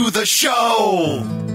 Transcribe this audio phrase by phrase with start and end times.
[0.00, 1.49] To the show.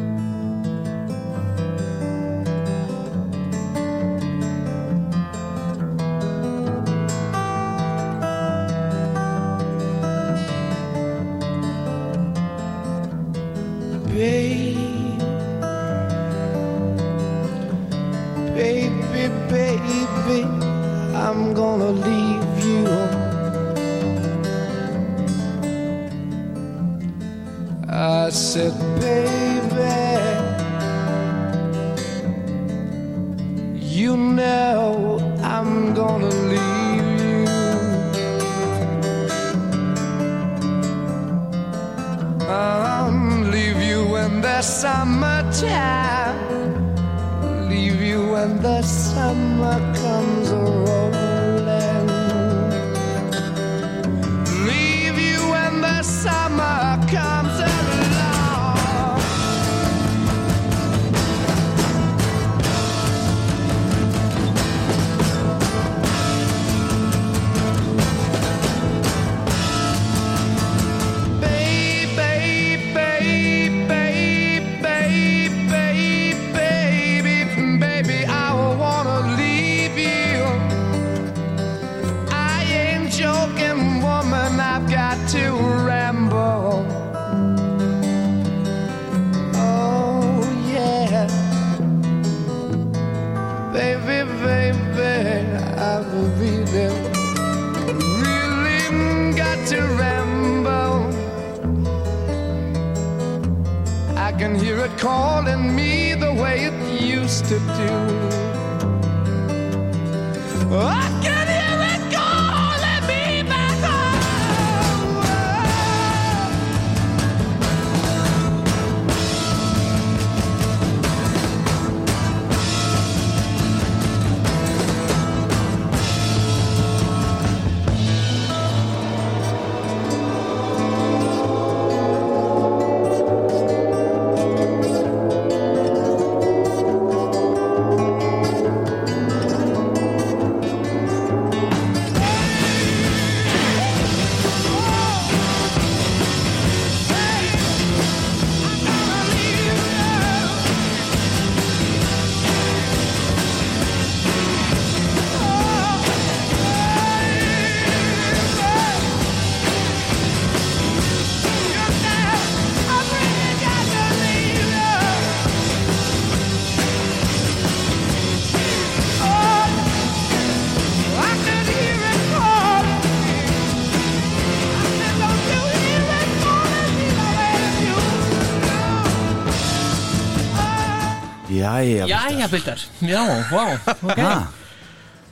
[181.50, 183.66] Jæja, Jæja, Bildar, já, vá,
[184.01, 184.18] ok.
[184.19, 184.48] Ha,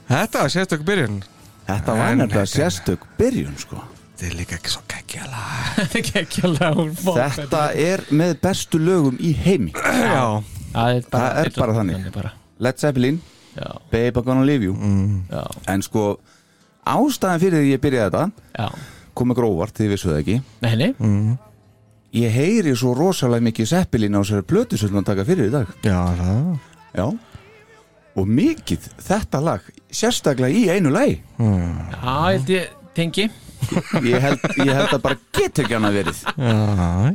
[0.09, 1.23] Þetta var sérstök byrjun.
[1.67, 3.79] Þetta var En- nefnilega sérstök byrjun sko.
[4.13, 5.39] Þetta er líka ekki svo geggjala
[5.93, 9.71] Þetta er alveg úr fólk Þetta er með bestu lögum í heimi.
[9.73, 10.43] Já,
[10.73, 12.11] Það er bara, Það er bara þannig.
[12.13, 12.33] bara.
[12.59, 13.17] Led Zeppelin,
[13.57, 14.75] Já, Babe I'm Gonna Leave You.
[15.31, 15.43] Já,
[15.73, 16.19] En sko,
[16.85, 18.23] ástæðan fyrir því ég byrjaði þetta
[18.59, 18.69] já.
[19.13, 20.37] kom ekki óvart, þið vissu það ekki.
[20.61, 20.93] Nei, nei,
[22.13, 25.69] Ég heyri svo rosalega mikið Zeppelin á þessari plötu sem hann taka fyrir í dag.
[25.81, 26.01] Já,
[26.93, 27.07] Já.
[28.13, 31.15] Og mikið þetta lag Sérstaklega í einu lagi.
[31.41, 33.25] Já, ég held ég tengi.
[34.03, 36.19] Ég held, ég held að bara getur ekki hann að verið.
[36.35, 36.53] Já,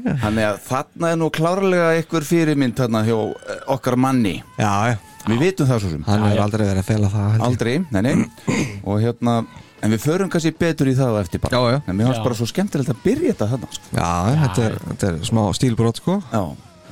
[0.03, 4.35] já, Þannig að þarna er nú klárlega einhver fyrirmynd þarna hjá eh, okkar manni.
[4.59, 4.97] Já, já.
[5.29, 6.05] Við vitum það svo sem.
[6.09, 7.41] Hann hefur aldrei verið að fela það.
[7.49, 8.62] Aldrei, nei, nei.
[8.89, 9.35] Og hérna,
[9.83, 11.53] en við förum kannski betur í það á eftir bara.
[11.55, 11.79] Já, já.
[11.87, 12.09] En mér Já.
[12.13, 13.85] fannst bara svo skemmtilegt að byrja þetta þarna sko.
[13.95, 14.13] Já,
[14.45, 16.15] þetta er, þetta er smá stílbrot sko.
[16.33, 16.43] Já,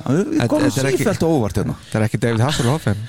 [0.07, 1.73] Við Þetta- komum þetta er ekki- sífælt og óvart hérna.
[1.89, 2.99] Það er ekki David Hasselhoff en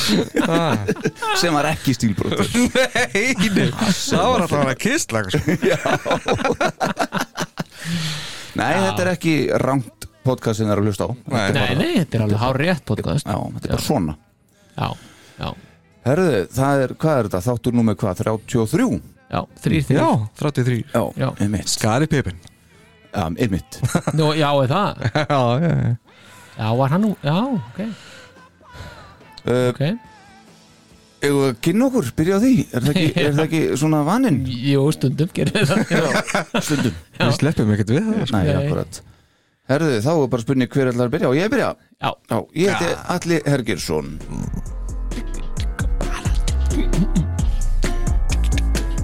[1.40, 3.66] sem var ekki stílbrotur Nei, nei.
[3.74, 5.40] Það var alltaf að vera kistlag sko.
[8.60, 11.10] Nei, þetta er ekki rangt podcast sem það er að hlusta á.
[11.10, 11.44] Nei.
[11.46, 13.24] Þetta nei, þetta er alveg hár rétt podcast.
[13.26, 14.14] Já, þetta er bara svona.
[14.76, 14.88] Já,
[15.40, 15.48] já,
[16.10, 17.40] Herðu, það er, hvað er þetta?
[17.46, 18.22] Þáttur númer hvað?
[18.24, 19.00] 33?
[19.30, 20.08] já, þrýr þrýr Já,
[20.40, 21.28] 33 Já, Já.
[21.44, 21.70] einmitt.
[21.70, 22.38] Skari Pippin.
[23.10, 23.78] Já, einmitt.
[24.18, 25.04] Nú, já, er það?
[25.30, 25.96] Já, já, já.
[26.60, 27.78] Já, var hann nú, já, ok,
[29.48, 29.78] uh, ok.
[31.24, 32.50] að kynna okkur, byrja á því?
[32.68, 34.42] Er það ekki, er það ekki svona vaninn?
[34.50, 35.94] Jú, stundum gerir það.
[35.94, 36.98] Já, Stundum.
[37.16, 38.34] Við sleppum ekkert við það sko.
[38.36, 38.58] Nei, Nei.
[38.58, 39.00] akkurat.
[39.70, 41.70] Herðu, þá er bara spurning hver ætlar að byrja og ég byrja.
[41.96, 44.12] Já, Já, ég heiti Alli Hergirsson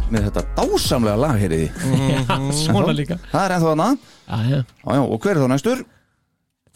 [0.06, 2.20] Með þetta dásamlega lag, heyriði já
[2.54, 3.16] svona líka.
[3.32, 5.80] Það er ennþá hana Já, já, Já, já, og hver er þá næstur?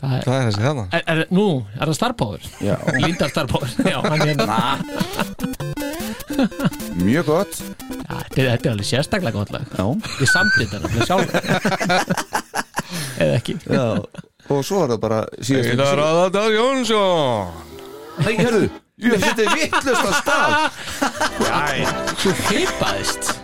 [0.01, 1.45] það er Það er þessi þarna Er, er, nú,
[1.77, 2.43] er það starfbáður?
[2.67, 4.41] Já, Líndar starfbáður Já, hann er Já,
[7.01, 7.55] mjög gott.
[7.61, 9.65] Þetta, er- þetta er alveg sérstaklega gott lag.
[9.77, 9.87] Já,
[10.23, 11.29] Ég samtlit hann alveg sjálf
[13.21, 13.55] Eða ekki.
[13.69, 13.85] Já.
[14.51, 17.53] Og svo er það bara síðast Einar Aðardal Jónsson.
[18.25, 18.35] Nei,
[19.01, 20.51] herðu, ég seti vittlust á stað.
[22.21, 23.35] Þú heipaðist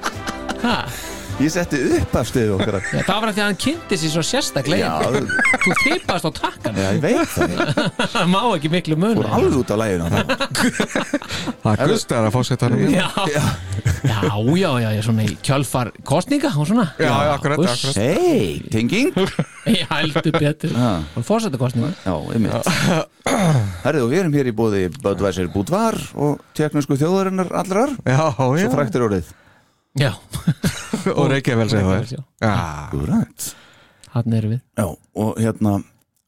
[0.62, 0.76] Hæ?
[1.36, 2.78] Ég setti upp af stiðu okkar.
[2.96, 4.88] Já, það var að því að hann kynnti sér svo sérstaklega.
[4.88, 5.26] Já,
[5.66, 9.58] Þú heipaðist á takkan já, ég veit það Það má ekki miklu mun Fór alveg
[9.58, 10.32] út á læginu það
[11.66, 13.44] Það gustar að fósetta hann Já, já,
[14.08, 16.88] já, já, já, svona í kjölfar kostninga og svona.
[16.96, 18.00] Já, já, akkurat, akkurat.
[18.00, 19.12] Hei, tenging.
[19.68, 20.72] Ég heldur betur.
[20.72, 20.90] Já.
[21.20, 22.70] Og fórsættu kostninga Já, einmitt.
[23.84, 27.98] Herðu, og við erum hér í bóði Böðvæsir Búdvar og teknísku þjóðarinnar allrar.
[28.06, 28.70] Já, já.
[28.70, 29.34] Er
[29.96, 30.12] Já,
[31.16, 31.70] Og Reykjavík
[32.92, 33.52] Gúrænt
[34.16, 34.60] hann erum við.
[34.80, 34.86] Já,
[35.20, 35.72] og hérna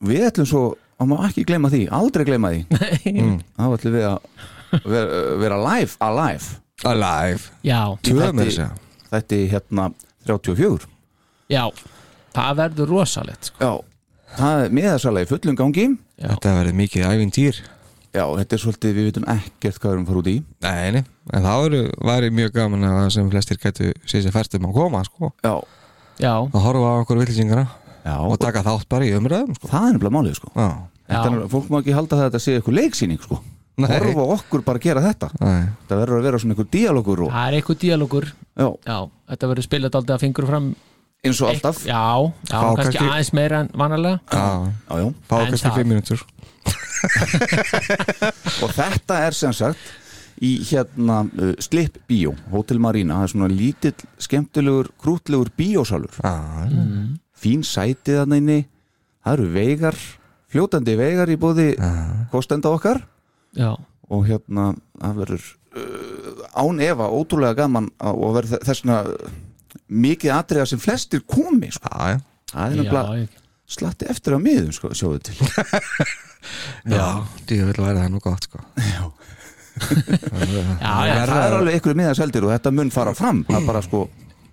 [0.04, 0.62] Við ætlum svo,
[1.00, 2.60] og má ekki gleyma því Aldrei gleyma því.
[2.76, 3.42] Nei.
[3.56, 6.58] Þá ætlum við að vera, vera live Alive.
[6.86, 7.48] Alive.
[7.66, 8.68] Já, Tvö með Þetta-
[9.08, 9.88] Þetta er hérna
[10.28, 10.86] 34
[11.48, 11.64] já.
[12.36, 13.64] Það verður rosalegt sko.
[13.64, 15.86] Já, það er miðasalega í fullum gangi.
[16.20, 16.26] Já.
[16.34, 17.60] Þetta verður mikið ævintýr
[18.16, 20.36] Já, þetta er svolítið, við vitum ekkert hvað við erum fara út í.
[20.64, 21.02] Nei, nei,
[21.36, 24.78] en það væri, væri mjög gaman að sem flestir gætu sér sér fært um að
[24.78, 25.32] koma sko.
[25.44, 25.54] Já,
[26.18, 27.66] Já, að horfa á okkur villsingara
[28.04, 28.14] já.
[28.24, 29.68] og taka þátt bara í umræðum sko.
[29.70, 30.50] Það er nefnilega málið, sko.
[30.56, 30.68] Já,
[31.08, 33.38] Þetta er, Fólk má ekki halda það að þetta sé eitthvað leiksýning, sko.
[33.78, 33.86] Nei.
[33.94, 35.28] Horfa okkur bara að gera þetta.
[35.38, 35.68] Nei.
[35.86, 38.26] Það verður að vera svona eitthvað díalogur og, það er eitthvað díalogur
[38.58, 38.96] Já, Já,
[39.30, 40.66] þetta verður spilað aldrei að fingur fram.
[41.28, 41.78] Eins og alltaf.
[41.86, 42.02] Já,
[42.48, 44.18] já, Fá kannski kannski- aðeins meira en vanalega.
[44.32, 44.42] Já,
[44.88, 45.06] Já, já.
[45.30, 46.24] Fá kannski fimm mínútur
[48.64, 49.82] Og þetta er sem sagt
[50.44, 53.16] í hérna uh, Slip Bíó, Hotel Marina.
[53.20, 56.34] Það er svona lítill, skemmtilegur krútlegur bíósalur, Já,
[57.38, 58.58] fín sætið þannig inni.
[59.26, 59.98] Það eru veigar,
[60.52, 61.68] fljótandi veigar í bóði
[62.32, 63.02] kostenda okkar.
[63.58, 63.72] Já,
[64.08, 64.70] og hérna
[65.00, 69.00] það verður uh, án efa ótrúlega gaman að- og verður þessna
[69.88, 71.90] mikið atriða sem flestir komi sko.
[71.90, 72.20] já, já.
[72.54, 72.78] Það er
[73.18, 75.36] ég- slatti eftir á miðum sko, sjóðu til.
[76.88, 77.04] Já,
[77.48, 78.60] því vil væri það nú gott sko.
[78.78, 79.02] já,
[80.82, 80.94] já,
[81.28, 83.42] það er alveg ykkur miðaseldir og þetta mun fara fram.
[83.48, 84.04] Það er bara sko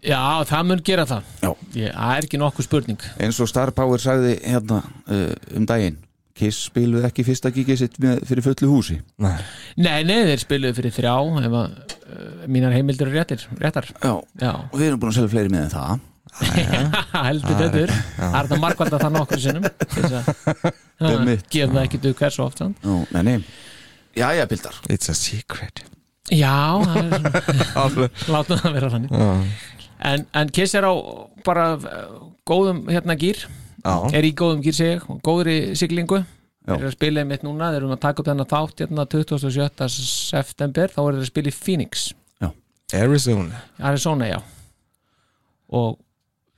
[0.06, 0.20] já,
[0.50, 1.30] það mun gera það.
[1.42, 1.52] Já.
[1.80, 3.06] Ég- Það er ekki nokkuð spurning.
[3.22, 6.02] Eins og Star Power sagði hérna uh, um daginn
[6.36, 8.98] Kiss spiluð ekki fyrsta gigið sitt með, fyrir fullu húsi.
[9.24, 9.38] Nei,
[9.80, 11.14] Nei, nei, þeir spiluðu fyrir þrjá
[11.48, 13.88] ef að uh, mínar heimildur eru réttir, réttar.
[14.04, 14.18] Já.
[14.42, 16.04] Já, og við erum búin að selja fleiri með en það
[17.26, 17.92] heldur betur.
[18.18, 19.68] Það er það markvært að það nokkur sinnum
[21.52, 22.76] gefa það ekki dug hversu oft sann.
[22.86, 23.38] Nú, nei, nei.
[24.16, 25.84] Jæja, Pildar it's a secret.
[26.32, 26.82] Já,
[28.32, 29.12] látum það vera þannig.
[30.06, 30.94] En, en Kiss er á
[31.46, 32.16] bara uh,
[32.48, 33.46] góðum hérna gýr
[33.86, 36.24] Já, er í góðum gýr seg og góðri siglingu.
[36.66, 36.74] Já.
[36.74, 37.70] þeir eru að spila einmitt núna.
[37.70, 39.90] Þeir eru að taka upp þennan þátt hérna 27.
[39.94, 40.90] september.
[40.90, 42.08] Þá eru þeir að spila í Phoenix.
[42.94, 43.62] Arizona.
[43.82, 44.40] Arizona, já.
[45.74, 45.98] Og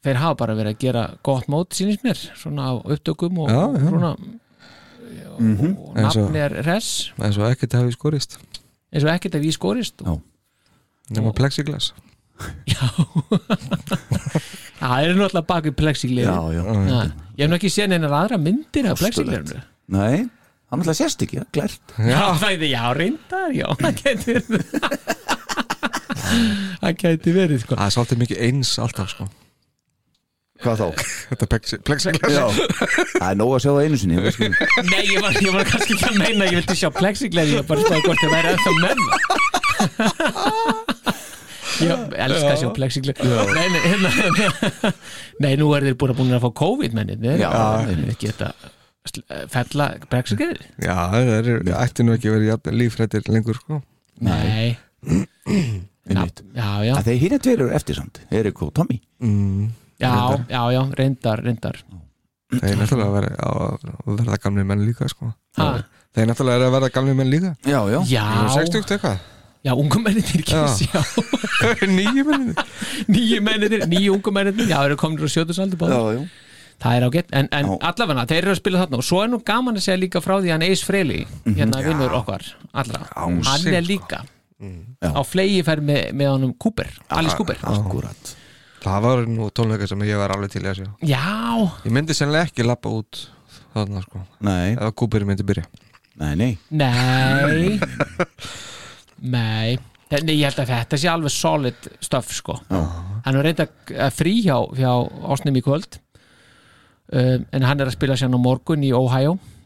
[0.05, 3.61] þeir hafa bara verið að gera gott mót sínist mér, svona á upptökum og, Já,
[3.67, 3.87] og já.
[3.89, 4.11] svona
[5.37, 5.77] Mhm.
[5.77, 7.11] og Eins og- nafni er res.
[7.21, 8.37] En svo ekkert hafi skorist.
[8.93, 10.01] Eins og ekkert ég skorist.
[11.09, 11.93] Nefna plexiglas.
[12.67, 12.77] Já.
[14.77, 16.63] Það er náttúrulega bak við plexiglir Já, já.
[17.37, 20.27] Ég hef nú ekki séð einar aðra myndir af plexiglir Nei,
[20.69, 24.45] hann alltaf sést ekki, glært Já, það er já, reyndar, já Það verið.
[26.81, 27.75] Það gæti verið, sko.
[27.79, 29.29] Það er svolítið mikið eins alltaf sko
[30.63, 30.87] Hvað þá?
[31.31, 32.45] Þetta plexi- plexiglas Já,
[33.19, 34.17] það er nóg að sjá það einu sinni
[34.89, 37.67] Nei, ég var, ég var kannski ekki að meina Ég vildi sjá plexiglir Ég var
[37.69, 39.01] bara spæði hvort það væri ennþá menn
[41.77, 43.13] ég elska að sjá plexiglu
[43.53, 44.09] nei, nei, hérna,
[45.43, 47.51] nei, nú er þeir búin að búin að fá COVID menni þeir Já,
[47.85, 48.49] þeir geta
[49.11, 50.49] sl- fella plexiglu
[50.81, 53.81] Já, það eru, ætti nú ekki verið jafn lífrættir lengur sko.
[54.25, 54.77] Nei.
[56.07, 56.41] Einmitt.
[56.55, 58.97] já, já, að þeir tveir eru eftir samt Erik og Tommy.
[59.21, 59.67] Mm.
[60.01, 60.11] Já,
[60.49, 61.79] já, já, reyndar, reyndar.
[62.47, 63.87] Þeir náttúrulega verið á að
[64.21, 65.33] verða gamli menn líka sko.
[65.59, 65.65] Ha,
[66.15, 67.55] Þeir náttúrulega að verða gamli menn líka.
[67.67, 68.23] Já, já, já,
[68.55, 69.17] 60 eitthvað?
[69.67, 70.61] Já, ungum menninir Já.
[70.79, 71.01] já.
[71.97, 72.53] Nýju menn
[73.13, 76.21] nýju menninir, nýju ungum menninir já, þeir eru komin á sjötusaldur já, já.
[76.77, 77.75] Það er ágætt, en, en Já.
[77.89, 78.97] allavega þeir eru að spila þarna.
[79.01, 81.23] Og svo er nú gaman að segja líka frá því að hann Eis Freyli,
[81.57, 82.43] hérna vinnur okkar
[82.77, 83.87] allra, hann Ási, er sko.
[83.89, 84.19] líka
[85.01, 85.09] Já.
[85.17, 87.57] á flegi fær með, með honum Cooper, Alice Cooper.
[87.65, 88.35] akkurat
[88.83, 90.87] Það var nú tónleika sem ég var alveg til að sjá.
[91.09, 91.23] Já,
[91.87, 93.23] Ég myndi sennilega ekki lappa út
[93.73, 94.21] þarna sko.
[94.45, 95.65] Nei, Ef Kúperi myndi byrja.
[96.21, 96.51] Nei, nei.
[96.69, 97.79] Nei.
[99.37, 99.77] Nei.
[100.07, 102.55] Nei, ég held að þetta sé alveg solid stöf sko.
[102.71, 102.79] Já.
[103.25, 103.65] Hann er reynda
[104.07, 104.91] að frí hjá, hjá
[105.33, 105.97] ásnum í kvöld.
[107.11, 109.35] Um, en hann er að spila sér á morgun í Ohio.
[109.35, 109.56] Já.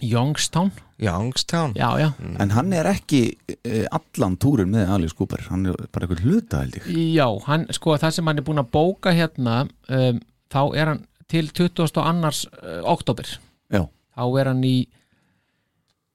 [0.00, 0.70] Youngstown.
[0.98, 1.74] Youngstown.
[1.76, 2.06] Já, já,
[2.40, 3.20] en hann er ekki
[3.52, 5.42] uh, allan túrin með Alice Cooper.
[5.50, 9.12] Hann er bara eitthvað hluta Já, hann, sko, það sem hann er búin að bóka
[9.12, 10.20] hérna um,
[10.52, 12.00] þá er hann til 22.
[12.06, 13.26] annars uh, oktober
[13.74, 13.82] já,
[14.16, 14.76] þá er hann í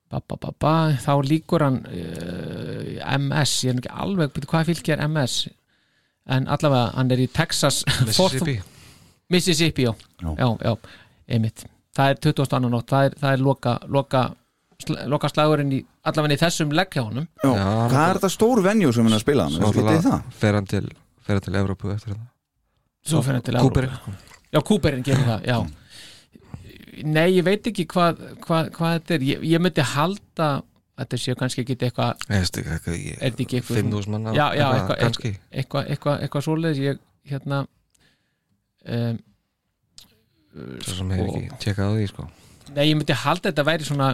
[0.09, 4.71] ba, ba, ba, ba, þá líkur hann uh, MS, ég er ekki alveg byrju, hvað
[4.71, 5.35] fylgir MS
[6.31, 8.57] en allavega hann er í Texas Mississippi.
[9.31, 10.31] Mississippi, já, Já.
[10.39, 10.73] já, já,
[11.27, 11.65] einmitt
[11.97, 12.55] það er 22.
[12.57, 14.21] annan nótt, það er, það er loka, loka,
[14.81, 17.27] sl loka slagurinn í allavega í þessum legg hjá honum.
[17.43, 17.51] Já.
[17.51, 20.65] Já, hvað er þetta stór venjú sem hann er að spila hann, Svo fer hann
[20.71, 20.85] til
[21.21, 22.27] fer hann til Evrópu eftir þetta.
[23.11, 24.15] Svo fyrir hann til Evrópu.
[24.51, 25.59] Já, Cooperinn gerir það, já.
[27.07, 29.23] Nei, ég veit ekki hvað, hvað, hvað þetta er.
[29.25, 30.49] Ég, ég myndi halda
[31.01, 33.77] þetta séu kannski ekki eitthvað Er þetta ekki eitthvað
[34.75, 35.31] eitthvað- Kannski.
[35.51, 36.81] eitthvað eitthva, eitthva svoleiðis.
[36.83, 36.99] Ég,
[37.31, 37.61] hérna
[38.85, 39.19] um,
[40.51, 42.27] Svo sem hefur ekki tjekkað á því sko.
[42.71, 44.11] Nei, ég myndi halda þetta væri svona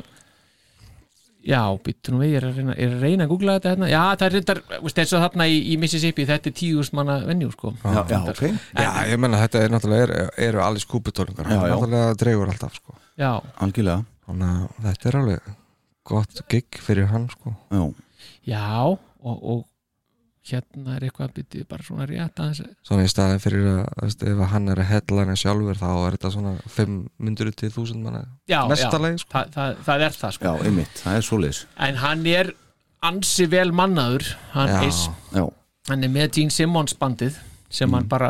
[1.48, 3.88] Já, býttu nú við, ég er að reyna, er að, reyna að googla þetta hérna.
[3.88, 7.16] Já, það er reyndar, veist, eins og þarna í, í Mississippi þetta er tíðust manna
[7.24, 7.72] venjú, sko.
[7.86, 8.42] Já, já, ok.
[8.76, 11.76] Já, ég menna þetta er náttúrulega er, eru Alice Cooper tónlingar Já, Hann já.
[11.78, 12.98] náttúrulega dreigur alltaf sko.
[13.22, 13.30] Já,
[13.64, 14.04] algjörlega.
[14.28, 15.48] Þannig að þetta er alveg
[16.12, 17.56] gott gig fyrir hann sko.
[17.72, 17.86] Já,
[18.52, 19.64] já og, og
[20.54, 22.62] hérna er eitthvað býttu bara svona rétt aðeins.
[22.88, 26.32] Svona í staðin fyrir að veist, ef hann er að headlina sjálfur þá er þetta
[26.38, 29.32] svona 500 til 1000 manna Já, Mesta já, lagi, sko.
[29.36, 30.46] það, það, það er það, sko.
[30.54, 31.62] Já, einmitt, það er svoleiðis.
[31.90, 32.54] En hann er
[33.12, 34.80] ansi vel mannaður hann, Já.
[34.88, 35.04] is,
[35.36, 35.44] já,
[35.92, 38.30] hann er með Gene Simmons bandið sem hann bara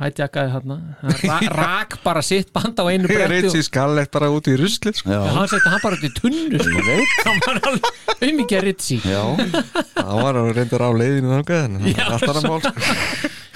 [0.00, 0.76] hættjakaði þarna.
[1.02, 4.56] Hann ra rak bara sitt band á einu bretti og Ritchie Scarlett bara út í
[4.58, 5.18] ruslið sko.
[5.36, 6.96] hann setti hann bara út í tunnu sko.
[7.28, 9.22] hann var alveg umikið ritsi já,
[9.94, 11.46] Það var hann reyndar á leiðinu er
[12.42, 12.60] sko.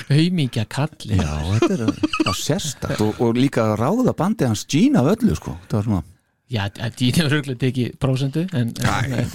[0.06, 1.16] umikið kalli.
[1.18, 3.00] Já, þetta er já, sérstakt.
[3.02, 5.58] Og, og líka ráða bandi hans Gina af öllu, sko.
[5.66, 6.04] Það var svona,
[6.46, 9.30] Já, Gene hefur röglega tekið prósendu en, en, en,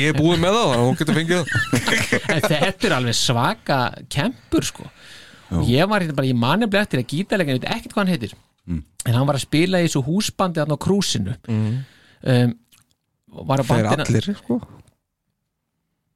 [0.00, 1.50] Ég er búið með það, hún getur fengið
[2.48, 4.86] þetta er alveg svaka kempur sko
[5.50, 8.02] og ég var hérna bara, ég mani bleið eftir að gítarleika ég veit ekkert hvað
[8.04, 8.34] hann heitir
[9.06, 11.36] en hann var að spila í þessu húsbandi á krúsinu.
[11.46, 12.56] Um,
[13.46, 14.56] var að Þeir bandina allir sko.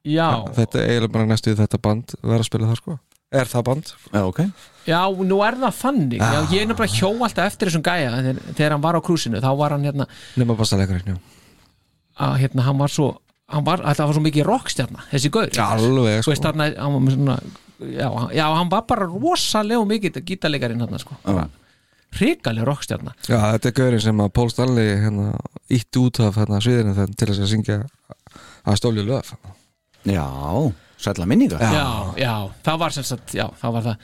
[0.03, 2.97] já, Þetta er eiginlega bara næstu þetta band vera að spila það sko.
[3.31, 3.91] Er það band?
[4.11, 4.39] já, ok.
[4.89, 8.09] Já, nú er það fannig já, ég er bara hjó alltaf eftir þessum gæja.
[8.17, 11.19] Þegar, þegar hann var á krúsinu, þá var hann hérna Nefna bassalegarinn, já.
[12.27, 13.07] Að hérna, hann var svo
[13.51, 15.49] hann var, þetta var svo mikið rockstjarna, þessi gaur.
[15.65, 16.47] Alveg Þú veist, sko.
[16.47, 17.37] þarna, hann var með svona
[17.97, 21.17] já, hann- já, hann var bara rosalega mikið gítarleikarinn hann, sko.
[21.25, 21.47] Bara
[22.17, 23.13] hrikalega rockstjarna.
[23.27, 25.29] Já, þetta er gaurinn sem að Paul Stanley hérna,
[25.71, 27.77] ítt út af hérna, sviðinu þegar- til þess að syngja
[28.67, 29.33] að stóli löf.
[30.05, 30.25] Já,
[31.01, 31.59] sætla minningar.
[31.61, 32.33] Já, já,
[32.65, 33.97] það var sem sagt já, það var það.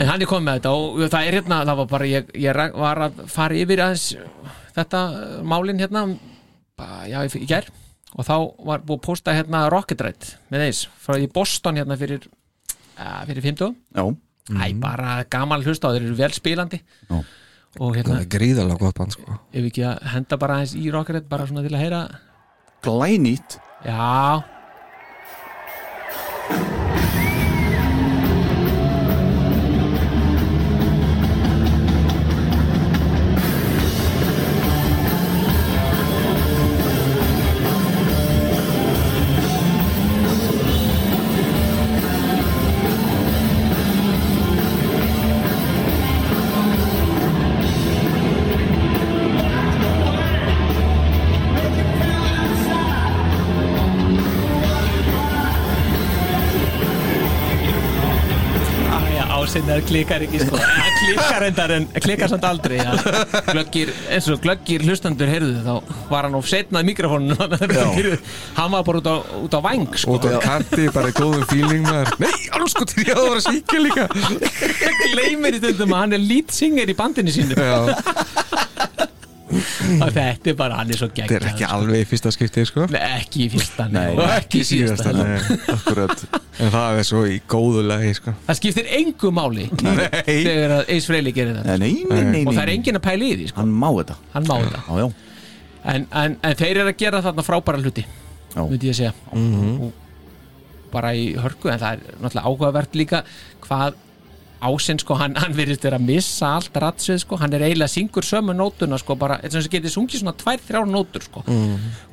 [0.00, 2.54] En hann er komið með þetta og það er hérna það var bara, ég, ég
[2.54, 4.04] ra- var að fara yfir aðeins
[4.76, 6.04] þetta uh, málin hérna
[6.78, 7.66] bara, já, í gær
[8.16, 8.34] og þá
[8.66, 13.20] var búið að posta hérna Rocket Ride með þeis frá í Boston hérna fyrir uh,
[13.28, 14.04] fyrir 50 já,
[14.50, 16.80] Æ, bara gaman hlusta á, þeir eru vel spilandi.
[17.06, 17.20] Já.
[17.78, 19.36] og Það hérna, er gríðalega gott band sko.
[19.54, 22.00] Ef ekki að henda bara aðeins í Rocket Ride bara svona til að heyra.
[22.82, 23.60] Glænýtt.
[23.86, 24.42] Já,
[59.70, 60.58] ásynnar klikkar ekki sko.
[60.80, 62.94] Hann klikkar endar en klikkar samt aldrei ja.
[63.50, 69.00] glöggir, eins og glöggir hlustandur heyrðu þá var hann of setnað mikrofónun hann var bara
[69.00, 70.16] út á, út á væng sko.
[70.16, 71.86] Út á kanti, bara í góðum fíling
[72.20, 74.06] Nei, alveg sko til ég að það var að síkja líka.
[75.14, 77.56] Gleymir í stundum að hann er lead singer í bandinu sínu.
[77.56, 78.48] Já,
[80.02, 82.64] og þetta er bara, hann er svo gegn þetta er ekki alveg í fyrsta skipti
[82.68, 82.86] sko.
[82.92, 85.38] Nei, ekki í fyrsta Nei, og ekki í síðasta Nei,
[85.74, 86.26] Akkurat.
[86.60, 88.34] En það er svo í góðu lagi sko.
[88.46, 91.78] Það skiptir engu máli Nei, þegar að Ace Frehley gerir þetta.
[91.80, 92.76] Nei, nei, nei, nei, og það er nei.
[92.78, 93.62] enginn að pæla í því sko.
[93.62, 94.18] Hann má þetta.
[94.36, 94.84] Hann má þetta.
[94.86, 95.08] Já, já.
[95.80, 98.62] En, en, en þeir eru að gera þarna frábæra hluti Já.
[98.66, 99.14] myndi ég segja.
[99.32, 103.22] Og, og bara í hörku en það er náttúrulega áhugavert líka
[103.64, 103.98] hvað
[104.60, 108.26] ásinn sko, hann, hann virðist vera að missa allt ratsvið sko, hann er eiginlega syngur
[108.26, 111.44] sömu nótuna sko, bara, eins og þess að getið sungið svona tvær, þrjár nótur sko.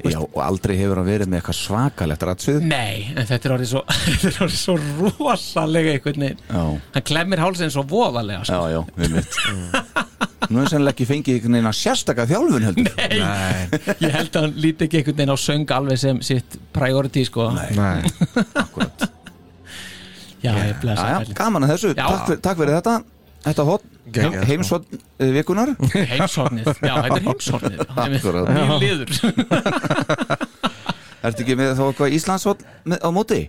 [0.07, 2.61] Já, og aldrei hefur hann verið með eitthvað svakalegt ratsvið.
[2.67, 3.83] Nei, en þetta er orðið svo,
[4.23, 4.77] þetta er orðið svo
[5.19, 6.43] rosalega einhvern veginn.
[6.47, 6.63] Já,
[6.95, 8.61] hann klemmir hálsinn svo voðalega sko.
[8.71, 10.05] já, já, við mitt
[10.47, 12.93] Nú er sannlega ekki fengið einhvern veginn að sérstaka þjálfun heldur.
[12.95, 17.25] Nei, ég held að hann líti ekki einhvern veginn á söng alveg sem sitt priority
[17.27, 17.49] sko.
[17.57, 17.67] Nei.
[17.75, 18.07] Nei,
[18.63, 19.09] Akkurat
[20.43, 21.37] Já, ég blessa Já, já, kallinn.
[21.37, 21.93] gaman að þessu.
[21.97, 22.95] Takk, fyrir- takk fyrir þetta.
[23.47, 23.83] Þetta hot.
[24.07, 24.47] Geggjað, sko.
[24.49, 25.69] Heimsvot uh, vikunar
[26.13, 27.79] Heimshornið, já, þetta er heimshornið.
[28.03, 28.51] Akkúrat.
[28.55, 29.09] Mjög liður.
[31.27, 33.39] Ertu ekki með þá eitthvað Íslandshot með- á móti?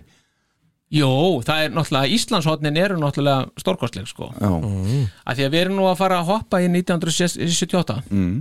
[0.89, 1.09] Jó,
[1.45, 4.31] það er náttúrulega Íslandshornin eru náttúrulega stórkostleg sko.
[4.41, 8.31] Já, að því að við erum nú að fara að hoppa í 1978 mm.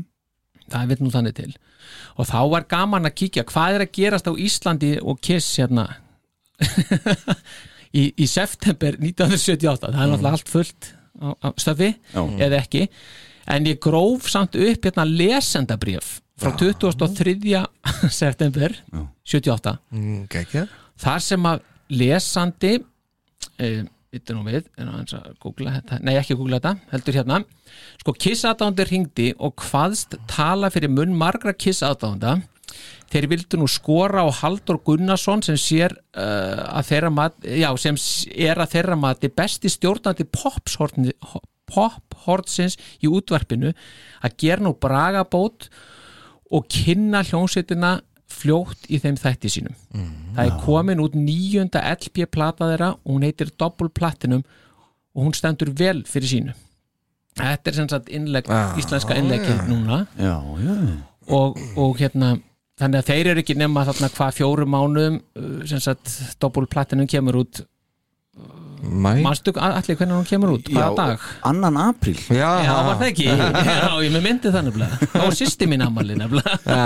[0.72, 1.50] það er við nú þannig til.
[2.18, 5.84] Og þá var gaman að kíkja hvað er að gerast á Íslandi og Kiss hérna
[7.94, 11.90] í, í september 1978 það er náttúrulega allt fullt á, á stöfi
[12.38, 12.88] eða ekki.
[13.48, 17.62] En ég gróf samt upp hérna lesendabrjöf frá 23.
[18.20, 18.74] september
[19.24, 20.68] 78 Mm, geggjað
[20.98, 22.74] þar sem að lesandi
[23.58, 27.42] eh, Vittu nú við, nei ekki að googla þetta, heldur hérna.
[28.00, 32.38] Sko Kiss aðdándir hringdi og hvaðst tala fyrir munn margra Kiss aðdánda
[33.12, 37.96] þeir vildu nú skora á Haldur Gunnarsson sem sér uh, að þeirra mat, já, sem
[38.36, 40.26] er að þeirra mati besti stjórnandi
[41.68, 43.72] pophortsins í útvarpinu
[44.24, 45.68] að gera nú bragabót
[46.52, 49.74] og kynna hljónsettina fljótt í þeim þætti sínum.
[50.36, 54.42] Það er komin út nýjunda LP plata þeirra og hún heitir Double Platinum
[55.16, 56.56] og hún stendur vel fyrir sínu.
[57.38, 60.06] Þetta er sem sagt innlegg, Ah, íslenska innleggi núna.
[60.18, 60.76] já, já.
[61.28, 62.38] Og, og hérna
[62.78, 67.08] þannig að þeir eru ekki nema þarna hvað fjórum mánuðum uh, sem sagt Double Platinum
[67.10, 67.62] kemur út.
[68.78, 69.16] Mæ.
[69.24, 71.24] Manstu allir hvernig hún kemur út, hvaða dag?
[71.48, 72.14] Annan apríl.
[72.30, 72.46] Já,
[72.86, 73.26] var það ekki?
[73.68, 75.08] Já, ég með myndi það nefnilega.
[75.14, 76.78] Það var sýsti mín ammali nefnilega.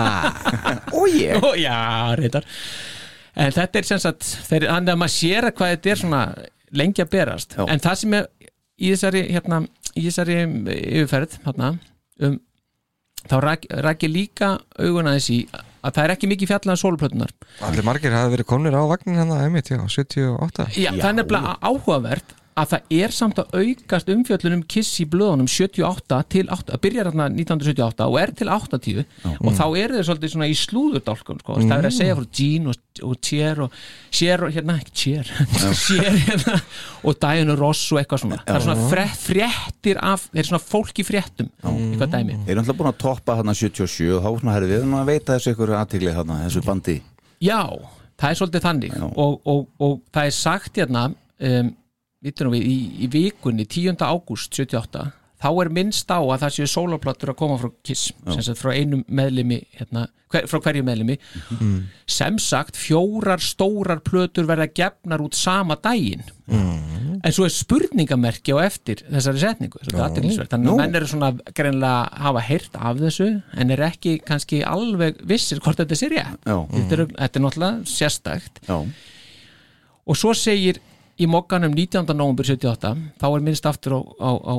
[0.97, 1.37] Ó ég?
[1.45, 1.77] Ó, Já,
[2.19, 2.49] reyndar.
[3.33, 6.23] En þetta er sem sagt þeir, Þannig að maður sér að hvað þetta er svona
[6.81, 7.57] lengi að berast.
[7.59, 7.65] Já.
[7.69, 8.27] En það sem er
[8.83, 9.61] í þessari hérna,
[9.93, 10.39] í þessari
[10.73, 11.71] yfirferð hérna,
[12.25, 12.39] um,
[13.29, 13.37] þá
[14.09, 15.39] ég líka auguna þess í
[15.83, 17.35] að það er ekki mikið fjallað um sólplötunar
[17.69, 21.57] Allir margir hafi verið komnir á vagnin hérna einmitt, já, 78 Já, það er nefnilega
[21.63, 26.83] áhugavert að það er samt að aukast umfjöllunum Kiss í blöðunum 78 til 8, að
[26.85, 29.01] byrja hérna 1978 og er til 80
[29.33, 31.57] og þá eru þeir svolítið svona í slúðurdálkum sko.
[31.63, 33.79] það er að segja frá Gene og, og Cher og
[34.13, 35.33] Cher og hérna, ekki Cher
[35.81, 36.59] Cher hérna
[37.09, 40.65] og Diana Ross og eitthvað svona, það er svona frétt, fréttir af, þeir eru svona
[40.67, 42.39] fólk í fréttum eitthvað dæmi.
[42.45, 45.37] Þeir eru alltaf búin að toppa þarna 77 og svona herri við erum að veita
[45.39, 46.99] þessu ykkur aðtigli þarna, þessu bandi.
[47.43, 47.61] Já,
[48.21, 49.07] það er svolítið þannig Já.
[49.09, 51.73] og, og, og það er sagt hérna um,
[52.23, 53.99] við, í, í vikunni 10.
[54.03, 55.11] ágúst 78
[55.43, 58.73] þá er minnst á að það séu sólarplattur að koma frá Kiss sem sagt frá
[58.77, 61.17] einum meðlimi hérna, hver, frá hverju meðlimi.
[62.07, 66.23] Sem sagt fjórar stórar plötur verða gefnar út sama daginn.
[66.53, 70.53] En svo er spurningamerki á eftir þessari setningu þetta er athyglisvert.
[70.53, 73.29] þannig að menn eru svona greinlega hafa heyrt af þessu
[73.63, 76.39] en er ekki kannski alveg vissir hvort þetta sé rétt.
[76.47, 78.79] Þetta þetta er náttúrulega sérstækt já,
[80.03, 80.83] og svo segir
[81.23, 82.11] í mokkanum 19.
[82.17, 84.55] november 78 þá er minnst aftur á, á, á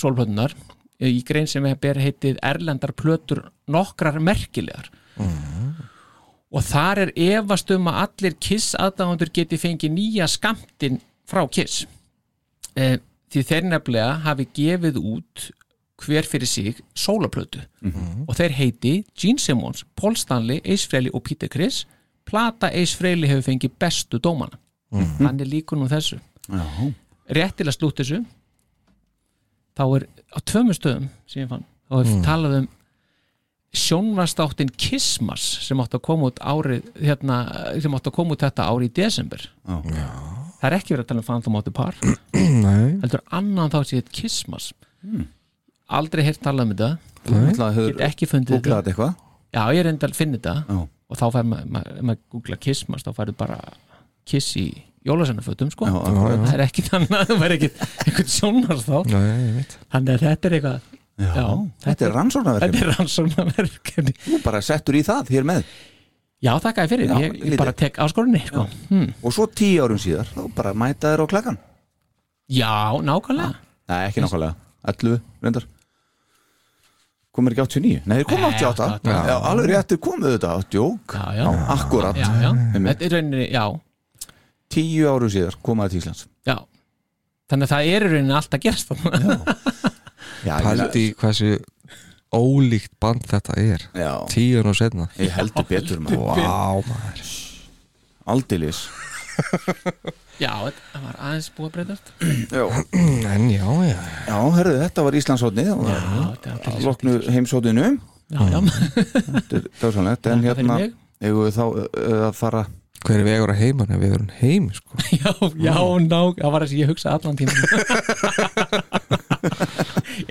[0.00, 0.54] sólplötunar
[1.02, 4.90] í grein sem er ber heitið Erlendar plötur nokkrar merkilegar.
[6.52, 11.86] Og þar er efast um að allir Kiss aðdáðundur geti fengið nýja skamtin frá Kiss.
[12.76, 12.98] E,
[13.32, 15.48] því þeir nefnilega hafi gefið út
[16.02, 17.62] hver fyrir sig sólaplötu.
[18.28, 21.86] Og þeir heiti Gene Simmons, Paul Stanley, Ace Frehley og Peter Criss.
[22.28, 24.61] Plata Ace Frehley hefur fengið bestu dómana
[24.92, 26.18] hann er líkur nú þessu.
[26.52, 26.62] Já,
[27.38, 28.22] rétt til að slútt þessu.
[29.78, 32.68] Þá er á tvömu stöðum sem ég fann, þá er talað um
[33.72, 37.38] sjónvastáttin Kissmas sem átti að koma út árið hérna,
[37.80, 39.46] sem átti að koma út þetta árið í desember.
[40.60, 41.96] Það er ekki verið að tala um Phantom of the Par
[42.66, 44.68] Nei, heldur annan þá séð Kissmas
[45.92, 46.90] aldrei heyrt talað um þetta.
[47.24, 49.08] Get hefur ekki fundið þetta.
[49.56, 50.54] já, ég reyndi að finna þetta.
[50.68, 50.78] Já.
[51.12, 53.58] og þá fær maður, ma ef maður googla Kissmas þá færðu bara
[54.28, 54.66] Kiss í
[55.06, 55.88] jólasennafötum sko.
[55.90, 56.42] Já, akkurat.
[56.46, 57.70] það er ekki þannig að það væri ekki
[58.06, 58.96] einhvern sjónar þá.
[59.92, 60.90] Þannig að þetta er eitthvað
[61.22, 61.46] Já,
[61.84, 62.12] þetta er
[62.82, 64.14] er rannsóknarverkefni.
[64.24, 65.66] Þú bara settur í það hér með.
[66.42, 68.64] Já, þakka ég fyrir, Já, ég, ég bara tek áskorunni sko.
[68.88, 69.12] hm.
[69.22, 71.58] Og svo tíu árum síðar, þá bara mæta þér á klakkan.
[72.50, 73.60] Já, nákvæmlega.
[73.92, 74.56] Nei, ekki nákvæmlega,
[74.90, 75.68] 11 reyndar.
[77.32, 78.02] Komur ekki 89?
[78.10, 79.20] Nei, þeir komu 88 Já.
[79.30, 81.14] Já, alveg réttir komuðu þetta, djók.
[81.14, 82.50] Já, já, Akkurat, já, já.
[82.50, 82.90] Einmitt.
[82.90, 83.64] þetta er rauninni, já,
[84.72, 86.26] tíu árum síðar komaði til Íslands.
[86.48, 86.56] Já.
[87.52, 89.56] Þannig að það er í rauninni allt að gerast þarna.
[90.42, 90.54] Já,
[91.02, 91.52] í hversu
[92.32, 93.86] ólíkt band þetta er.
[93.92, 96.40] Já, Tíun og setna ég heldur betur maður.
[96.40, 97.32] Vá, maður.
[98.32, 98.86] Aldeilis.
[100.40, 102.12] Já, þetta var aðeins búið að breytast.
[103.32, 104.36] En já, já, já.
[104.56, 105.74] Herðu, þetta var Íslandshóttni já,
[106.42, 107.86] þetta að loknu heimshóttinu
[108.32, 108.58] já, já,
[108.96, 110.78] Þetta er dásanlegt En hérna,
[111.22, 112.64] eigum við þá að fara
[113.02, 114.98] hver er vegur að heima Nei, vegur heim, sko?
[115.22, 117.52] Já, já, ná það var þess að ég hugsa allan tíma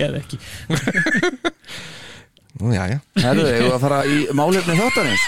[0.06, 0.38] eða ekki.
[2.62, 2.98] Nú, já, já.
[3.24, 5.24] Herðu, eigum við að fara í málefni þáttarins?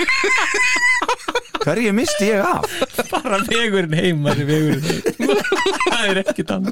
[1.63, 2.63] Hverju misti ég af?
[3.11, 5.01] bara vegurinn heim það er vegurinn heim
[5.83, 6.65] það er ekki tann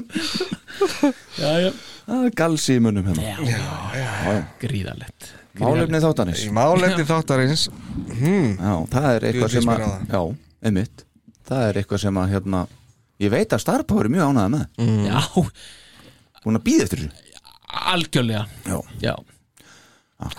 [1.38, 1.70] já, já,
[2.18, 3.36] er galsi í munum hérna.
[3.46, 3.60] Já,
[3.96, 6.42] já, gríðalegt Málefni þáttarins.
[6.46, 7.66] Í málefni þáttarins.
[8.08, 8.54] Hmm.
[8.56, 9.82] Já, það er eitthvað sem að.
[10.08, 10.22] Já,
[10.62, 11.04] einmitt.
[11.48, 12.66] Það er eitthvað sem að hérna
[13.22, 14.64] Ég veit að Starpower er mjög ánæða með.
[15.06, 15.20] Já,
[16.42, 17.42] Hún að býða eftir þessu.
[17.92, 18.46] Algjörlega.
[18.66, 19.14] Já, já.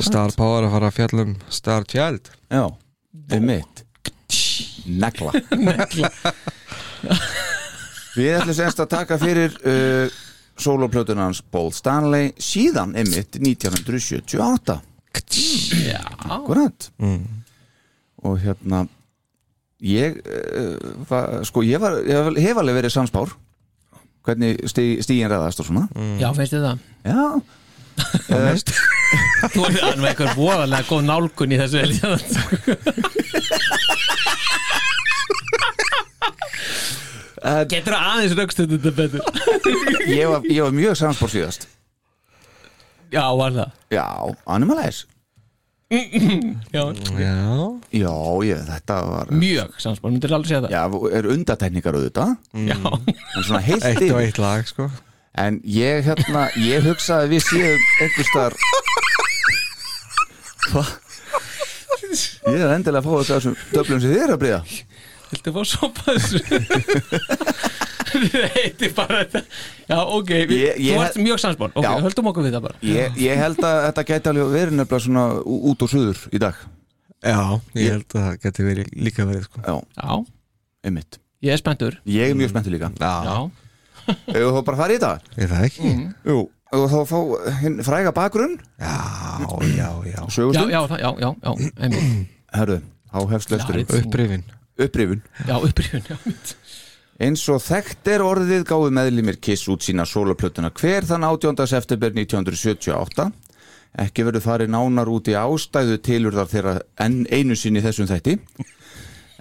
[0.04, 2.30] Star Power að fara að fjalla um Star Child.
[2.52, 2.66] Já,
[3.36, 3.84] einmitt.
[4.88, 5.32] Negla.
[8.18, 10.20] Við ætlum semst að taka fyrir uh,
[10.60, 14.76] Soloplötuna hans Paul Stanley síðan einmitt 1978
[15.88, 16.92] já, Akkurat.
[18.24, 18.86] Og hérna
[19.84, 20.78] Ég uh,
[21.10, 23.34] var, Sko ég var Ég hef alveg verið samspár
[24.24, 25.90] Hvernig stí, stígin ræðast og svona.
[26.16, 26.78] Já, finnst þið það?
[27.12, 27.24] Já.
[29.54, 31.82] Þú er með eitthvað voðalega góð nálgun í þessu
[37.44, 39.22] uh, getur það aðeins raukst þetta betur?
[40.08, 41.68] Ég, var, ég var mjög samspár síðast.
[43.12, 43.76] Já, var það?
[43.94, 44.08] Já,
[44.56, 45.13] Animalize
[45.94, 46.84] já,
[47.20, 47.38] Já.
[47.94, 48.14] Já,
[48.48, 50.74] ég, þetta var mjög samspil, myndir aldrei segja það?
[50.74, 52.32] Já, er undateknikar auðvitað?
[52.70, 54.88] Já, En svona heilt Eitt og eitt lag, sko.
[55.44, 58.58] En ég hérna, ég hugsaði að við séum einhvers staðar
[60.72, 60.84] Hva?
[62.54, 64.62] Ég er endilega að fá þetta þessum döflum sem þið er að breyða
[65.34, 66.40] viltu fá sopa þessu?
[68.14, 69.42] Heiti bara þetta.
[69.90, 71.92] Já, ok, við, Ég- ég þú ert mjög samspil ok, Já.
[72.06, 72.80] höldum okkur við það bara.
[72.86, 75.24] Ég, ég held að þetta gæti alveg verið nefnilega svona
[75.72, 76.60] út og suður í dag.
[77.24, 77.40] Já,
[77.80, 79.64] ég held að það geti verið líka verið, sko.
[79.66, 80.18] Já, já,
[80.90, 81.20] einmitt.
[81.44, 81.98] Ég er spenntur.
[82.08, 82.92] Ég er mjög spenntur líka.
[83.00, 83.38] Já,
[84.04, 85.38] Ef þú bara farið í þetta?
[85.40, 85.92] Er það ekki?
[86.28, 86.38] Jú,
[86.76, 87.20] og þá fá
[87.62, 88.58] hinn fræga bakgrunn?
[88.84, 88.96] Já,
[89.48, 89.88] já, já.
[90.12, 92.28] Já, Sögustund já, það- já, já, já, einmitt.
[92.54, 92.78] Herðu,
[93.16, 93.64] á hefst Já,
[94.04, 94.44] Upprifin
[94.80, 95.22] Upprifun.
[95.48, 96.18] Já, upprýfun já.
[97.22, 101.68] Eins og þekkt er orðið gáðu meðlimir Kiss út sína soloplötuna hver þann 18.
[101.70, 103.30] september 1978
[104.02, 108.40] ekki verður farið nánar út í ástæðu tilurðar þeirra enn einu sinni þessum þætti.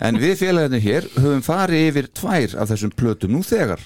[0.02, 3.80] En við félagarnir hér höfum farið yfir tvær af þessum plötum nú þegar.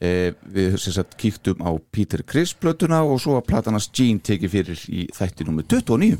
[0.00, 4.52] E, við sem sagt kíktum á Peter Criss plötuna og svo að platanas Gene tekið
[4.52, 6.16] fyrir í þætti nummer 29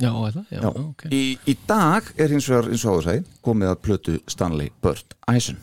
[0.00, 0.68] já, það, já, Já.
[0.82, 1.04] ok.
[1.10, 5.16] Í, í dag er hins vegar eins og áður sagði komið að plötu Stanley Burt
[5.32, 5.58] Eisen.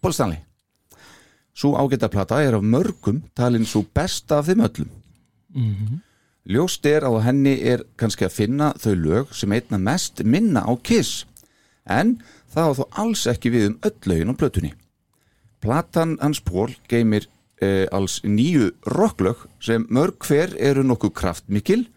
[0.00, 0.40] Paul Stanley.
[1.58, 4.90] Sú ágæta plata er af mörgum talin svo besta af þeim öllum.
[6.48, 10.72] Ljóst er að henni er kannski að finna þau lög sem einna mest minna á
[10.80, 11.24] Kiss
[11.84, 12.18] en
[12.52, 14.70] það á þó alls ekki við um öll lögin á plötunni.
[15.60, 17.26] Platan hans Paul geymir
[17.60, 21.88] eh, alls nýju rocklög sem mörg hver eru nokkuð kraftmikil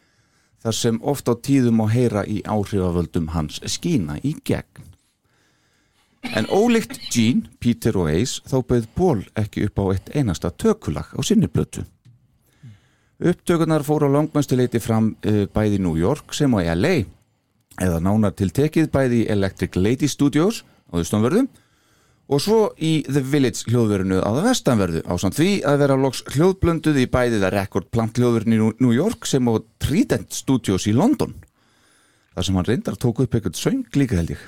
[0.61, 4.91] þar sem oft á tíðum á heyra í áhrifavöldum hans skína í gegn.
[6.37, 11.09] En ólíkt Gene, Peter og Ace þá bauð Paul ekki upp á eitt einasta tökulag
[11.17, 11.81] á sinni blötu.
[13.21, 17.03] Upptökunar fóru á langmæstuleiti fram uh, bæði New York sem á LA
[17.81, 20.61] eða nánar til tekið bæði Electric Lady Studios
[20.93, 21.49] á Þustónverðum
[22.31, 26.21] og svo í The Village hljóðverinu á það vestanverðu á samt því að vera loks
[26.31, 30.95] hljóðblönduð í bæði það rekord plant hljóðverinu í New York sem á Trident Studios í
[30.95, 31.35] London.
[32.31, 34.47] Þar sem hann reyndar tók upp eitthvað söng líka held ég.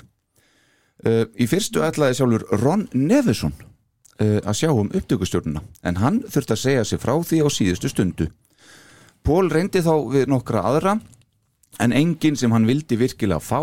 [1.04, 6.56] Uh, í fyrstu ætlaði sjálfur Ron Nevison uh, að sjá um upptökustjórnuna en hann þurfti
[6.56, 8.30] að segja sig frá því á síðustu stundu.
[9.24, 10.96] Pól reyndi þá við nokkra aðra
[11.84, 13.60] en enginn sem hann vildi virkilega fá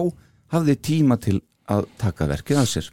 [0.54, 1.40] hafði tíma til
[1.72, 2.92] að taka verkið að sér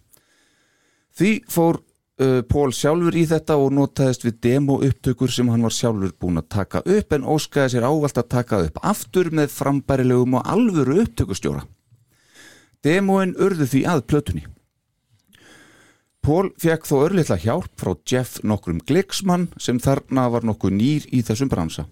[1.18, 1.80] Því fór
[2.22, 6.42] uh, Pól sjálfur í þetta og notaðist við demo upptökur sem hann var sjálfur búin
[6.42, 11.02] að taka upp en óskaði sér ávalt að taka upp aftur með frambærilegum og alvöru
[11.04, 11.66] upptökustjóra
[12.86, 14.46] Demoin urðu því að plötunni
[16.28, 21.22] Pól fekk þó örlitla hjálp frá Jeff nokkrum Glicksmann sem þarna var nokkuð nýr í
[21.24, 21.86] þessum bransa.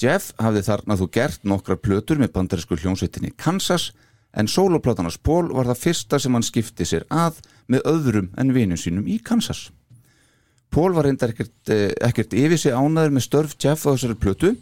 [0.00, 3.92] Jeff hafði þarna þú gert nokkrar plötur með bandarísku hljónsveitinni Kansas
[4.32, 8.80] en sóloplátanars Pól var það fyrsta sem hann skipti sér að með öðrum en vinum
[8.80, 9.68] sínum í Kansas.
[10.70, 14.56] Pól var reyndar ekkert, eh, ekkert yfir sig ánaður með störf Jeff á þessari plötu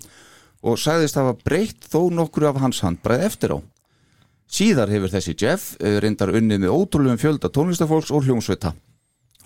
[0.63, 3.59] og sagðist hafa breytt þó nokkru af hans handbræð eftir á.
[4.47, 8.75] Síðar hefur þessi Jeff eh, reyndar unnið með ótrúlegum fjölda tónlistafólks og hljómsveita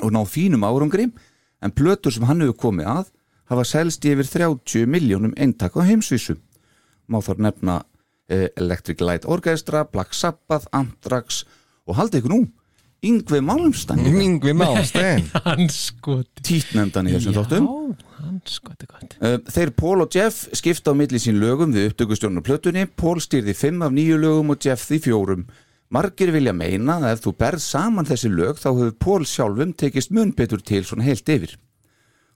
[0.00, 1.08] og ná fínum árangri
[1.60, 3.10] en plötur sem hann hefur komið að
[3.50, 6.36] hafa selst yfir 30 miljónum eintak á heimsvísu.
[7.08, 7.80] Má þar nefna
[8.30, 11.44] Electric Light Orchestra, Black Sabbath, Anthrax
[11.88, 12.40] og haldið ykkur nú,
[13.00, 14.52] Yngve Malmstein, Yngvi
[15.72, 16.42] skoti.
[16.44, 17.54] Títnefndan í þessum gott.
[19.16, 22.84] Uh, Þeir Pól og Jeff skipta á milli sín lögum við upptökustjórnum plötunni.
[22.84, 25.46] Pól stýrði fimm af nýju lögum og Jeff því fjórum.
[25.90, 30.12] Margir vilja meina að ef þú berð saman þessi lög þá hefur Pól sjálfum tekist
[30.14, 31.56] mun betur til svona heilt yfir.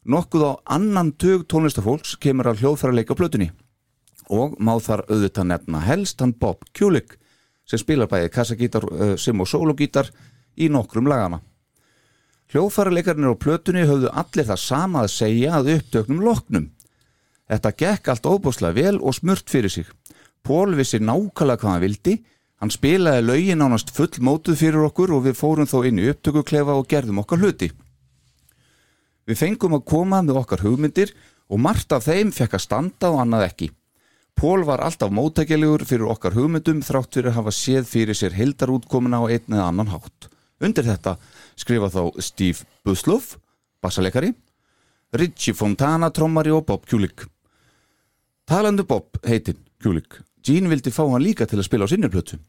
[0.08, 3.52] Nokkuð á annan tug tónlistafólks kemur að hljóðfæra leika plötunni
[4.32, 7.18] og má þar auðvitað nefna helst hann Bob Kulik
[7.68, 10.10] sem spilar bæði kassagítar uh, sem og sólogítar
[10.56, 11.40] í nokkrum lagana
[12.52, 16.68] Hljóðfæralekarnir á plötunni höfðu allir það sama að segja að upptöknum loknum.
[17.50, 19.88] Þetta gekk allt óbúslega vel og smurt fyrir sig.
[20.44, 22.14] Pól vissi nákvæmlega hvað hann vildi,
[22.60, 26.76] hann spilaði lögin ánast full mótuð fyrir okkur og við fórum þó inn í upptökuklefa
[26.78, 27.72] og gerðum okkar hluti.
[29.26, 31.10] Við fengum að koma með okkar hugmyndir
[31.48, 33.70] og margt af þeim fekk að standa og annað ekki.
[34.34, 39.22] Pól var alltaf móttækjalegur fyrir okkar hugmyndum þrátt fyrir að hafa séð fyrir sér hildarútkomuna
[39.22, 40.28] á einn eða annan hátt.
[40.64, 41.16] Undir þetta
[41.58, 43.36] skrifa þá Steve Busloff,
[43.82, 44.32] bassalekari,
[45.14, 47.26] Richie Fontana, trommari og Bob Kulik.
[48.44, 52.40] Talandi Bob heitin Kulik, Gene vildi fá hann líka til að spila á sinni plötu,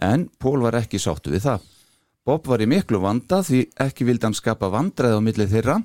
[0.00, 1.66] en Pól var ekki sáttu við það.
[2.26, 5.80] Bob var í miklu vanda því ekki vildi hann skapa vandræð á millið þeirra,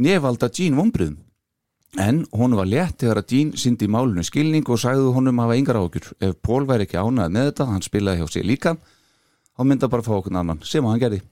[0.00, 1.20] nefalda Gene vombriðum.
[1.98, 5.56] En hún var létt þegar að Gene síndi í málunum skilning og sagði honum hafa
[5.58, 6.12] yngar ágjur.
[6.22, 8.76] Ef Pól væri ekki ánæð með þetta, hann spilaði hjá sig líka,
[9.58, 11.22] þá mynda bara að fá okkur annan, sem hann gerði.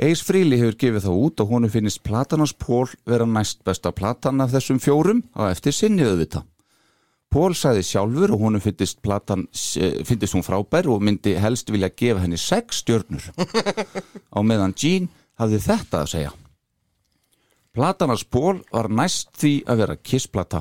[0.00, 4.40] Ace Frehley hefur gefið þá út og honum finnist Platanas Pól vera næst besta platan
[4.40, 6.46] af þessum fjórum á eftir sinni auðvita.
[7.32, 9.44] Pól sagði sjálfur og honum finnist platan
[9.76, 13.28] eh, finnist hún frábær og myndi helst vilja gefa henni sex stjörnur
[14.36, 16.32] á meðan Gene hafði þetta að segja.
[17.72, 20.60] Platanas Pól var næst því að vera kissplata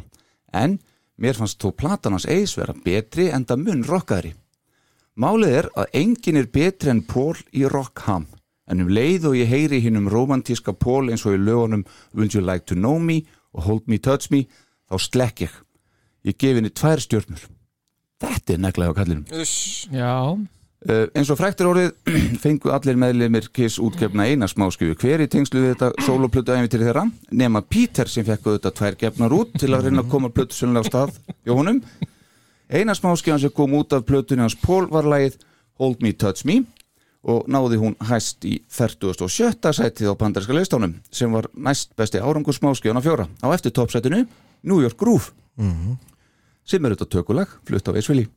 [0.55, 0.77] en
[1.19, 4.31] mér fannst þó Platanas Ace vera betri en það mun rockaðri.
[5.19, 8.29] Málið er að engin er betri en Pól í Rockham
[8.71, 11.83] en um leið og ég heyri hinn um romantíska Pól eins og í lögunum
[12.15, 13.19] Will You Like To Know Me
[13.51, 14.45] og Hold Me Touch Me
[14.87, 15.59] þá slekk ég.
[16.23, 17.43] Ég gef henni tvær stjörnur.
[18.21, 19.27] Þetta er neglega á kallinum.
[19.91, 20.37] Já,
[20.81, 21.91] Uh, eins og fræktir orðið
[22.41, 27.03] fengu allir meðlimir Kiss útgefna eina smáskjöfu hver í tengslu við þetta soloplötu æfintir þeirra?
[27.37, 30.81] Nema Peter sem fekk auðvitað tvær gefnar út til að reyna að koma plötu sönlega
[30.81, 31.13] á stað
[31.45, 31.83] hjá honum.
[32.65, 35.37] Eina smáskjöfan sem kom út af plötunni hans Paul var lagið
[35.77, 36.63] Hold Me Touch Me
[37.29, 39.61] og náði hún hæst í 47.
[39.61, 43.29] sætið á bandarinska leistánum sem var næst besti árangur smáskjöfan á fjóra.
[43.45, 44.25] Á eftir toppsætinu
[44.65, 45.29] New York Groove.
[46.65, 48.31] Sem er þetta tökulag flutt á Eisvili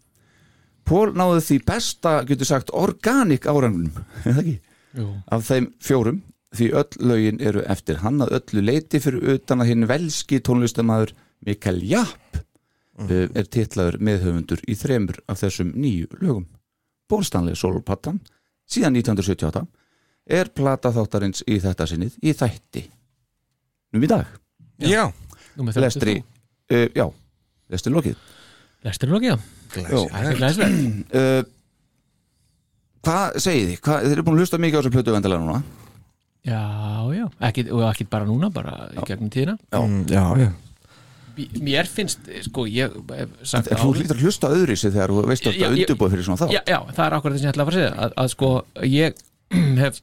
[0.85, 4.57] Pól náði því besta, getur sagt, organik árangunum, er það ekki?
[4.95, 5.07] Jú.
[5.33, 6.19] Af þeim fjórum,
[6.55, 11.15] því öll lögin eru eftir hann að öllu leiti fyrir utan að hinn velski tónlistamæður
[11.45, 12.39] Mikael Japp
[13.01, 13.33] mm.
[13.35, 16.47] er titlaður meðhöfundur í þremur af þessum nýju lögum.
[17.11, 18.21] Bólstanlega solopattan,
[18.71, 19.65] síðan 1978,
[20.25, 22.87] er plata þáttarins í þetta sinnið í þætti.
[23.95, 24.31] Num í dag,
[24.83, 25.13] Já,
[25.57, 25.81] 33.
[25.81, 26.15] lestri,
[26.73, 27.07] uh, já,
[27.71, 28.17] lestri lokið.
[28.85, 29.39] Lestur lokið, já
[29.75, 30.01] Já.
[30.13, 30.81] Það er glæsilegt.
[31.15, 31.43] Uh,
[33.05, 33.79] Hvað segið þið?
[33.85, 35.59] Hvað, þið eru búin að hlusta mikið á þessu plötu vendilega núna?
[36.45, 36.61] Já,
[37.17, 39.55] já, ekki, og ekki bara núna bara í gegnum tíðina.
[39.77, 40.49] Mm, já, já.
[41.67, 45.57] Mér finnst, sko, ég En þú hlýtur að hlusta öðri sig þegar þú veist að
[45.57, 47.55] Já, þetta ég- undirbúið fyrir svona þá já, já, það er akkurat það sem ég
[47.55, 47.95] ætla að fara að segja.
[48.05, 48.51] Að, að sko,
[48.87, 49.23] ég
[49.83, 49.99] hef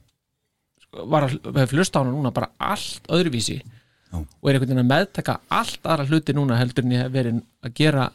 [0.84, 4.18] sko, var að hef hlusta á hana núna bara allt öðruvísi Já.
[4.20, 7.40] og er einhvern veginn að meðtaka allt aðra hluti núna heldur en ég hef verið
[7.64, 8.10] að gera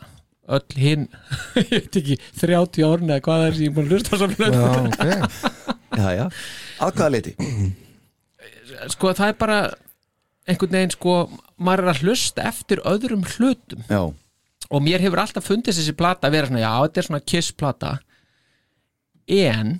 [0.47, 1.07] öll hinn
[1.61, 4.13] ég veit ekki, 30 árin eða hvað það er sem ég er búin að hlusta
[4.13, 5.67] á svo já ok.
[5.97, 6.25] Já, já.
[6.83, 7.33] Að hvaða leiti?
[8.93, 9.59] sko það er bara
[10.47, 11.17] einhvern veginn sko
[11.57, 13.83] maður er að hlusta eftir öðrum hlutum.
[13.89, 14.01] Já,
[14.67, 17.53] og mér hefur alltaf fundist þessi plata að vera svona, já, þetta er svona kiss
[17.55, 17.93] plata
[19.27, 19.77] en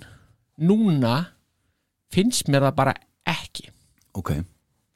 [0.58, 1.16] núna
[2.12, 2.94] finnst mér það bara
[3.28, 3.68] ekki.
[4.18, 4.32] Ok.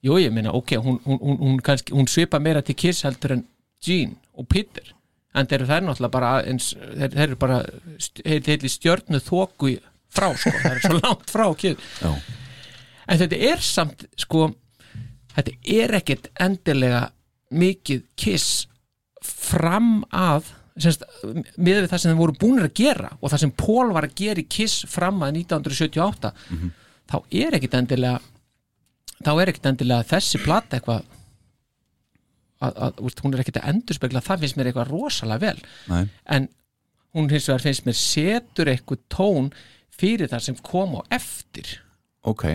[0.03, 1.61] Jú, ég meina, ok, hún, hún, hún,
[1.93, 3.45] hún svipa meira til kiss heldur en
[3.83, 4.89] Gene og Peter
[5.35, 7.59] en þeir eru þær náttúrulega bara eins, þeir, þeir eru bara
[7.99, 9.79] st- heitli stjörnu þóku í-
[10.13, 12.13] frá, sko, það er svo langt frá já,
[13.09, 14.51] en þetta er samt sko
[15.37, 17.07] þetta er ekkert endilega
[17.53, 18.51] mikið kiss
[19.23, 21.03] fram að semst,
[21.61, 24.15] með við það sem þeim voru búinir að gera og það sem Pól var að
[24.23, 26.33] gera í kiss fram að 1978
[27.13, 28.21] þá er ekkert endilega
[29.23, 31.05] þá er ekkert endilega þessi plata eitthvað
[32.63, 35.63] að, að, úst, hún er ekkert að endurspegla það finnst mér eitthvað rosalega vel.
[35.93, 36.03] Nei,
[36.37, 36.49] en
[37.17, 39.51] hún hins vegar finnst mér setur eitthvað tón
[40.03, 41.75] fyrir það sem kom á eftir.
[42.25, 42.47] Ok.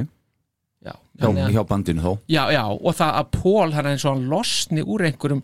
[0.87, 2.11] Já, hjá, að- hjá bandinu þó.
[2.31, 5.43] Já, já, og það að Pól það er eins og hann losni úr einhverjum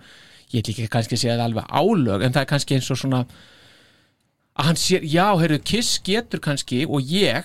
[0.53, 3.23] ég ekki kannski segja það alveg álög en það er kannski eins og svona
[4.53, 7.43] að hann sér, já, heyrðu, Kiss getur kannski og ég,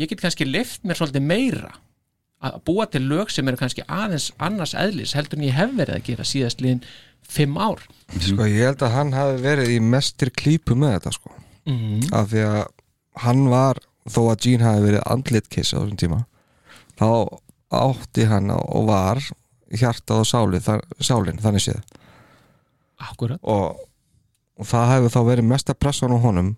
[0.00, 1.70] ég get kannski lift mér svolítið meira
[2.42, 5.98] að búa til lög sem eru kannski aðeins annars eðlis heldur en ég hef verið
[5.98, 6.82] að gera síðast liðin
[7.32, 7.84] fimm ár.
[8.18, 11.32] Sko ég held að hann hafi verið í mestir klípu með þetta sko.
[11.62, 12.08] Mm.
[12.10, 12.62] af því að
[13.22, 13.78] hann var
[14.10, 16.24] þó að Gene hafi verið andlit kiss á þessum tíma
[16.98, 17.10] þá
[17.72, 19.20] átti hann og var
[19.72, 21.94] hjartað og sáli, þar, sálin þannig séð.
[23.02, 23.78] Akkurat og,
[24.58, 26.50] og það hefur þá verið mesta pressan á honum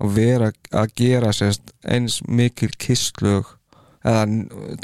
[0.00, 3.52] að vera að gera sérst, eins mikil kisslög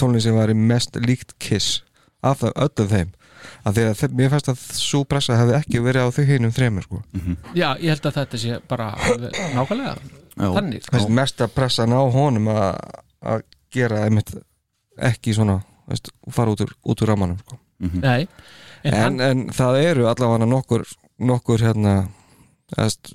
[0.01, 1.83] tónlinn sem var mest líkt kiss
[2.23, 3.13] af það, öllum þeim.
[3.67, 6.55] Af því að þeim, mér fannst að svo pressa hefði ekki verið á þau hinum
[6.55, 7.03] þreymur sko.
[7.59, 8.93] já, ég held að þetta sé bara
[9.57, 9.97] nákvæmlega
[10.37, 12.79] þannig Veist, mesta pressan á honum að
[13.23, 14.33] að gera einmitt
[14.99, 17.59] ekki svona veist, fara út úr, út úr ramanum sko.
[17.83, 18.27] Nei,
[18.83, 20.87] en, en, hann, en það eru allavega nokkur
[21.23, 21.95] nokkur hérna
[22.79, 23.13] eðst,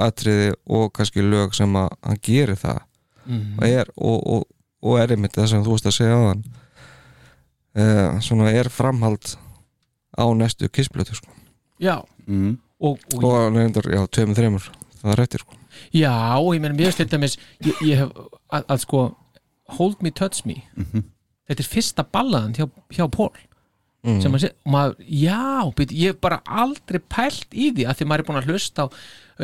[0.00, 2.80] atriði og kannski lög sem að hann gerir það.
[3.26, 4.44] Mm, og er, og, og,
[4.86, 6.44] og er einmitt það sem þú veist að segja á hann
[7.76, 9.34] uh, svona er framhald
[10.16, 11.30] á næstu kissblötu sko.
[11.80, 12.56] já mm.
[12.80, 14.70] og, og, og nefndar, já, tveimur, þreimur
[15.02, 15.60] það er réttir sko.
[15.92, 18.16] Já, og ég meina mér finnst þetta með ég, ég hef,
[18.48, 19.04] að, að sko
[19.76, 20.62] Hold Me, Touch Me
[21.46, 23.34] þetta er fyrsta ballaðan hjá, hjá Paul
[24.06, 24.20] Mm.
[24.22, 27.96] sem að sé, og maður, já být, ég hef bara aldrei pælt í því að
[27.98, 28.92] því maður er búin að hlusta á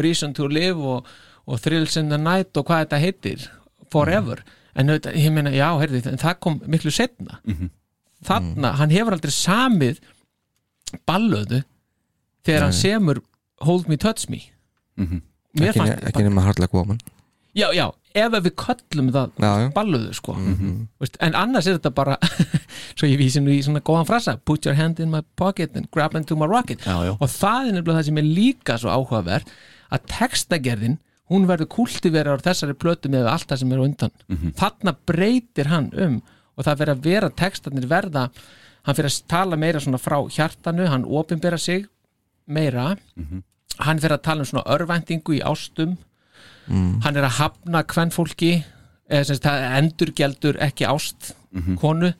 [0.04, 1.08] Reason to Live og,
[1.50, 3.48] og Thrills in the Night og hvað þetta heitir
[3.90, 4.44] Forever,
[4.76, 7.40] en ég meina, já, heyrði, en það kom miklu setna
[8.24, 9.98] þarna, hann hefur aldrei samið
[11.08, 11.62] ballöðu
[12.46, 13.22] þegar hann semur
[13.62, 14.40] Hold Me, Touch Me.
[14.98, 16.98] Mér ekki, fannst ne- ekki nema hardlega woman
[17.54, 17.84] já, já,
[18.16, 19.66] ef við köllum það já, já.
[19.76, 20.34] balluðu sko.
[21.02, 22.16] Veist, en annars er þetta bara
[22.96, 25.90] svo ég vísi nú í svona góðan frasa put your hand in my pocket and
[25.92, 26.80] grab into my rocket.
[26.80, 27.12] Já, já.
[27.18, 29.52] og það er nefnilega það sem er líka svo áhugaverð
[29.92, 30.98] að textagerðin
[31.32, 34.12] hún verður kultiverið á þessari plötu með allt það sem er undan.
[34.58, 36.18] Þarna breytir hann um
[36.56, 38.26] og það verður að vera textarnir verða
[38.82, 41.86] hann fyrir að tala meira svona frá hjartanu hann opinbera sig
[42.46, 42.96] meira.
[43.78, 45.96] Hann fyrir að tala um svona örvæntingu í ástum.
[46.68, 48.64] Hann er að hafna kvennfólki
[49.08, 51.32] eða sem sagt, það endurgjaldur ekki ást
[51.80, 52.12] konu.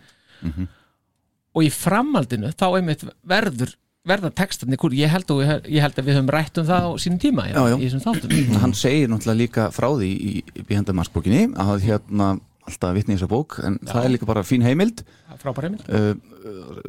[1.54, 3.74] Og í framhaldinu þá einmitt verður
[4.08, 6.90] verða textarnir kúr, ég held, og, ég held að við höfum rætt um það á
[6.98, 7.76] sínum tíma Já, já.
[7.78, 8.32] í þessum þáttum.
[8.64, 12.32] Hann segir náttúrulega líka frá því í, í Behendamarsbókinni að hérna
[12.66, 15.04] alltaf vitni í þessa bók en það er líka bara fín heimild.
[15.42, 15.86] Frábæra heimild.
[15.86, 16.18] Uh,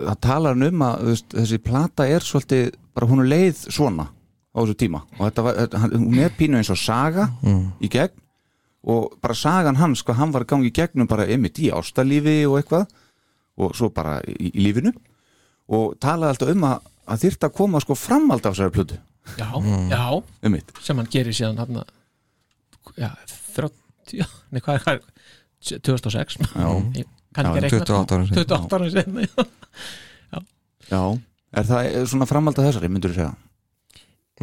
[0.09, 4.57] það talar um að veist, þessi plata er svolítið bara hún er leið svona á
[4.61, 5.03] þessu tíma.
[5.19, 7.29] Og þetta var, þetta- hann- hún er pínu eins og saga
[7.81, 8.17] í gegn.
[8.89, 12.41] Og bara sagan hans, hvað hann var að gangi í gegnum bara einmitt í ástalífi
[12.49, 12.89] og eitthvað
[13.63, 14.91] og svo bara í, í lífinu.
[15.73, 18.99] Og talaði alltaf um að, að þyrfti að koma sko framald af þessari plötu.
[19.39, 19.47] Já,
[19.89, 20.03] já,
[20.43, 21.79] einmitt, sem hann gerir síðan hann
[22.99, 23.09] já,
[23.55, 25.05] 30 nei, hvað er hvað
[25.63, 26.65] 2006 Já.
[26.99, 27.05] Já,
[27.39, 27.79] ekki reikna.
[27.79, 28.43] 28 árum seinna.
[28.43, 29.27] 28 árum sinni
[30.91, 31.01] já.
[31.53, 33.31] Er það er svona framald af þessari, myndur þú segja?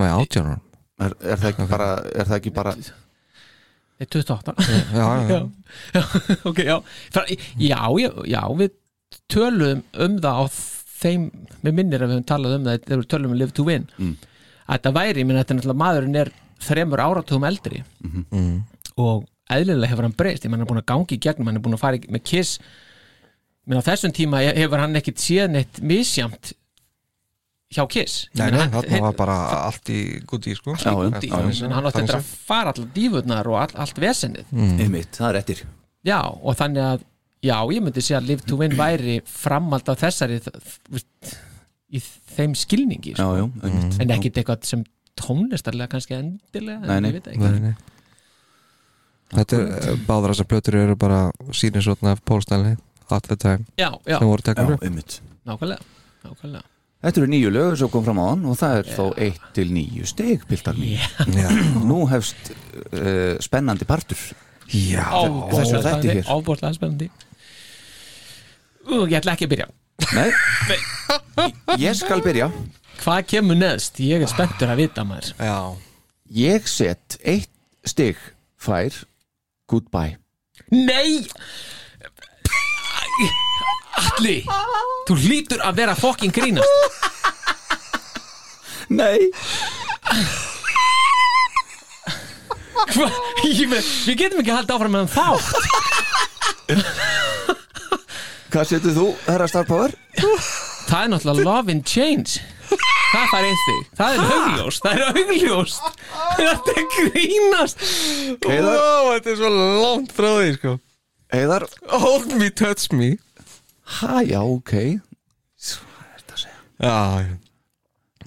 [0.00, 0.66] Nei, átján árum.
[1.00, 2.74] Er, er, það ekki bara, er það ekki bara
[4.00, 5.40] Nei, 28 já, já, já,
[6.00, 6.02] já,
[6.48, 6.76] ok, já.
[7.12, 7.24] Fra,
[7.60, 8.76] já, já, já, við
[9.30, 10.44] töluðum um það á
[11.00, 11.24] þeim
[11.64, 13.86] með minnir að við höfum talað um það þegar við tölum um Live to Win
[13.98, 14.14] Mm.
[14.68, 16.30] að þetta væri, minn þetta er náttúrulega maðurinn er
[16.60, 17.82] þremur áratugum eldri.
[18.04, 18.62] Mm.
[19.00, 21.56] og eðlilega hefur hann breyst ég menn hann er búin að gangi í gegnum, hann
[21.56, 22.58] er búin að fara í, með kiss.
[23.66, 26.52] Menn á þessum tíma hefur hann ekkit séð neitt misjamt
[27.70, 28.26] hjá kiss.
[28.34, 29.36] Ég Nei, meina, nei, hann- þarna var bara
[29.70, 30.74] allt í gúti sko.
[30.74, 34.46] Já, Úti, já, menn hann átti að fara allar dífurnar og all, allt vesennið
[34.80, 35.62] einmitt, það er eftir
[36.04, 37.02] Já, og þannig að
[37.40, 40.40] Já, ég myndi segja að Live to Win væri framald á þessari
[41.90, 42.00] í
[42.36, 43.30] þeim skilningi Já, sko.
[43.38, 44.82] já, einmitt en ekkit eitthvað sem
[45.18, 47.10] tónlistarlega kannski endilega Nei, en nei.
[47.10, 47.74] ég veit það ekki Nei, nei.
[49.30, 51.20] Þetta er, eh, báðar þessar plötur eru bara
[51.54, 52.76] síninsvotna af Paul Stanley
[53.10, 55.16] All the time Já, já, sem voru Já, einmitt
[55.48, 55.80] nákvæmlega,
[56.26, 56.66] nákvæmlega.
[57.00, 59.72] Þetta eru nýju lögur sem kom fram á hann og það er þó 1 til
[59.72, 61.00] 9 stig piltar mín
[61.32, 61.48] Já,
[61.88, 64.20] Nú hefst uh, spennandi partur
[64.68, 65.08] já.
[65.50, 66.28] þessu þætti hér.
[66.28, 67.08] Ábúrslega spennandi
[68.90, 69.68] Ú, Ég ætla ekki að byrja.
[70.16, 70.30] Nei,
[71.78, 72.48] ég skal byrja.
[73.00, 74.00] Hvað kemur neðst?
[74.02, 75.30] Ég er spenntur að vita maður.
[75.38, 75.58] Já.
[76.40, 77.50] Ég set eitt
[77.88, 78.18] stig
[78.60, 78.96] fær
[79.70, 80.16] goodbye.
[80.70, 81.24] Nei!
[84.00, 84.36] Alli
[85.08, 86.98] Þú hlýtur að vera fokkin grínast.
[88.90, 89.30] Nei.
[92.90, 93.06] Hva?
[93.46, 95.26] Ég með, Við getum ekki haldið áfram með þá
[98.50, 99.92] Hvað setur þú, herra Star Power?
[100.90, 102.40] Það er náttúrulega love and change
[102.70, 105.88] Það fær einstig Það er augljóst Það er augljóst.
[106.40, 107.84] Þetta er grínast.
[108.46, 110.74] Heiðar, Ó, þetta er svo langt frá því sko.
[111.34, 111.66] Heiðar?
[112.04, 113.10] Hold me, touch me.
[113.98, 114.74] Ha, já, ok.
[115.60, 116.60] Hvað er þetta að segja?
[116.86, 116.94] Já,
[117.26, 117.34] já.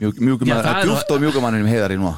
[0.03, 2.13] Mjúk, mjúkum Já, að, það að er djúft á mjúkumanninum heiðar í nú.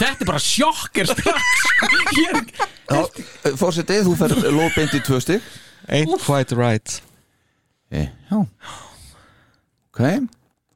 [0.00, 1.64] Þetta er bara sjokker strax
[2.16, 5.44] Ég er Fórsetið, þú fer lóðbeint í tvö stig
[5.90, 7.00] Ain't quite right.
[7.90, 8.46] E, Já.
[9.90, 10.28] Ok,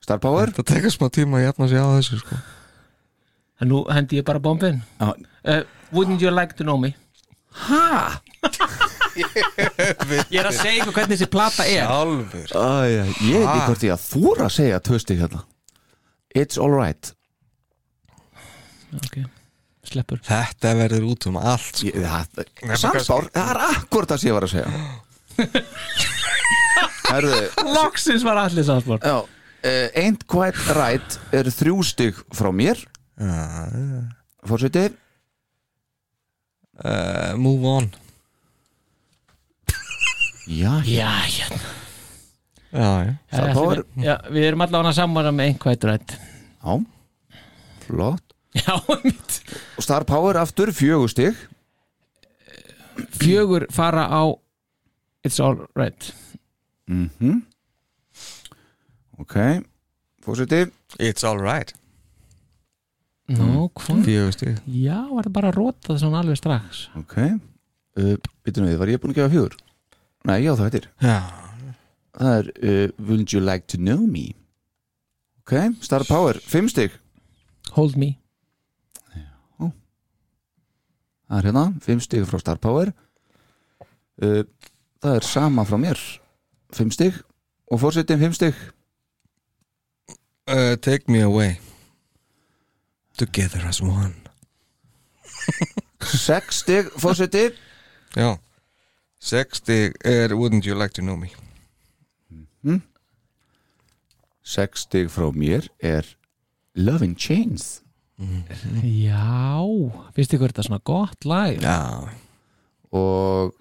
[0.03, 0.51] Star Power?
[0.51, 2.39] Það tekur smá tíma að jafna sig á þessu sko.
[3.65, 5.63] Nú hendi ég bara bombin Já, uh,
[5.95, 6.91] Wouldn't you like to know me?
[7.65, 8.19] Ha?
[9.15, 11.87] Ég er að segja ykkur hvernig þessi plata er.
[11.87, 15.45] Alvur Æ, ég veit ekki hvort ég að þúra að segja tvö stig hérna.
[16.35, 17.13] It's alright
[18.99, 19.17] Ok,
[19.87, 20.21] sleppur.
[20.27, 21.89] Þetta verður út um allt sko.
[21.89, 24.69] Ég- það- Samspár, það er akkur það sem ég var að segja
[27.65, 29.27] Loksins var allir samspór já uh,
[29.97, 32.81] Ain't quite right er þrjú stig frá mér.
[34.45, 34.89] Fórseti
[36.85, 37.87] uh, Move on.
[40.51, 41.49] Já, já, Já,
[42.75, 46.17] Já, já Já, Það já, var- því- já, Við erum allavega saman með einhvað rætt
[46.19, 46.75] já.
[47.87, 48.25] Flott.
[48.55, 48.75] Já,
[49.05, 49.41] mitt
[49.79, 51.35] Og Star Power aftur, fjögur stig.
[53.19, 54.23] Fjögur fara á
[55.25, 56.13] It's all right.
[56.91, 57.43] Mm
[59.19, 59.37] Ok.
[60.25, 60.67] Fórseti
[60.99, 61.73] It's alright
[63.27, 64.03] Nó, hvað?
[64.05, 64.59] Fjögur stig.
[64.69, 66.83] Já, var það bara að rota svona alveg strax.
[67.01, 67.15] Ok.
[67.97, 69.55] Uh, Býtum við, var ég búin að gefa fjögur?
[70.29, 70.89] Nei, já það heitir.
[71.01, 71.15] Já.
[72.19, 74.35] Það er uh, Wouldn't you like to know me?
[75.41, 76.93] Ok, Star Power, fimm stig.
[77.79, 78.11] Hold me.
[81.25, 82.93] Það er hérna, fimm stig frá Star Power.
[84.21, 84.45] Uh,
[85.05, 86.01] Það er sama frá mér.
[86.73, 87.19] Fimm stig.
[87.69, 88.57] Og fórsetin fimm stig.
[90.49, 91.59] Uh, Take me away.
[93.19, 94.15] Together as one.
[96.01, 97.51] Sex stig fórseti
[98.17, 98.37] Já.
[99.21, 101.29] Sex stig er Wouldn't you like to know me?
[104.43, 106.17] Sex stig frá mér er
[106.75, 107.83] Love in Chains.
[108.83, 109.61] Já,
[110.17, 111.61] finnst ykkur þetta svona gott lag?
[111.61, 112.09] Já.
[112.93, 113.55] Og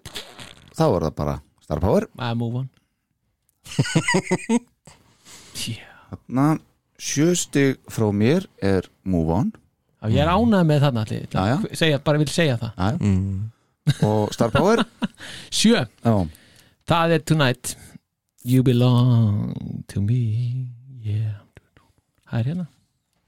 [0.77, 2.07] þá er það bara Star Power.
[2.19, 2.69] Að move on.
[5.63, 5.85] Já,
[6.27, 6.57] Na,
[6.99, 9.49] Sjö stig frá mér er Move On.
[10.03, 11.55] Já, ég er ánægð með þarna allir Já, já.
[11.79, 12.71] segja, bara vil segja það.
[12.77, 12.97] Já, já.
[12.99, 14.03] mm.
[14.07, 14.83] Og Star Power?
[15.57, 16.13] Sjö, Já,
[16.89, 17.73] það er Tonight.
[18.43, 20.19] You belong to me.
[21.03, 21.39] Yeah.
[22.27, 22.65] Það er hérna,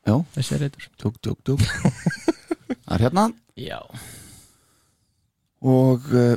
[0.10, 3.26] já, þessi er reytur tjók, tjók, tjók Það er hérna.
[3.56, 3.78] Já,
[5.66, 6.36] Og uh,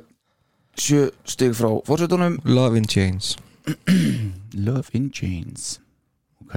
[0.79, 3.37] sjö stig frá fórsetunum Love in chains.
[4.67, 5.79] Love in Chains.
[6.45, 6.55] Ok.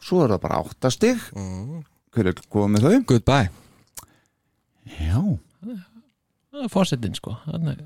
[0.00, 1.18] Svo er það bara átta stig.
[2.14, 3.00] Hver er komið með þau?
[3.10, 3.48] Goodbye.
[5.00, 5.18] Já.
[6.50, 7.34] Það er fórsetin sko.
[7.48, 7.82] Þannig,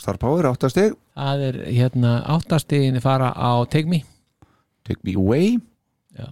[0.00, 0.94] Star Power átta stig.
[1.18, 4.02] Það er hérna áttastíðin fara á Take Me.
[4.88, 5.56] Take me away.
[6.16, 6.28] Já,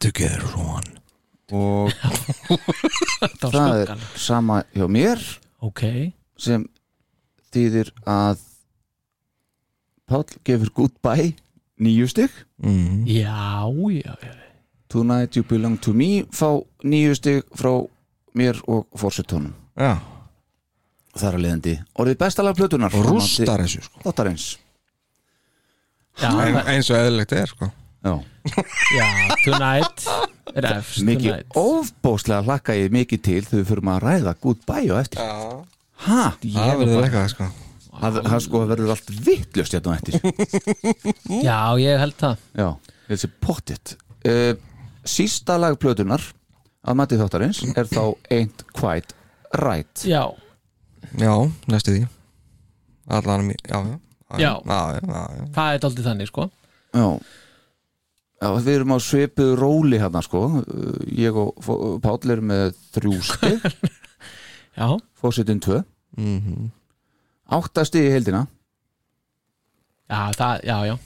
[0.00, 0.96] Together one.
[1.54, 1.92] Og
[3.42, 5.22] það er sama hjá mér.
[5.64, 5.82] Ok,
[6.38, 6.64] sem
[7.54, 8.44] þýðir að
[10.08, 11.34] Páll gefur goodbye
[11.84, 12.32] nýju stig.
[12.64, 13.02] Mm.
[13.06, 14.34] já, já, já
[14.88, 16.48] Tonight you belong to me fá
[16.82, 17.74] nýju stig frá
[18.34, 19.98] mér og fórsetunum Já.
[21.12, 24.00] Það er að leiðandi orðið bestalega plötunar rústar þessu sko.
[24.06, 24.46] Þáttarins
[26.18, 27.68] Já, en, Eins og eðlilegt er sko.
[28.02, 28.14] Já.
[28.96, 29.06] Já
[29.44, 30.06] Tonight
[30.56, 31.58] er efst mikið Tonight.
[31.60, 35.20] ofbóðslega hlakka ég mikið til þegar við förum að ræða goodbye og eftir.
[35.20, 35.76] Já
[36.06, 37.48] ha, Það verður eitthvað sko.
[37.98, 40.18] Það, það sko verður allt vittlust hérna eftir.
[41.48, 42.42] Já, ég held það.
[42.60, 42.68] Já,
[43.08, 43.94] þessi pottit.
[44.22, 44.52] Uh,
[45.08, 46.22] sísta lag plötunar
[46.88, 48.02] að mati þáttarins er þá
[48.34, 49.16] Ain't Quite
[49.58, 50.04] Right.
[50.04, 50.28] Já,
[51.16, 51.32] Já,
[51.70, 52.06] næstu því.
[53.08, 53.98] Allan já, já.
[54.36, 54.38] Já.
[54.38, 55.44] já, já, já, já.
[55.54, 56.44] það er daldið þannig sko.
[56.92, 57.06] Já.
[58.42, 60.42] já, við erum á svipuð róli hérna sko.
[60.60, 61.56] Uh, ég og
[62.04, 63.14] Páll erum með þrjú
[65.20, 65.82] fósitin tvö.
[66.16, 66.68] Mhm.
[67.58, 68.46] átta stig í heildina.
[70.08, 70.96] Já, það, já, já.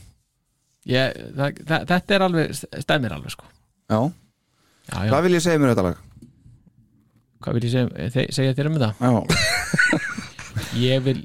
[0.90, 3.44] Ég, það, það, Þetta er alveg, stemmir alveg sko.
[3.90, 4.00] Já,
[4.90, 6.00] Já, já, hvað vil ég segja mér þetta lag?
[7.42, 8.90] hvað vil ég segja, þe- segja þér um þetta?
[8.98, 10.00] já,
[10.82, 11.20] Ég vil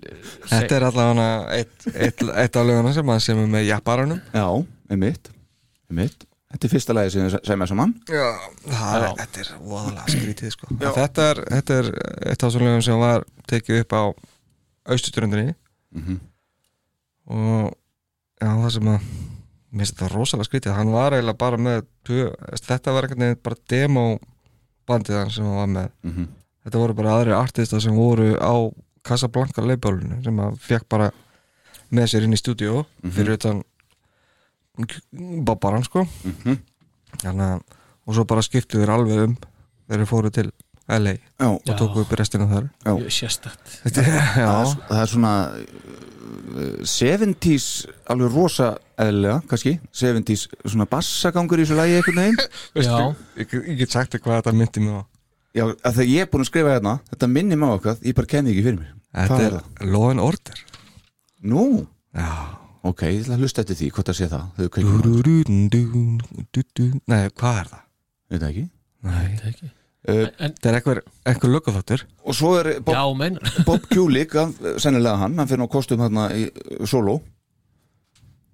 [0.47, 1.27] Þetta er allavega
[1.57, 4.45] eitt, eitt, eitt af löguna sem að sem er með jafnbaranum já,
[4.93, 5.29] einmitt.
[5.89, 7.93] Einmitt, þetta er fyrsta lagi sem ég segja mér saman.
[8.07, 8.27] Já,
[8.67, 10.69] það er, þetta er voðalega skrítið sko.
[10.79, 11.89] Þetta er, þetta er
[12.31, 14.03] eitt af þessum lögum sem var tekið upp á
[14.87, 15.55] austuströndinni
[15.97, 16.17] Mhm.
[17.27, 17.73] og
[18.41, 21.85] já, það sem að mér finnst þetta rosalega skrítið, hann var eiginlega bara með
[22.63, 24.03] þetta var einhvern veginn bara demo
[24.87, 25.89] bandið hann sem hann var með.
[26.03, 26.27] Mhm.
[26.65, 28.53] þetta voru bara aðri artista sem voru á
[29.03, 31.11] Casablanca leifbálunu sem að fekk bara
[31.91, 33.63] með sér inn í stúdíó fyrir utan
[35.47, 36.05] Bobbaran sko.
[36.23, 36.61] Mhm.
[37.23, 37.61] Þannig að
[38.07, 40.47] og svo bara skiptu þér alveg um þegar þeir fóru til
[40.87, 42.69] LA já, og tóku upp restina þar.
[42.85, 47.65] Þetta er, það er, það er svona uh, 70s
[48.13, 48.69] alveg rosa
[49.03, 49.73] eðlilega, kannski.
[49.91, 52.39] 70s svona bassagangur í þessu lagi einhvern veginn.
[52.87, 53.01] Já,
[53.41, 55.01] ég, ég get sagt þér hvað þetta myndi mig á.
[55.57, 58.15] Já, að þegar ég er búin að skrifa hérna þetta minnir mig á okkar, ég
[58.15, 58.95] bara kenni ekki fyrir mér.
[59.17, 60.63] Þetta er, er and Order.
[61.47, 61.65] Nú,
[62.15, 62.31] Já
[62.83, 64.45] ok, ég ætla að hlusta eftir því hvort það sé það, á.
[67.07, 67.83] Nei, hvað er það?
[68.27, 68.65] veit það ekki?
[69.07, 69.71] Nei, það ekki.
[70.07, 70.77] Þetta er
[71.27, 73.23] einhver löggaþáttur og svo er Bob,
[73.67, 74.35] Bob Kulik
[74.79, 77.17] sennilega hann, hann fyrir nú kostum hérna í uh, solo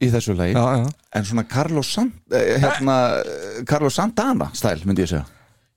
[0.02, 0.56] í þessu lagi.
[0.58, 0.88] Já, já.
[1.16, 2.96] En svona Carlos, Sant, eh, hérna,
[3.70, 5.28] Carlos Santana stæl myndi ég segja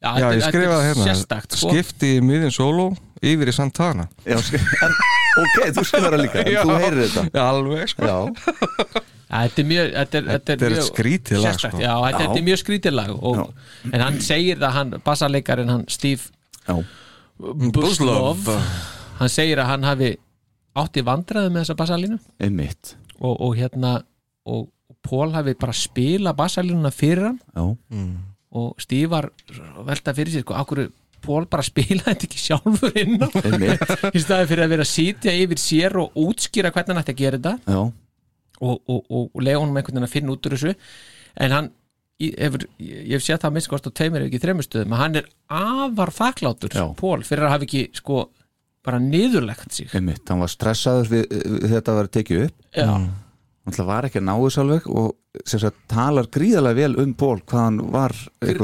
[0.07, 1.73] Já, er- ég skrifaði hérna Sérstakt, sko.
[1.75, 2.87] Skipti í miðin solo
[3.23, 4.07] yfir í Santana.
[4.27, 4.97] Já, en,
[5.43, 7.25] ok, þú skrifar það líka en þú heyrir þetta.
[7.33, 8.11] Já, alveg sko.
[8.11, 8.17] Já,
[9.27, 11.71] Já, Þetta er mjög Þetta er, þetta er mjög skrítið lag, sko.
[11.83, 12.37] Já, þetta, Já.
[12.39, 13.41] er mjög skrítið lag og,
[13.91, 16.29] En hann segir það, hann, bassaleikarin hann Steve
[16.69, 16.77] já,
[17.75, 18.47] Buslov
[19.19, 20.13] Hann segir að hann hafi
[20.77, 22.19] átti vandræði með þessa bassalínu.
[22.45, 22.95] Einmitt.
[23.19, 23.97] Og, og hérna
[24.47, 24.67] og
[25.07, 27.39] Pól hafi bara spila bassalínuna fyrir hann.
[27.57, 27.65] Já,
[28.57, 29.31] og Steve var
[29.87, 30.87] velta fyrir sér sko, akkur
[31.27, 33.17] Pól bara spilaði þetta ekki sjálfur inn
[34.17, 37.23] í staði fyrir að vera að sitja yfir sér og útskýra hvernig hann ætti að
[37.23, 37.73] gera þetta.
[37.73, 37.81] Já,
[38.61, 40.75] og, og, og, og lega honum einhvern veginn að finna út úr þessu.
[41.43, 41.71] En hann
[42.23, 45.21] ég hef séð það að minnst kost á tveimur ef ekki þreimur stöðum að hann
[45.21, 46.77] er afar þakklátur.
[47.01, 48.23] Pól fyrir að hafa ekki sko
[48.87, 49.91] bara niðurlegt sig.
[49.97, 51.25] Einmitt, hann var stressaður við,
[51.65, 52.67] við þetta að vera tekið upp.
[52.77, 52.93] Já,
[53.67, 57.65] hann var ekki að náðu sálveg og sem sagt talar gríðarlega vel um Ból hvað
[57.65, 58.15] hann var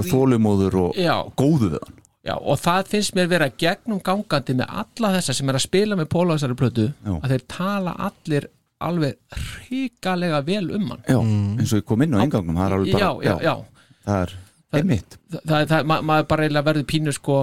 [0.08, 1.98] þólumóður og já, góðu við hann.
[2.22, 5.96] Já, og það finnst mér vera gegnum gangandi með alla þessa sem er að spila
[5.98, 7.14] með Pól á þessari plötu Já.
[7.18, 8.46] að þeir tala allir
[8.82, 11.02] alveg hrikalega vel um hann.
[11.08, 13.88] Já, eins og ég kom inn á engangnum það er alveg bara, já, já, já,
[14.06, 14.36] það er
[14.78, 15.18] einmitt.
[15.32, 17.38] Það, það, það, ma maður bara eiginlega verður pínu sko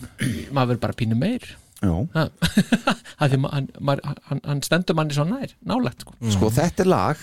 [0.56, 1.50] maður verður bara pínu meir
[3.22, 3.46] Hann,
[4.28, 6.14] hann, hann stendur manni svo nær nálægt sko.
[6.34, 7.22] sko þetta er lag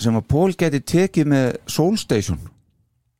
[0.00, 2.40] sem að Pól geti tekið með Soul Station.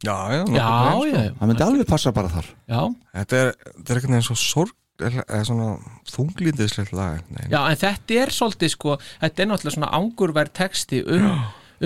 [0.05, 0.55] Já, já, sko.
[0.57, 0.69] já,
[1.09, 2.49] já, það myndi alveg passa bara þar.
[2.69, 2.81] Já,
[3.15, 4.75] Þetta er, þetta er einhvern veginn svo sorg
[5.05, 5.69] eða svona
[6.13, 7.55] þunglíndislegt lag einhvern veginn.
[7.55, 11.31] já, en þetta er svolítið sko, þetta er náttúrulega svona angurverð texti um,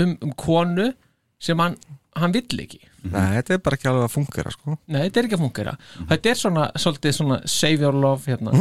[0.02, 0.88] um, um konu
[1.40, 1.76] sem hann,
[2.18, 4.74] hann vill ekki Nei, þetta er bara ekki alveg að fungera sko.
[4.90, 5.74] Nei, þetta er ekki að fungera
[6.10, 8.54] Þetta er svona, svolítið svona save your love hérna.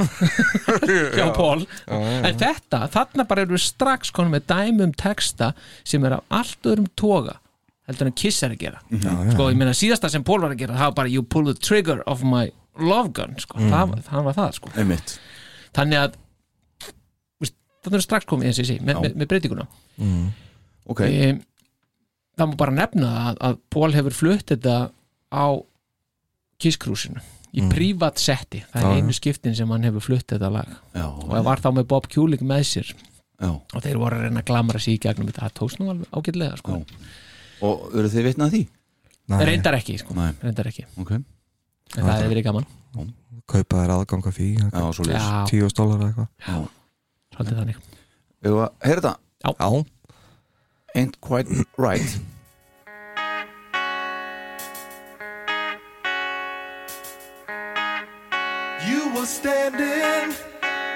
[1.18, 5.52] Hjá Pól En þetta, þarna bara eru við strax konum með dæmi um texta
[5.88, 7.40] sem er af allt öðrum toga
[7.88, 8.82] heldur en Kiss er að gera.
[9.32, 11.56] Sko, ég meina síðasta sem Pól var að gera það var bara You pull the
[11.56, 13.58] trigger of my love gun sko.
[13.64, 14.74] það, það var það sko.
[14.78, 15.14] Einmitt.
[15.78, 16.18] Þannig að
[17.88, 19.66] þarna eru strax komið eins og ég sé með, með, með breytinguna
[20.92, 21.30] ok, e,
[22.38, 24.76] Það má bara nefna að, að Pól hefur flutt þetta
[25.34, 25.48] á
[26.62, 27.22] Kiss-krúsinu
[27.58, 27.70] í mm.
[27.72, 30.74] prívat setti, það er Já, einu skiptin sem hann hefur flutt þetta lag.
[30.94, 32.92] Já, og það var þá með Bob Kulik með sér.
[33.38, 33.50] Já.
[33.54, 35.46] Og þeir voru að reyna að glamra sig í gegnum þetta.
[35.48, 36.80] Það tókst nú alveg ágætlega sko.
[37.68, 38.64] og eru þið vitnað því?
[39.28, 40.18] Nei, reyndar ekki, sko.
[40.44, 40.88] Reyndar ekki.
[41.02, 41.24] Ok, en
[41.98, 42.68] það hefur verið gaman.
[43.48, 46.66] Kaupa þér aðgang að því já, svo lýs Já, tíu stólar eða eitthvað.
[47.36, 47.78] Svolítið þannig.
[48.44, 49.70] Ef að, heyrðu þetta, Já,
[50.96, 52.20] ain't quite right
[58.86, 60.36] You were standing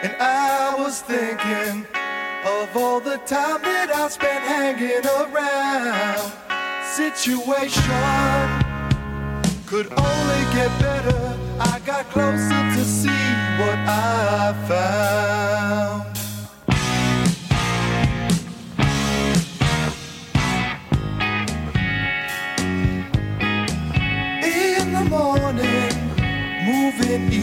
[0.04, 1.86] And I was thinking
[2.44, 6.32] of all the time that I spent hanging around.
[6.84, 7.84] Situation
[9.68, 11.38] could only get better.
[11.60, 13.24] I got closer to see
[13.60, 16.11] what I found.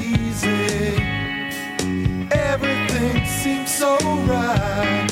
[0.09, 0.97] Easy.
[2.31, 3.97] Everything seems so
[4.27, 5.09] right.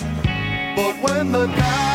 [0.77, 1.86] But when the night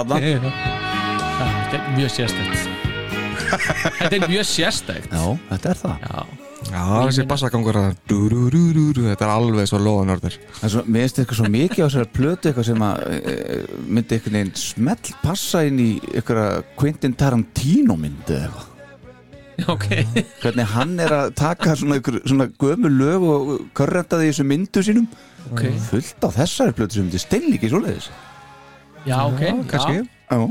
[0.00, 0.52] Þarna?
[1.40, 2.78] Þetta er mjög sérstætt
[4.00, 6.06] Þetta er mjög sérstætt Já, þetta er það.
[6.06, 6.24] Já,
[6.70, 11.86] Já, þessi bassagangur Þetta er alveg svo loðanörður er mér finnst eitthvað svo mikið á
[11.86, 13.36] þessari plötu eitthvað sem að e,
[13.86, 18.66] myndi einhvern veginn smell passa inn í einhverja Quentin Tarantino myndi eða eitthvað.
[19.68, 19.88] Ok.
[20.44, 24.84] Hvernig hann er að taka svona, einhver, svona gömu lög og körrenda því þessu myndu
[24.86, 25.10] sínum.
[25.50, 25.64] Ok.
[25.88, 28.10] fullt á þessari plötu sem myndi stell ekki svoleiðis
[29.06, 29.40] Já, ok.
[29.40, 30.02] Já, kannski.
[30.30, 30.42] Já.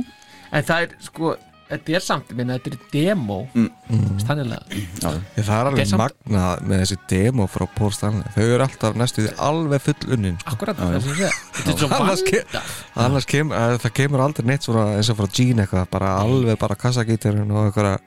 [0.51, 1.35] En það er sko
[1.69, 3.35] Þetta er samt, minna, þetta er demo.
[3.53, 3.67] Mm.
[3.85, 5.09] Já.
[5.37, 8.23] Ég, Það er alveg er samt- magnað með þessi demo frá Paul Stanley.
[8.33, 11.29] Þau eru alltaf næstu því alveg full unnin Akkurat, það sem ég segja
[11.59, 12.73] Þetta er svo Annars ke- vandað.
[13.05, 16.57] Annars kem, að, það kemur aldrei neitt svona eins og frá Gene eitthvað bara alveg
[16.65, 17.99] bara kassagítarinn og einhverja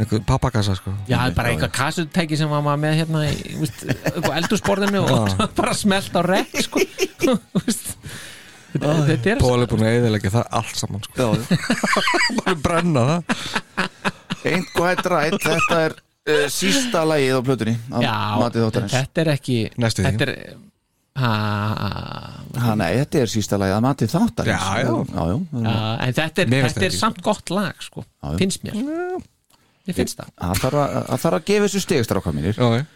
[0.00, 0.90] einhver pappakassa sko.
[1.06, 5.78] Já, bara eitthvað kassutæki sem var maður með hérna í víst, eitthvað eldursporðinu og bara
[5.78, 6.82] smelt á rekk sko.
[8.82, 11.30] Þetta, er Paul er búin að eðilegja það allt saman sko
[12.40, 13.22] bara brenna það
[14.46, 18.16] Ain't quite right, þetta er uh, sísta lagið á plötunni af Já,
[18.92, 20.12] þetta er ekki Næstu því.
[20.12, 20.34] Þetta er
[21.16, 21.30] ha,
[22.62, 24.92] ha, Nei, þetta er sísta lagið að Mati Þáttarins Já, já.
[24.92, 25.74] já, já, já.
[26.06, 28.04] En þetta er, þetta er samt gott lag sko.
[28.06, 28.36] Já, já.
[28.42, 28.78] Finnst mér
[29.86, 32.86] Ég finnst það Það þarf að, að, þarf að gefa þessu stigstráka mínir Já, já.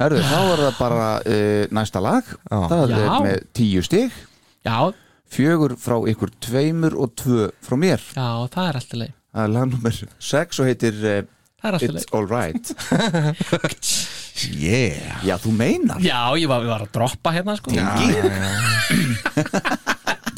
[0.00, 2.98] Herðu, þá er það bara uh, næsta lag Það Já.
[3.00, 4.14] er með tíu stig
[4.66, 4.76] Já,
[5.30, 8.00] Fjögur frá ykkur tveimur og tvö frá mér.
[8.16, 11.22] Já, það er alltaf leið Það er lag nummer sex og heitir uh,
[11.78, 12.66] It's Alright.
[14.40, 15.20] Yeah.
[15.26, 15.98] Já, þú meinar.
[16.00, 17.68] Já, ég var, ég var að droppa hérna sko.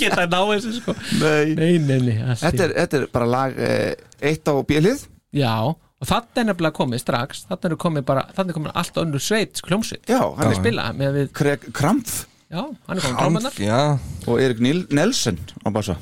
[0.01, 0.91] Geta ná þessu sko.
[1.21, 1.53] Nei.
[1.55, 3.95] Nei, nei, nei allt í- Þetta er, þetta er bara lag uh,
[4.27, 5.05] eitt á bjölið
[5.39, 8.97] Já, og þannig er nefnilega komið strax þannig er komið bara, þannig er komið allt
[9.05, 12.13] önnur sveit kljómsveit, Já, hann hann er spila með við, Craig Krampf
[12.53, 13.81] já, hann er komið trómanar Já,
[14.29, 15.97] og Erik Níl Nelson á bassa.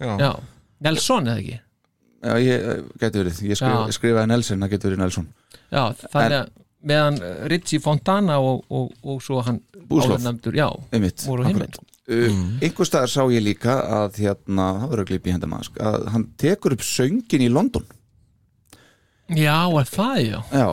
[0.00, 0.14] Já.
[0.20, 0.30] Já,
[0.86, 1.60] Nelson eða ekki?
[2.22, 3.94] Já, ég uh, getur verið, ég skrifa, Já.
[3.98, 5.30] skrifaði Nelson, það getur verið Nelson.
[5.72, 6.52] Já, þannig að
[6.92, 9.58] meðan uh, Ritchie Fontana og, og, og svo hann
[9.90, 10.16] Búslof.
[10.20, 11.24] áðurnefndur, já, einmitt.
[11.26, 11.82] voru hinn akkurat.
[12.14, 16.08] uh, einhver staðar sá ég líka að hérna, það verður að glipa í hendamask að
[16.14, 17.86] hann tekur upp söngin í London.
[19.32, 20.38] Já, er það, já.
[20.52, 20.66] Já,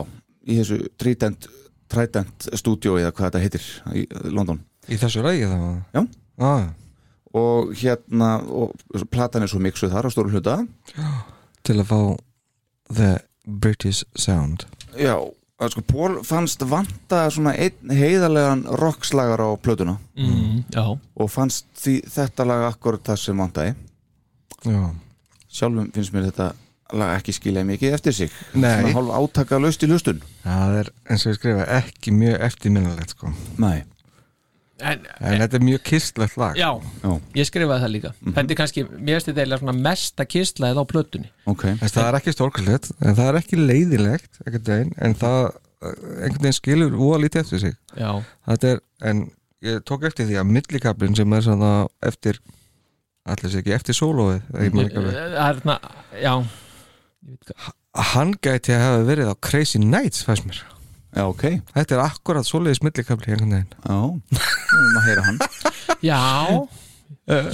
[0.46, 1.50] í þessu Trident,
[1.90, 6.02] Trident stúdíó eða hvað þetta heitir í London Í þessu það var Já.
[6.42, 6.68] ah,
[7.36, 8.72] og hérna, og
[9.10, 10.56] platan er svo miksuð þar á stóru hluta.
[11.66, 12.00] Til að fá
[12.90, 13.10] The
[13.46, 14.64] British Sound.
[14.98, 15.14] Já,
[15.60, 19.98] að sko Pól fannst vanta svona einn heiðarlegan rockslagar á plötuna.
[20.18, 23.76] Mm, Já, og fannst því þetta lag akkurat það sem vantaði.
[24.66, 24.82] Já.
[25.50, 26.50] Sjálfum finnst mér þetta
[26.98, 28.34] lag ekki skilja mikið eftir sig.
[28.58, 28.74] Nei.
[28.82, 30.18] svona hálf átaka laust í hlustun.
[30.42, 33.30] Það er eins og ég skrifa ekki mjög eftirminnilegt sko.
[33.62, 33.84] Nei
[34.82, 36.56] en, En þetta er mjög kistlegt lag.
[36.58, 36.70] Já,
[37.04, 37.12] Já.
[37.40, 38.12] ég skrifaði það líka.
[38.26, 41.30] Þetta er kannski, mér finnst þetta eiginlega svona mesta kistlaðið á plötunni.
[41.50, 41.64] Ok.
[41.82, 46.40] Þess, Það er ekki stórkvæslegt En það er ekki leiðilegt veginn, En það eh, einhvern
[46.46, 47.76] veginn skilur úa lítið eftir sig.
[47.96, 48.10] Já,
[48.48, 49.26] Þetta er, en
[49.60, 51.72] ég tók eftir því að millikablin sem er svona
[52.08, 52.38] eftir
[53.28, 55.16] allir sér ekki eftir sólóið ég man ekki alveg.
[55.16, 55.74] það er svona
[56.16, 56.32] já,
[57.28, 57.76] ég veit hvað
[58.14, 60.62] hann gæti að hafa verið á Crazy Nights fæst mér
[61.10, 61.44] Já, ok.
[61.74, 63.72] Þetta er akkurat svoleiðis millikabli einhvern veginn.
[63.82, 63.98] Já,
[64.30, 65.40] við erum að heyra hann.
[66.10, 66.20] Já.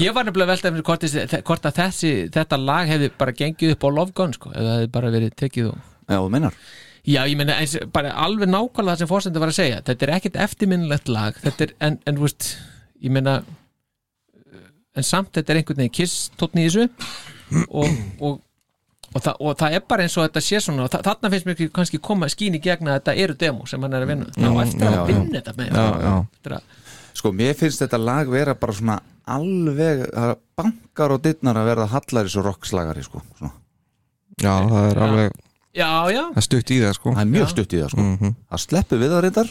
[0.01, 3.73] Ég var nefnilega veltað með hvort, þessi- hvort að þessi, þetta lag hefði bara gengið
[3.77, 6.57] upp á Love Gun sko, ef það hefði bara verið tekið og Já, þú meinar.
[7.07, 9.81] Já, ég meina, eins, bara alveg nákvæmlega það sem fórsendur var að segja.
[9.87, 11.37] Þetta er ekkit eftirminnilegt lag.
[11.43, 12.49] Þetta er, en, en þú veist,
[13.03, 13.37] ég meina
[14.97, 16.87] en samt þetta er einhvern veginn kiss tóttni í þessu.
[17.71, 18.41] Og, og,
[19.17, 21.49] og, það, og það er bara eins og þetta sé svona, og þa þarna finnst
[21.49, 24.29] mér kannski koma skín í gegn að þetta eru demo sem hann er að vinna
[24.37, 25.05] þá eftir já, að já.
[25.11, 26.15] vinna þetta með Já, já.
[26.37, 26.83] Þetta er að-
[27.17, 28.99] Sko, mér finnst þetta lag vera bara svona
[29.37, 33.23] alveg, það bankar og dittnar að verða hallari svo rockslagari sko.
[33.39, 33.53] Svona.
[34.37, 35.33] Já, það er alveg
[35.77, 38.05] Já, já, það er stutt í það sko það er mjög stutt í það sko.
[38.05, 38.35] Mhm.
[38.53, 39.51] það sleppu við það reyndar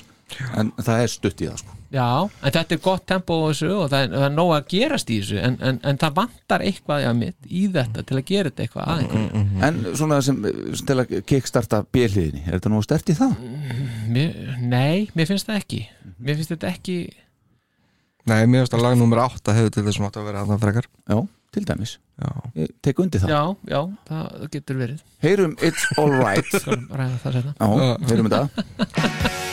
[0.59, 1.75] en það er stutt í það sko.
[1.95, 4.65] já, en þetta er gott tempo á þessu og það er, það er nóg að
[4.73, 8.25] gerast í þessu en, en, en það vantar eitthvað já, mitt í þetta til að
[8.31, 9.43] gera þetta eitthvað að einhverju.
[9.69, 10.39] En svona sem,
[10.73, 13.37] sem til að kickstarta bjöliðinni, er þetta nú stert í það?
[14.15, 14.33] mér,
[14.65, 15.83] Nei, mér finnst það ekki.
[16.17, 16.97] Mér finnst þetta ekki
[18.25, 20.87] Nei, mér finnst að lag nummer 8 hefur til þessum átt að vera hann frekar.
[21.05, 21.19] Já,
[21.53, 23.29] til dæmis, Já, ég tek undir það.
[23.35, 25.03] Já, já, það getur verið.
[25.21, 29.35] Heyrum It's Alright Skulum ræða það setna Já, heyrum þetta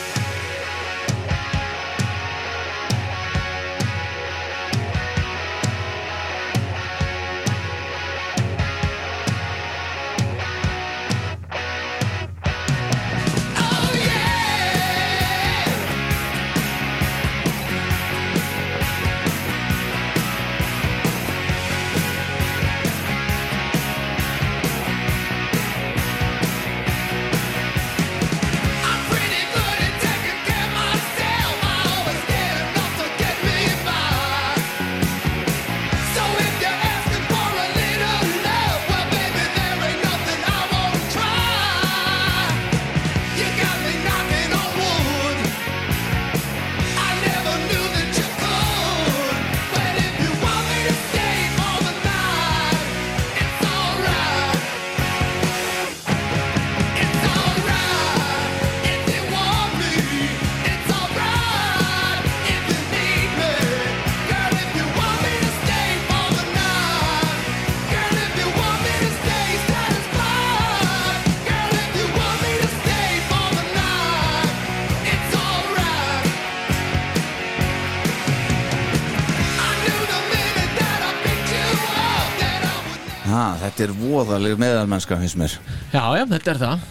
[83.83, 85.53] Þetta er voðaleg meðalmennska finnst mér.
[85.91, 86.83] Já, já, þetta er það.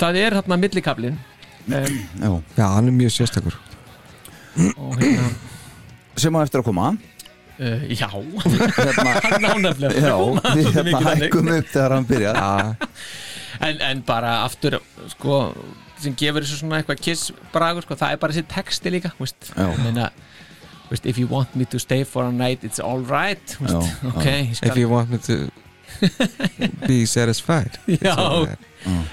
[0.00, 2.32] Það er hérna millikablin um, Já.
[2.56, 2.64] Já.
[2.66, 3.58] Hann er mjög sérstakur.
[4.74, 5.28] Og hérna
[6.18, 6.88] sem á eftir að koma.
[7.62, 12.76] Uh, Já, hérna, hann ánefnilega Já, við Svolítið hérna hækkum upp þegar hann byrjar.
[13.62, 14.80] En, en bara aftur
[15.14, 15.38] sko,
[16.02, 19.52] sem gefur þessu svona eitthvað kiss bragur, sko, það er bara þessi texti líka veist,
[19.54, 19.70] Já.
[19.84, 20.10] meina
[20.90, 24.72] veist, if you want me to stay for a night it's alright ok, ég skal
[24.74, 25.44] If you want me to
[26.88, 27.78] be satisfied.
[27.86, 28.14] Já.
[28.16, 28.68] alright.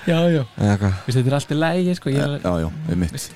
[0.08, 0.94] já, já, hvað?
[1.06, 3.32] Veist, þetta er allt í lægi sko, Já, já, við mitt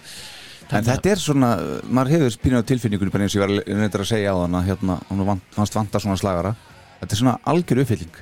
[0.74, 1.50] En þetta er svona,
[1.86, 4.70] maður hefur pínuð tilfinningunni bara eins og ég var reyndir að segja á hann að
[4.72, 6.56] hérna, hann vant, fannst vanta svona slagara.
[7.02, 8.22] Þetta er svona algjör uppfylling.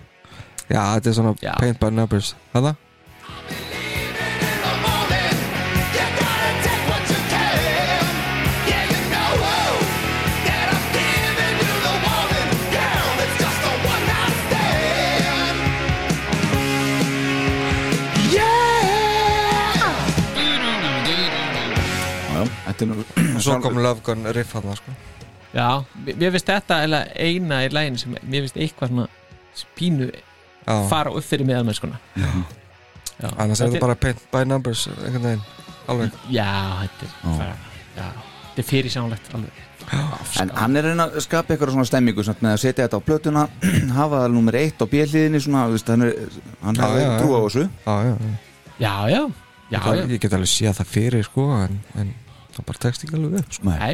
[0.66, 1.54] Já, þetta er svona Já.
[1.62, 2.36] paint by numbers.
[2.52, 2.74] Það
[22.90, 23.04] Nú
[23.44, 24.94] Svo kom Love Gun riff hann sko.
[25.54, 25.68] já,
[26.08, 26.82] mér finnst þetta
[27.20, 29.08] eina í lægin sem mér finnst eitthvað svona
[29.58, 30.12] spínu
[30.62, 35.42] Já, fara upp fyrir meðalmennskuna já, annars er þetta bara paint by numbers einhvern veginn
[35.90, 36.14] Alveg.
[36.30, 36.48] Já,
[36.86, 37.56] þetta er bara,
[37.98, 38.06] já,
[38.46, 39.68] þetta er fyrir sjánlegt alveg
[40.40, 43.08] En hann er að reyna að skapa eitthvað svona stemmingu með að setja þetta á
[43.10, 43.46] plötuna
[44.00, 47.12] hafa það nummer eitt á bjöliðinni svona, þú veist, hann, er, hann Já, hefði já,
[47.18, 47.64] trú á þessu.
[47.66, 48.36] Já, já, já.
[48.86, 49.22] já, já,
[49.74, 50.06] já, Það, já.
[50.14, 52.14] Ég get alveg séð það fyrir sko En, en
[52.62, 53.70] það bara tekst ekki alveg upp sko.
[53.72, 53.94] Nei.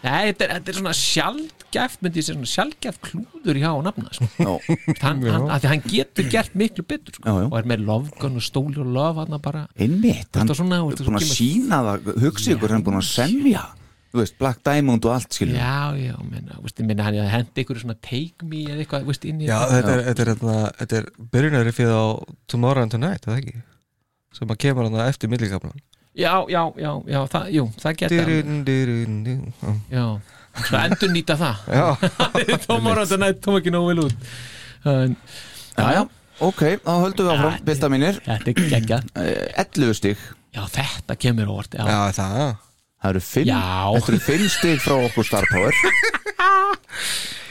[0.00, 4.14] Nei, þetta, er, þetta er svona sjálfgæft myndi ég segja svona sjálfgæft klúður hjá nafna
[4.16, 4.54] sko.
[5.02, 7.26] Hann, hann, að því hann getur gert miklu betur sko.
[7.26, 7.48] Já, já.
[7.50, 11.04] og er með lofgun og stóli og lof hann bara einmitt, hann er búin að
[11.04, 13.66] kemur- sína það hugsi ykkur, hann er búin að semja
[14.10, 17.78] þú veist, Black Diamond og allt skilur Já, já, menna, veist, minna, hann hendi ykkur
[17.78, 20.72] svona take me eða eitthvað, veist, inn í Já, þetta er, þetta er, þetta er,
[20.80, 22.06] þetta er byrjunari fyrir á
[22.50, 23.60] Tomorrow and Tonight, eða ekki?
[24.34, 25.78] sem að kemur hann eftir millikaflan
[26.14, 29.52] já, já, já, já, það, jú, það dyrun.
[29.90, 30.06] Já,
[30.66, 34.32] svo endur nýta það Já, Tómar á þetta tóma ekki nógu vel út.
[34.90, 35.16] En,
[35.76, 36.02] Já, já,
[36.42, 38.18] ok, þá höldum við áfram, Ja, bylta mínir.
[38.26, 39.12] Þetta er geggjað.
[39.64, 42.42] 11 stig, Já, þetta kemur óvart Já, já það?
[43.00, 43.60] Það eru 5 Já.
[43.96, 45.76] Þetta eru 5 stig frá okkur Star Power.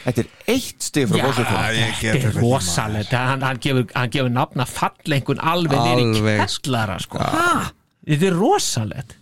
[0.00, 1.58] Þetta er 1 stig frá Bósutón
[2.00, 3.10] þetta er rosalegt.
[3.12, 7.20] hann, hann, gefur, nafna fallengun alveg Alveg, kellara sko.
[8.08, 9.16] Þetta er rosalegt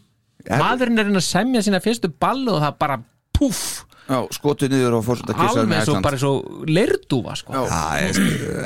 [0.49, 2.99] Maðurinn er reyna að semja sína fyrstu ballu og það bara
[3.37, 6.31] puff Já, skotið niður og fórsett að kissa alveg svo bara svo
[6.65, 7.53] leirdúfa sko.
[7.53, 7.65] Já.
[7.69, 8.21] Það er,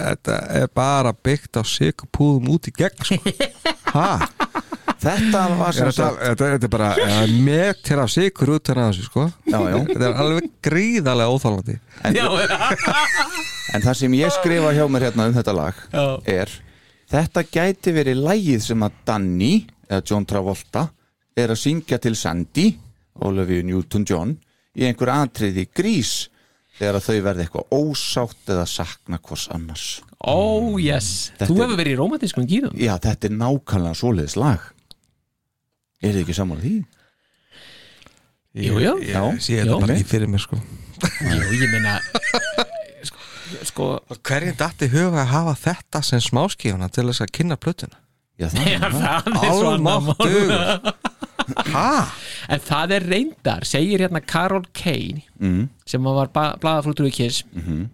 [0.07, 3.19] þetta er bara byggt á sigupúðum út í gegn sko.
[3.97, 4.07] ha,
[5.03, 8.85] Þetta var sem þetta, sagt þetta, þetta er bara ja, metir af sigur út hérna
[8.93, 9.25] þessu sko.
[9.51, 11.79] Já, já þetta er alveg gríðarlega óþálandi
[12.15, 12.27] Já,
[13.75, 16.05] En það sem ég skrifa hjá mér hérna um þetta lag Já.
[16.39, 16.55] er
[17.13, 19.53] Þetta gæti verið lægið sem að Danny
[19.93, 20.87] eða John Travolta
[21.37, 22.67] er að syngja til Sandy
[23.29, 24.35] Olivia Newton-John
[24.81, 26.13] í einhver atriði grís
[26.79, 29.87] þegar að þau verði eitthvað ósátt eða sakna hvers annars
[30.25, 34.65] oh yes Þetta Þú hefur verið í romantískum gýðum Já, þetta er nákvæmlega svoleiðis lag
[36.03, 36.75] Er þið ekki sammála því?
[38.53, 38.95] Jú, jú.
[39.01, 39.21] ég, Já.
[39.33, 39.81] ég sé þetta Já.
[39.81, 40.59] bara ekki fyrir mér sko.
[41.25, 41.95] Jú, ég meina
[43.09, 43.23] sko,
[43.71, 43.87] sko
[44.21, 48.02] hverjum dætti huga að hafa þetta sem smáskífuna til þess að kynna plötuna
[48.43, 49.49] Já, er.
[49.53, 50.53] Almáttugur?
[52.53, 55.69] En það er reyndar, segir hérna Carol Kane mm.
[55.89, 57.85] sem var blaðaflútur í Kiss Mhm.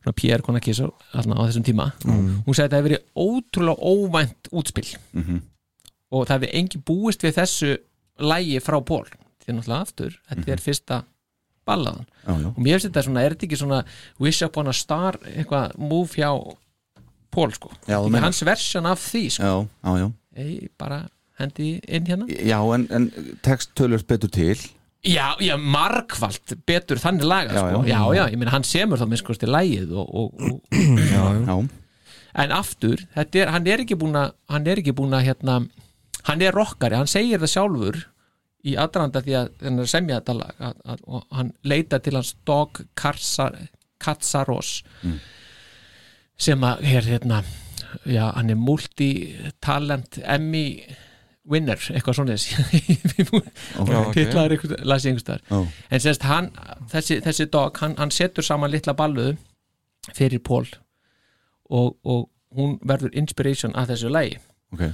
[0.00, 3.02] svona PR kona Kiss á, þarna á þessum tíma hún sagði að það hefði verið
[3.26, 5.40] ótrúlega óvænt útspil Mhm.
[6.12, 7.72] og það hefði engi búist við þessu
[8.18, 9.06] lægi frá Pól
[9.44, 11.02] því náttúrulega aftur, þetta er fyrsta
[11.66, 13.84] ballaðan Já, já og mér finnst þetta svona, er þetta ekki svona
[14.18, 16.30] Wish Upon a Star, eitthvað move hjá
[17.30, 19.54] Pól sko, hans versjón af því sko,
[19.84, 20.10] Já, já,
[20.40, 21.04] Ei, bara
[21.40, 22.26] hendi inn hérna.
[22.28, 23.10] Já, en, en
[23.42, 24.58] text tölur betur til.
[25.06, 27.82] Já, já, margvalt betur þannig laga sko.
[27.88, 28.00] já.
[28.18, 30.60] já, ég meina hann semur þá minnst kosti lægið og, og, og,
[31.14, 31.56] Já,
[32.44, 35.54] en aftur, er, hann er ekki búin að hann er ekki búin að hérna
[36.28, 37.96] hann er rockari, hann segir það sjálfur
[38.68, 41.98] í aðranda því að hann er að semja þetta lag að, að, og hann leita
[42.04, 42.82] til hans Dog
[44.00, 44.82] Katsaros
[46.40, 47.42] sem að hér hérna
[48.08, 50.64] já, hann er multitalent Emmy
[51.50, 52.36] winner, eitthvað svona
[53.40, 54.12] ok.
[54.14, 56.50] titlaður eitthvað, las ég einhvers þar já, en semst hann,
[56.92, 59.36] þessi, þessi dog hann, hann setur saman litla balluðu
[60.16, 60.68] fyrir Pól
[61.70, 64.38] og, og hún verður inspiration að þessu lagi.
[64.74, 64.84] Ok.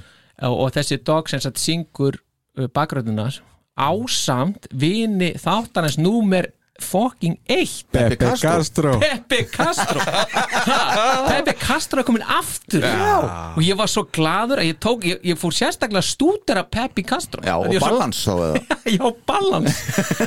[0.45, 2.19] Og, og þessi dog sem sagt syngur
[2.59, 3.41] uh, bakgröðunar
[3.77, 6.51] ásamt vini þáttanins númer
[6.83, 8.51] fucking eitt Pepe Castro.
[8.51, 8.91] Castro.
[9.01, 10.01] Pepe Castro.
[11.29, 12.85] Pepe Castro er komin aftur.
[13.57, 17.05] Og ég var svo gladur að ég tók ég, ég fór sérstaklega að stúdera Pepe
[17.09, 17.43] Castro.
[17.47, 18.51] Já, og svo- balans eða?
[18.97, 19.83] Já, balans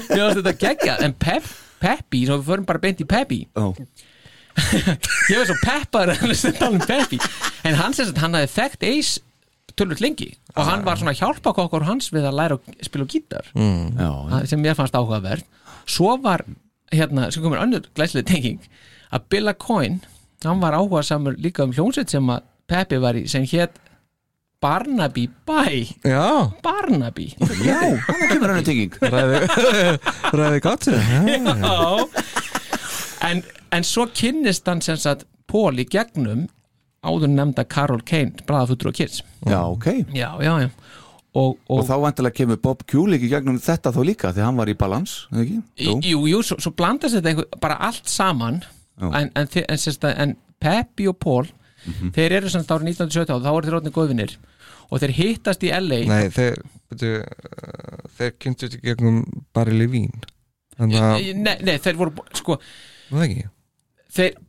[0.09, 1.45] Mér varst þetta geggja En Pep,
[1.79, 3.43] Peppi, svo við förum bara beint í Peppi.
[3.55, 3.69] Já,
[5.29, 5.55] Ég var svo
[6.51, 7.19] að tala um Peppi.
[7.63, 9.21] En hann sem sagt, hann hafði þekkt Ace
[9.79, 10.33] tölvöld lengi.
[10.57, 13.45] Og hann var svona að hjálpa okkur hans við að læra að spila á gítar.
[13.55, 15.45] Já, Það sem mér fannst áhugaverð
[15.89, 16.45] Svo var,
[16.93, 18.61] hérna, sem komur önnur glæslega tenging
[19.13, 19.99] að Billa Coyne
[20.45, 23.79] hann var áhuga samur líka um hljónsveit sem að Peppi var í sem hétt
[24.61, 25.63] Barnaby Bæ
[26.03, 27.29] já, Barnaby.
[27.63, 28.91] Já, hann kemur hann tenging.
[30.35, 30.59] Ræði
[31.63, 31.77] Já.
[33.29, 36.45] En, en svo kynnist hann sem sagt Pól í gegnum
[37.01, 39.23] áður nefnda Carol Kane bræðafutur og kids.
[39.47, 39.87] Já, ok.
[40.13, 40.69] Já, já, já
[41.37, 44.59] og, og, Og þá vantilega kemur Bob Kulik í gegnum þetta þá líka því hann
[44.59, 45.59] var í balans, ekki?
[45.85, 48.63] jú, jú, jú svo, svo blandast þetta einhver, bara allt saman
[48.99, 51.51] en, en, en, en, en Peppi og Pól
[52.15, 54.35] þeir eru sem þetta árið 1917 og þá eru þeir rótni góðvinir.
[54.89, 56.59] Og þeir hittast í LA nei, þeir
[56.89, 59.21] byrju, uh, þeir kynntust í gegnum
[60.79, 62.57] þannig að, nei, nei, þeir voru sko,
[63.11, 63.45] það ekki.
[64.15, 64.39] Þeir,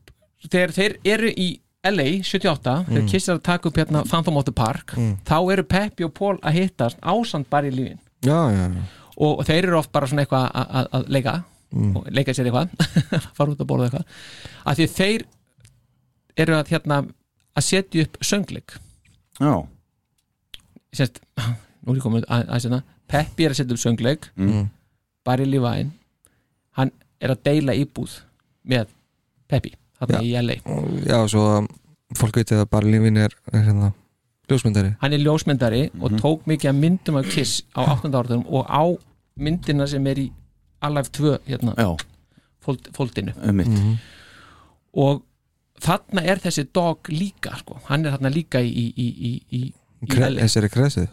[0.47, 1.49] þeir, þeir eru í
[1.89, 4.93] LA 78, þeir kissar að taka upp hérna Phantom of the Park,
[5.25, 8.83] þá eru Peppi og Paul að hittast ásand bara í lífin já, já, já,
[9.17, 11.35] og, þeir eru oft bara svona eitthvað að- að að leika.
[11.71, 12.71] Og leika sér eitthvað.
[13.37, 14.07] Fara út að borða eitthvað.
[14.67, 15.25] Að því þeir
[16.43, 16.97] eru að hérna
[17.55, 18.75] að setja upp söngleik.
[19.39, 19.53] Já,
[20.93, 24.27] Sérst, nú er ég komin að, að sérna Peppi er að setja upp söngleik.
[24.37, 24.65] Mm.
[25.25, 25.93] Barry Levine
[26.81, 26.91] hann
[27.23, 28.17] er að deila íbúð
[28.67, 28.91] með
[29.49, 30.59] Peppi, þarna í LA
[31.07, 31.47] já, svo
[32.19, 33.93] fólk veit að bara Levín er, er hérna
[34.51, 34.95] ljósmyndari.
[34.99, 38.11] Hann er ljósmyndari og tók mikið að myndum af Kiss á 8.
[38.11, 38.83] áratum og á
[39.39, 40.29] myndina sem er í
[40.83, 41.91] Alive 2 hérna, Já,
[42.65, 43.75] fóld, fóldinu um mitt
[44.91, 45.23] og
[45.81, 47.79] þarna er þessi dog líka sko.
[47.87, 49.61] hann er þarna líka í, í, í, í,
[50.11, 51.11] Kre, þessari kresið?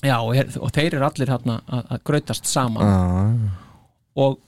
[0.00, 2.86] Já, og, er, og þeir eru allir þarna að, að grautast saman.
[2.86, 3.58] Ah,
[4.22, 4.38] og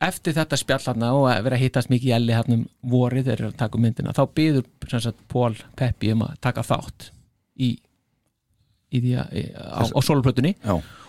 [0.00, 3.28] eftir þetta spjall þarna og að vera að hittast mikið í elli þarna um vorið
[3.28, 4.66] þeir eru að taka myndina þá byður
[5.32, 7.08] Paul Peppi um að taka þátt
[7.58, 7.70] í,
[8.94, 10.54] í því að á, á soloplötunni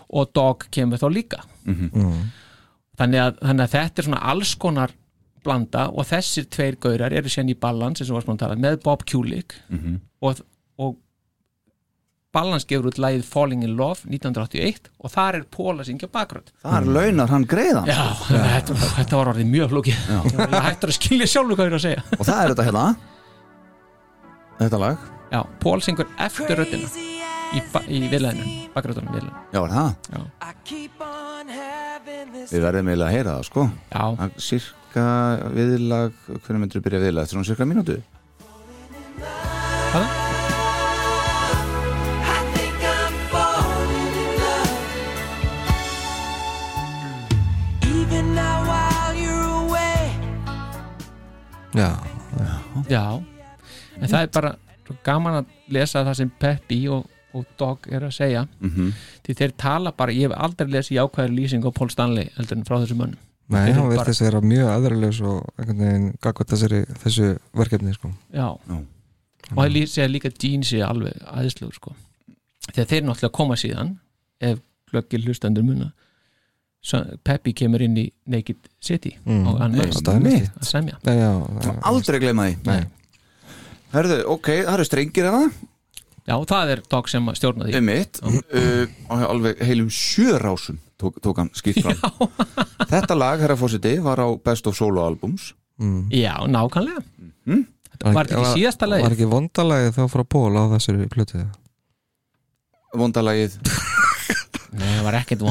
[0.09, 1.43] og Dog kemur þá líka.
[2.99, 4.95] Þannig, að, þannig að þetta er svona alls konar
[5.45, 8.57] blanda og þessir tveir gaurar eru sérn í balans eins og var svona að tala
[8.59, 9.53] með Bob Kulik
[10.19, 10.41] og,
[10.81, 10.97] og
[12.35, 16.51] balans gefur út lagið Falling in Love 1981 og þar er Paul að syngja bakgrönd
[16.61, 20.03] þar launar hann greiðan Já, þetta, þetta var orðið mjög flókið.
[20.35, 22.03] Það hættur að skilja sjálfu hvað ég er að segja.
[22.17, 22.85] Og það er þetta hérna.
[24.59, 25.07] Þetta lag.
[25.29, 26.87] Já, Paul syngur eftir röddina
[27.55, 27.63] í,
[27.95, 29.43] í viðlæðinu, bakgröndunum viðlæðinu.
[29.53, 29.89] Já, er það?
[32.49, 33.67] Við verðum eiginlega að heyra það, sko.
[33.89, 35.05] Já, er Cirka
[35.53, 37.27] viðlag Hvernig myndir byrja viðlag?
[37.27, 37.99] Eftir svona cirka mínútu?
[39.89, 40.28] hvað?
[51.75, 51.89] Já,
[52.89, 53.03] Já,
[53.99, 54.55] en það er bara
[54.87, 55.45] svo gaman að
[55.75, 57.05] lesa það sem Peppi og,
[57.37, 58.47] og Dog er að segja.
[58.59, 58.93] Mhm.
[59.25, 62.63] því þeir tala bara, ég hef aldrei lesið jákvæður lýsing á Paul Stanley heldur en
[62.65, 63.17] frá þessum mönnum.
[63.49, 68.11] Nei, hann bara- virtist vera mjög aðræðilegs og einhvern veginn gagvað þessari, þessu verkefni sko.
[68.33, 68.77] Já, Já.
[69.51, 71.95] og það segja líka Gene sé alveg aðeinslugur sko.
[72.73, 73.97] Þegar þeir náttúrulega koma síðan
[74.41, 74.59] ef
[74.91, 75.93] glöggir hlustendur muna svo
[77.27, 79.47] Peppi kemur inn í Naked City Mm.
[79.47, 80.51] og hann er Einmitt.
[80.59, 80.95] að semja.
[81.03, 81.31] Nei, já,
[81.65, 82.55] já, Aldrei gleyma því.
[82.65, 82.85] Nei.
[83.93, 85.51] Herðu, ok, það eru strengir hérna.
[86.29, 87.75] Já, það er Dog sem stjórna því.
[87.79, 91.97] Um mitt uh, og Alveg heilum sjö rásum tók, tók hann skýrt fram.
[92.91, 95.53] Þetta lag, herra fósiti, var á Best of Solo Albums.
[96.11, 97.01] Já, nákvæmlega.
[97.47, 97.65] Mhm.
[97.99, 101.41] Þetta var þetta ekki síðasta Var lagi ekki vondalagið þá frá Pól á þessari plötu?
[102.95, 103.57] Vondalagið
[104.71, 105.41] Nei, það var ekkert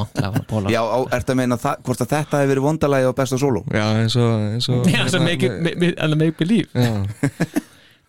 [0.50, 3.32] póla Já, á, ertu að meina það, hvort að þetta hefur verið vondalagið á Best
[3.34, 3.62] of Solo?
[3.74, 6.68] Já, eins og, eins og Já, sem make, it- make, believe.
[6.74, 6.92] Já.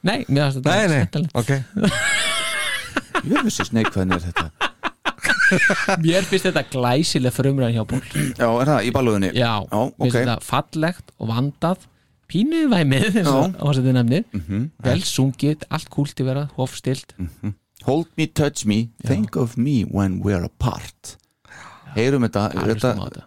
[0.05, 1.49] Nei, mér finnst þetta Nei, nei, ok.
[3.27, 4.49] Ég vissi sneik hvernig er þetta?
[6.05, 8.03] Mér finnst þetta glæsileg frumræðin hjá Pól
[8.37, 9.31] Já, er það, í balluðinni?
[9.35, 10.03] Já, Já, mér ok.
[10.05, 11.87] finnst þetta fallegt og vandað.
[12.29, 13.63] Pínu væmið eins og Já.
[13.65, 14.65] ásetið nefnir Mhm.
[14.85, 17.15] vel sungið, allt kúltiverað, hofstilt
[17.85, 21.15] Hold me, touch me, think of me when we're apart.
[21.95, 23.23] Heyrum þetta, þetta á þetta.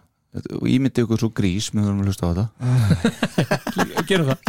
[0.61, 2.45] og ímyndi ykkur svo grís með þurfum að hlusta á þetta.
[4.09, 4.39] Gerum það.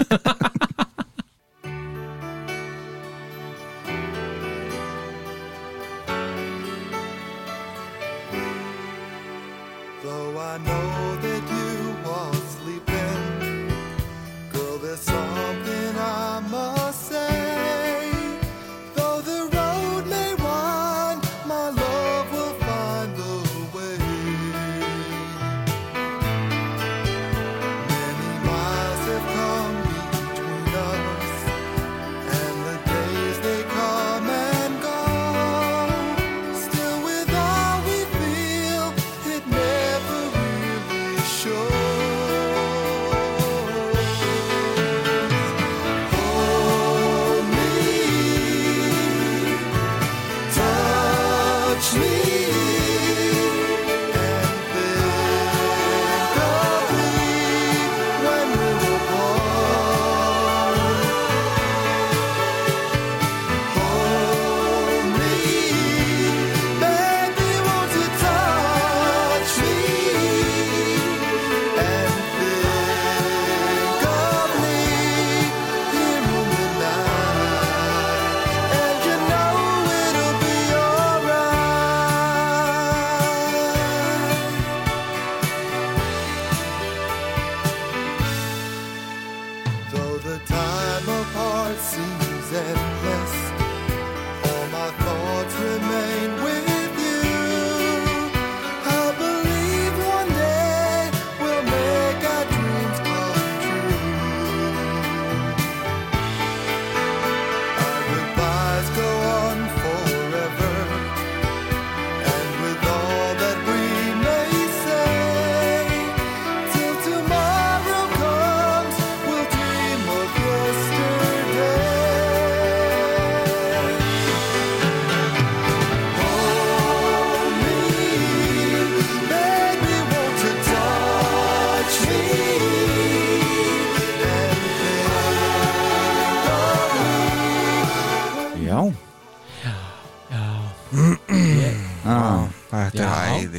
[10.04, 10.93] Though I know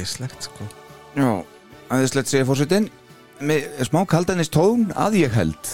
[0.06, 0.66] æðislegt sko.
[1.18, 1.42] Já
[1.90, 2.86] aðeinslegt segja fórsetin
[3.46, 5.72] með smá kaldanist tón að ég held.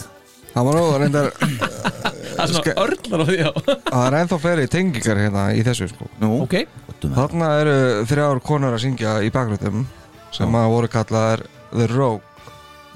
[0.53, 1.29] Það var nú reyndar
[2.35, 3.49] það er svona örlar á því já.
[3.93, 6.09] Það er ennþá fleiri tengingar hérna í þessu sko.
[6.21, 6.59] Nú, Ok,
[7.03, 7.77] Þarna eru
[8.07, 9.87] þrjár konur að syngja í bakgröðum
[10.33, 12.45] sem að voru kallaðar The Rogue.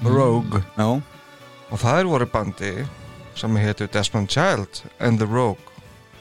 [0.06, 0.62] Rogue.
[0.78, 0.86] Já,
[1.68, 2.72] og það eru voru bandi
[3.38, 5.60] sem hétu Desmond Child and The Rogue.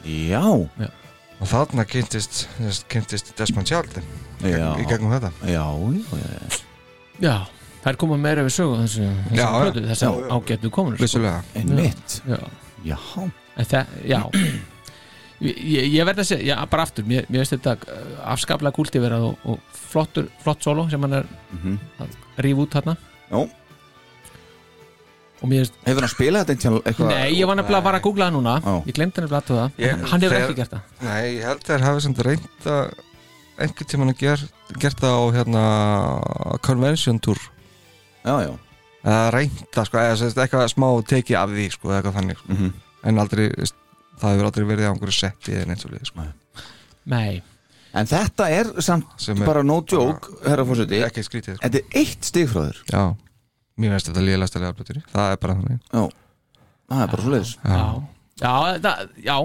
[0.04, 2.48] Já, og þarna kynntist,
[2.90, 4.02] kynntist Desmond Child
[4.44, 4.70] já.
[4.82, 5.32] í gegnum þetta.
[5.50, 6.62] Já, já, já,
[7.28, 7.36] já.
[7.84, 11.44] Það er komað meira við sögu þessu, þessu þessu ágættu komunur vissulega.
[11.56, 12.18] Einmitt.
[12.28, 12.40] Já,
[12.88, 12.98] Já,
[13.58, 14.20] en það, já.
[15.38, 18.74] Ég, ég, ég verð að segja, já, bara aftur mér, mér veist þetta uh, afskaplega
[18.74, 19.60] kultiverað og, og
[19.92, 21.78] flottur, flott solo sem hann er Mhm.
[22.02, 22.16] að
[22.46, 22.96] rífa út þarna.
[23.30, 23.42] Já.
[25.38, 28.54] Hefur hann spilað þetta eitthvað nei, ég var nefnilega að fara að googla það núna.
[28.66, 28.74] Já.
[28.90, 30.96] ég glemdi nefnilega að það, hann hefur ekki gert það.
[31.06, 32.96] Nei, ég held að þeir hafi samt reynd að
[33.58, 34.44] einhvern tímann að ger,
[34.82, 35.64] gert það á hérna
[36.66, 37.40] Convention Tour.
[38.26, 38.54] Já, já.
[39.08, 42.54] Eða reynda sko, eða eitthvað smá teki af því sko, þannig sko.
[42.54, 42.74] Mhm.
[43.08, 43.46] en aldrei,
[44.20, 46.26] það hefur aldrei verið á einhverju setti eða neitt svo liði sko.
[47.06, 47.44] nei,
[47.98, 51.64] En þetta er samt Sem er bara no joke, herra fórseti ekki skrítið sko.
[51.64, 52.82] Þetta er eitt stig frá þér.
[52.92, 53.16] Já,
[53.80, 55.80] mér veist þetta liðast að lega blöttur það er bara þannig.
[55.94, 56.04] Já,
[56.92, 57.80] það er bara svo leiðis já.
[58.38, 58.54] Já,
[58.84, 59.38] það, já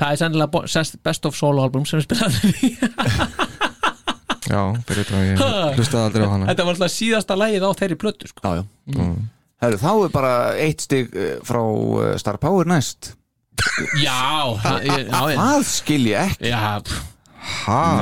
[0.00, 2.72] það er sennilega best of solo album sem við spilaði í.
[4.50, 6.48] Já, fyrir þetta ég hlustaði aldrei á hana.
[6.50, 8.42] Þetta var alltaf síðasta lagið á þeirri plötu sko.
[8.42, 8.96] Já, já.
[8.96, 9.28] Mm.
[9.60, 13.12] Herru, þá er bara eitt stig eh, frá eh, Star Power næst.
[14.06, 16.50] Já, það- skil ég ekki.
[16.50, 16.80] Já?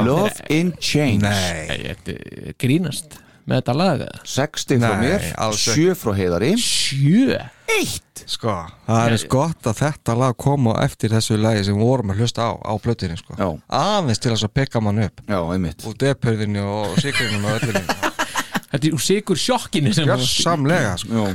[0.07, 3.19] Love in Change Nei, Þetta grínast
[3.49, 4.21] með þetta lag eða?
[4.29, 5.75] Sex stig frá Nei, mér, alls ekki.
[5.89, 6.51] sjö frá heiðari.
[6.63, 7.39] Sjö?
[7.79, 8.23] Eitt!
[8.29, 8.55] Sko.
[8.87, 12.21] Það er eins gott að þetta lag koma eftir þessu lagi sem við vorum að
[12.23, 13.37] hlusta á á blöttinni sko.
[13.39, 13.49] Já,
[13.81, 15.23] aðeins til þess að pekka mann upp.
[15.29, 15.85] Já, einmitt.
[15.89, 17.85] Og depurðinu og sikrinu og öllinni
[18.71, 21.29] Þetta er úr sigur sjokkinu sem Gjörsamlega sko.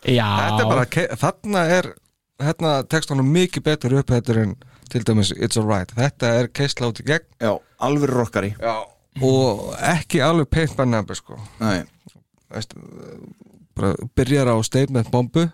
[0.00, 1.90] Já, Já, Þetta er bara, ke- þarna er
[2.40, 4.54] hérna tekst hann mikið betur upp þetta en
[4.90, 5.92] til dæmis It's Alright.
[5.98, 7.26] Þetta er keisla út í gegn.
[7.42, 7.52] Já,
[7.84, 8.54] alveg rockari.
[8.56, 8.78] Já.
[9.18, 11.38] Og ekki alveg paint by number sko.
[11.60, 11.82] Nei,
[12.50, 12.74] Veist,
[13.78, 15.44] bara byrjar á statement bombu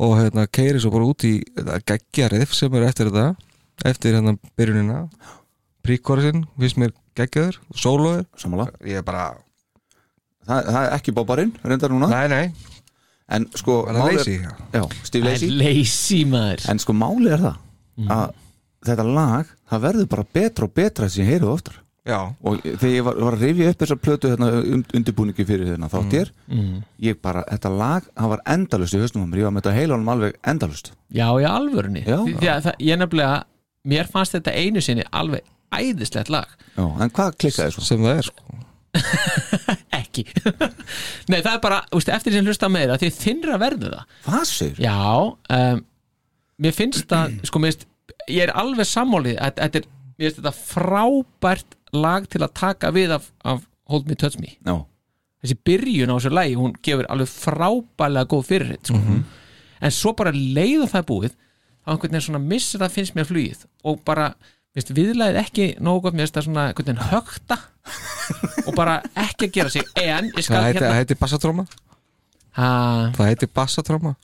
[0.00, 1.34] og hérna keiri svo bara út í
[1.86, 3.34] geggjarið sem er eftir þetta
[3.90, 5.02] eftir hérna byrjunina.
[5.84, 8.24] Príkorsin, finnst mér geggjaður sólóður,
[8.88, 9.26] ég er bara
[10.48, 12.08] það, það er ekki bóbarinn, reyndar núna.
[12.08, 12.46] Nei nei,
[13.34, 14.34] En sko, er leysi
[15.24, 16.18] Lacey er Lazy.
[16.28, 16.64] maður.
[16.68, 18.34] En sko málið er það að
[18.84, 22.90] þetta lag, það verður bara betra og betra sem ég heyrðu oftar já, og þegar
[22.92, 26.82] ég var, var að rifja upp þessa plötu hérna, und, undirbúningi fyrir hérna þáttir mm.
[27.06, 29.76] ég bara, þetta lag, það var endalust í hausnum á mér, ég var með þetta
[29.78, 32.18] heilunum alveg endalust Já, í alvörunni Já.
[32.26, 33.38] Því, að það, Ég nefnilega,
[33.94, 37.86] mér fannst þetta einu sinni alveg æðislegt lag Já, en hvað klikkaði svo?
[37.88, 38.60] sem það er sko
[40.00, 40.26] Ekki
[41.32, 44.84] Nei, það er bara, úst, eftir sem hlusta meira því þinnra verður það Hvað segir?
[44.84, 44.98] Já,
[45.56, 45.80] um,
[46.60, 47.88] mér finnst það sko, mér finnst,
[48.28, 49.88] ég er alveg sammálið að þetta er,
[50.18, 53.62] mér finnst þetta frábært lag til að taka við af, af
[53.92, 54.54] Hold Me Touch Me.
[54.64, 54.76] Já,
[55.44, 59.00] þessi byrjun á þessu lagi, hún gefur alveg frábælega góð fyrirheit sko.
[59.84, 61.36] en svo bara leiða það búið
[61.84, 63.64] þá einhvern veginn svona missir það finnst mér flugið.
[63.84, 64.30] Og bara,
[64.76, 67.60] veist, viðlæðið ekki nógu gott, mér það svona veginn högta
[68.64, 69.88] og bara ekki að gera sig.
[70.00, 71.66] En ég skal það hérna heiti bassatróma
[72.54, 74.14] það heiti bassatróma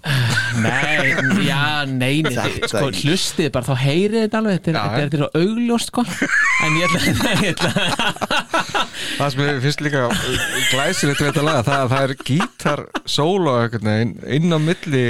[0.64, 1.12] Nei,
[1.44, 6.04] já, nei, sko, hlustið bara, þá heyrið þetta alveg þetta er, þetta er, augljóst sko.
[6.64, 7.72] en ég ætla, ég ætla
[9.18, 10.06] það sem ég finnst líka
[10.70, 15.04] glæsilegt við þetta laga það, það er gítar solo veginn inn á milli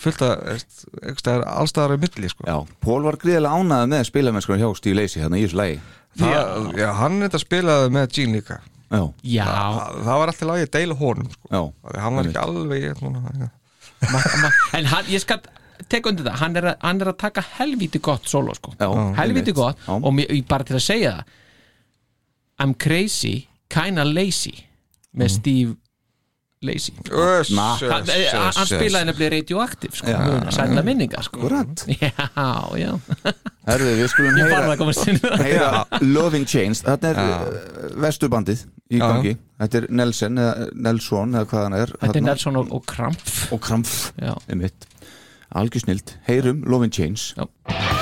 [0.00, 2.48] fullt að allstaðar á milli sko.
[2.48, 5.78] já, Pól var gríðilega ánæði með spilamennskunum hjá Steve Lacey hérna í þessu lagi.
[6.20, 8.60] Það, já, hann þetta spilaði með Gene líka.
[8.90, 9.04] Já,
[9.46, 11.64] það, það var alltaf lagið deila honum sko.
[11.94, 13.50] hann var ekki alveg
[14.78, 15.42] en hann, ég skal
[15.90, 18.88] teka undir það, hann er, að, hann er að taka helvíti gott solo sko, já
[19.18, 19.54] helvíti einmitt.
[19.56, 19.92] gott Já.
[19.96, 21.36] og mér, bara til að segja það
[22.60, 24.52] I'm crazy, kinda lazy
[25.16, 25.76] með Steve
[26.60, 26.90] Öss,
[27.56, 30.50] hann, eh, spilaði nefnilega radioaktiv sko, Já.
[30.52, 31.48] sætla minninga sko.
[31.88, 32.10] Já,
[32.76, 32.90] já.
[33.64, 36.82] Herðu, við skulum heyra, að komast inn heyra Loving Chains.
[36.84, 39.06] Þetta er uh, vestubandið í Já.
[39.06, 39.32] gangi.
[39.62, 42.26] Þetta er Nelson eða Nelson eða hvað hann er þetta er.
[42.28, 43.40] Nelson og, og Krampf.
[43.56, 44.84] Og Krampf, já, einmitt.
[45.56, 47.30] Algjör snilt, heyrum Loving Chains.
[47.40, 47.99] Já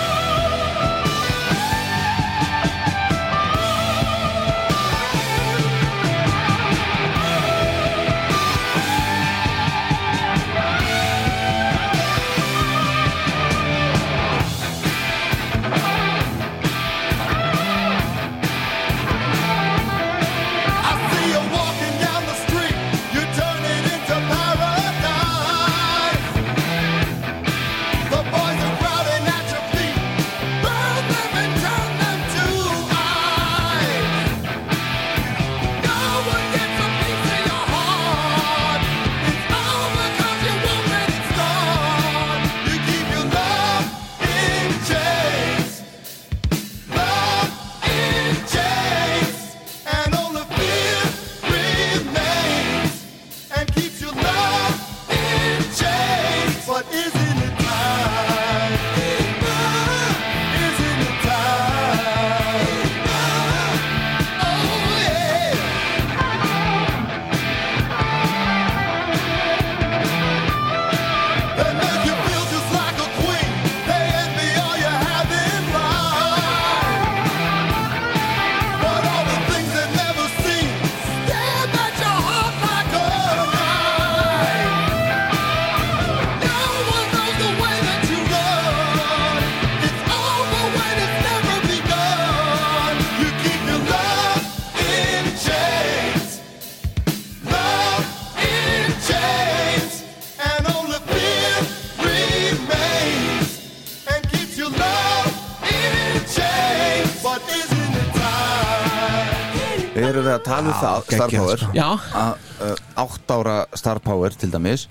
[110.39, 111.63] að tala um það Star Power.
[111.67, 111.91] sko.
[112.23, 112.75] Að uh,
[113.05, 114.89] átt ára Star Power til dæmis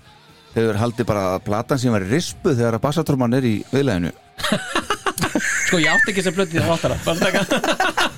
[0.57, 4.13] hefur haldið bara að platan sem var í rispu þegar að bassatróman er í viðleginu
[5.67, 8.17] sko ég átti ekki að blöndi það áttara Bara taka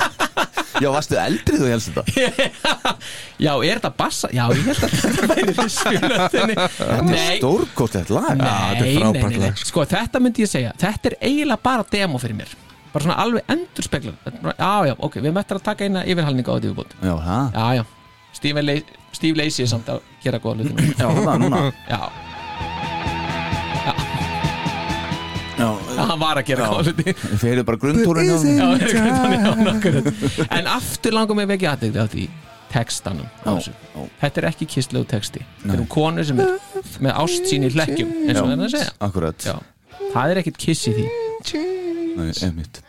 [0.80, 2.04] Já, varstu eldri þú helst þetta?
[3.46, 4.30] Já, er þetta bassa?
[4.32, 8.30] Já, ég held að þetta væri riskulöndinni Þetta er Nei, stórkostlegt lag.
[8.40, 9.50] Nei, þetta er nei, frábært nei.
[9.60, 12.56] Sko, þetta myndi ég segja Þetta er eiginlega bara demo fyrir mér
[12.94, 14.16] Bara svona alveg endur speklar
[14.58, 17.16] Já, já, ok, við möttum að taka eina yfirhalninga á þetta yfirbútt Já,
[17.54, 17.84] Já, já,
[18.40, 18.78] Steve, Le
[19.14, 21.62] Steve Lacey er samt að gera góða hluti Já, það núna.
[21.90, 22.02] Já,
[25.60, 25.68] Já,
[26.08, 26.70] hann var að gera Já.
[26.72, 27.14] góða hluti.
[27.20, 27.78] Við fyrir bara
[28.56, 30.46] Já, er ekki- já, nokkuð.
[30.56, 32.28] En aftur langar mig vekja aðeins á því
[32.72, 33.74] textanum á þessu.
[33.74, 34.06] já.
[34.22, 35.44] Þetta er ekki kistlegu texti.
[35.64, 36.56] Þetta er um konu sem er
[37.04, 38.94] með ást sín í hlekkjum eins og það er að segja.
[39.10, 39.48] Akkurat.
[39.50, 39.56] Já.
[40.14, 41.08] Það er ekkit kiss í því
[42.20, 42.82] Nei, einmitt.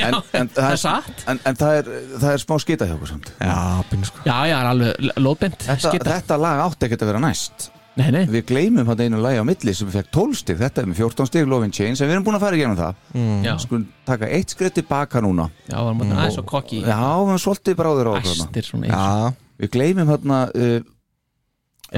[0.00, 1.22] En, en, það er satt.
[1.30, 3.28] en, en það, er, það er smá skita hjá okkur samt.
[3.38, 3.54] Já,
[3.90, 4.24] pínu sko.
[4.26, 7.68] Já, já, það er alveg lóðbent þetta, þetta lag átti ekkert að vera næst.
[7.94, 10.56] Nei, nei, Við gleymum hann einu lagi á milli sem við fekk 12 stig.
[10.58, 12.74] Þetta er með 14 stig Lovin Chains En við erum búin að fara í genum
[12.80, 15.44] það já, Skulum taka eitt skrið tilbaka núna.
[15.68, 18.48] Já, varum að aðeins og kokki Já, við erum svolítið bráður á okkur þarna.
[18.50, 18.98] Æstir svona eins.
[18.98, 20.74] Já, Við gleymum hann uh,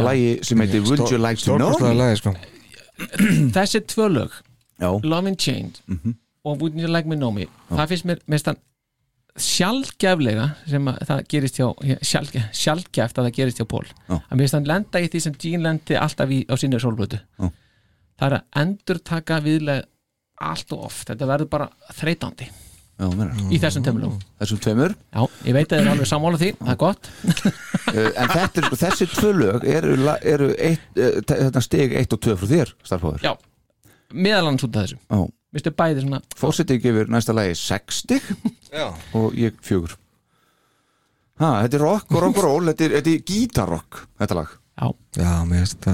[0.05, 1.73] lagi sem heitir Would You Like To Know?
[1.73, 2.37] Stórkostlega Me lagi sko.
[3.57, 4.37] Þessi tvö lög,
[4.81, 6.15] Já, Love and Chained Mhm.
[6.47, 7.49] Og Wouldn't You Like Me Know Me?
[7.73, 8.63] Það finnst mér mest að
[9.47, 11.67] sjálfgeflega sem að það gerist hjá
[12.09, 14.15] sjálf, sjálfgeft að það gerist hjá Pól Já.
[14.17, 17.19] að mér finnst hann lenda í því sem Gene lendi alltaf í, á sinni sólblötu.
[17.41, 17.51] Já.
[18.17, 19.85] það er að endur taka viðlega
[20.47, 21.67] allt og oft, þetta verður bara
[21.97, 23.37] þreytandi já, meina.
[23.53, 24.95] í þessum tömulum Þessum tveimur?
[25.13, 27.11] Já, ég veit að þið er alveg sammála því, það er gott.
[27.27, 32.17] Uh, En þetta er, þessi tvö lög eru, la- eru eitt, uh, þetta stig 1
[32.17, 33.33] og 2 frá þér, starfóður Já,
[34.17, 34.99] meðal annars út af þessu.
[35.13, 35.21] Já,
[35.57, 38.27] Vistu bæði svona fórsetið gefur næsta lagi 6 stig
[38.75, 38.91] Já.
[39.17, 39.97] og ég fjögur.
[41.41, 44.55] Ha, þetta er rock og rock og roll Þetta er, þetta er gítarrock, þetta lag.
[44.77, 45.87] Já, Já, mér finnst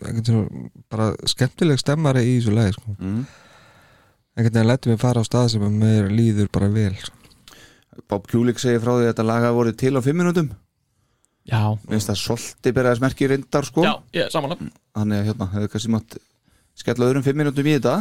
[0.00, 2.94] veginn bara skemmtileg stemmari í þessu lagi sko.
[2.96, 3.24] mm.
[4.38, 7.16] einhvern veginn lætti mig fara á stað sem að mér líður bara vel sko.
[8.08, 10.48] Bob Kulik segir frá því að þetta lag hafi voru til á 5 minútum
[11.44, 11.60] já,
[11.90, 13.84] Minnst það svolítið byrjaði að smerki reyndar sko.
[13.84, 14.56] Já, ég er sammála.
[14.96, 16.16] Þannig að hérna, hefur kannski mátt
[16.80, 17.98] skella öðrum 5 minútum í þetta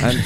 [0.00, 0.16] En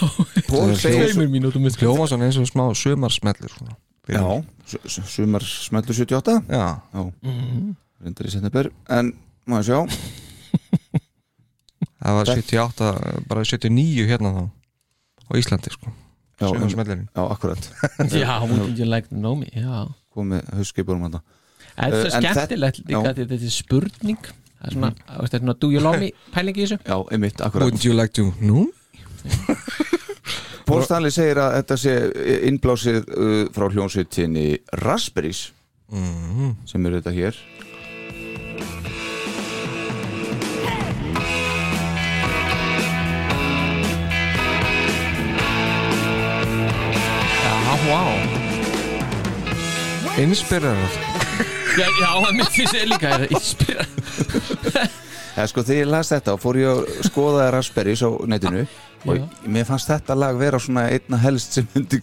[0.48, 3.76] Pól Það er segir svona eins og smá sumarsmellur svona.
[4.08, 7.02] Já, su- su- sumar smellu 78 Já, Já,
[8.04, 9.14] reyndar í setnabur En,
[9.48, 9.78] maður sjá?
[12.04, 14.42] Það var Þetta- 78 bara 79 hérna þá
[15.24, 15.92] á Íslandi sko.
[16.36, 17.70] Já, Já, akkurat.
[18.12, 19.48] Já, wouldn't you like to know me
[20.12, 21.16] Komið hausskipurum hann
[21.74, 24.18] þetta er en skemmtilegt þetta- líka því þetta er spurning?
[24.60, 25.20] Það er svona, mm.
[25.24, 26.78] þetta er svona do you love me pæling í þessu?
[26.84, 27.64] Já, einmitt, akkurat.
[27.64, 28.68] Would you like to know?
[30.68, 31.94] Pól Stanley segir að þetta sé
[32.48, 34.48] innblásið uh, frá hljónsveitinni
[34.84, 35.50] Raspberries
[35.94, 36.54] Mm.
[36.66, 37.36] sem eru þetta hér.
[47.84, 48.14] Wow
[50.18, 50.76] Inspirerar
[51.78, 53.86] Já, já, það mitt því segir líka er að inspira
[55.34, 58.62] Eða sko þegar ég las þetta og fór ég að skoða Raspberries á netinu
[59.06, 59.24] og Já.
[59.46, 62.00] mér fannst þetta lag vera svona einna helst sem myndi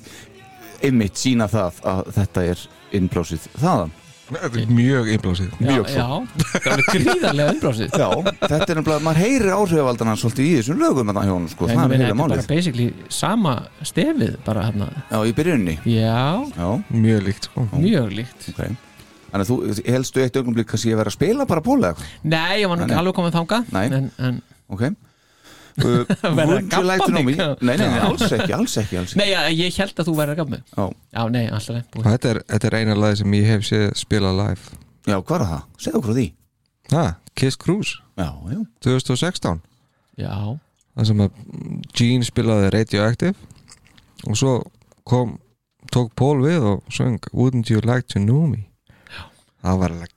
[0.82, 2.62] einmitt sína það að þetta er
[2.98, 3.92] innblásið þaðan.
[4.32, 5.98] Þetta er mjög innblásið Já, Mjög svo.
[6.00, 8.06] já, það var gríðarlega umbrásið Já,
[8.48, 11.74] þetta er nefnilega, maður heyrir áhrifaldan svolítið í þessum lögum þarna hjá honum sko, það
[11.74, 12.48] er heila þetta er bara málið.
[12.48, 13.56] basically sama
[13.90, 14.88] stefið bara hérna.
[15.12, 16.24] Já, í byrjunni Já,
[16.56, 17.66] Já, Mjög líkt sko.
[17.76, 18.48] Mjög líkt.
[18.54, 18.62] Ok.
[19.32, 19.58] Þannig að þú
[19.98, 22.16] helstu eitt augnumblík kannski að vera að spila bara bóla eitthvað?
[22.32, 23.02] Nei, ég var nú Nei, ekki nei.
[23.04, 23.86] alveg komið þangað Nei.
[24.00, 24.42] En, en
[24.72, 24.88] Ok
[25.86, 27.36] uh, Verða að Would you like to gabba know me?
[27.36, 27.62] mig?
[27.62, 29.20] Nei, nei, nei, alls ekki, alls ekki, alls ekki.
[29.22, 30.86] Nei, já, ég held að þú verður að gaf mig Já,
[31.18, 32.00] Já, nei, alltaf.
[32.08, 34.80] Þetta er, þetta er eina lagi sem ég hef séð spila live.
[35.10, 35.64] Já hvað er það?
[35.86, 36.28] Segðu okkur á því.
[36.92, 37.06] Ha,
[37.42, 37.94] Kiss Cruise.
[38.20, 38.60] Já, já.
[38.86, 39.62] 2016
[40.22, 40.34] Já,
[40.92, 41.38] Það sem að
[41.96, 43.36] Gene spilaði Radioactive.
[44.28, 44.58] Og svo
[45.08, 45.38] kom
[45.92, 48.68] tók Paul við og söng Wouldn't you like to know me?
[49.62, 50.14] Það var alveg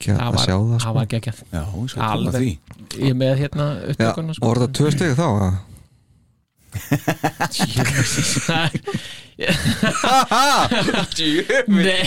[0.00, 0.92] geggja það að var, sjá það það sko.
[0.96, 1.38] var geggjað.
[1.52, 1.62] Já,
[2.96, 5.28] ég er með hérna upptökuna og var það tvö stegi þá?
[11.66, 12.06] Nei,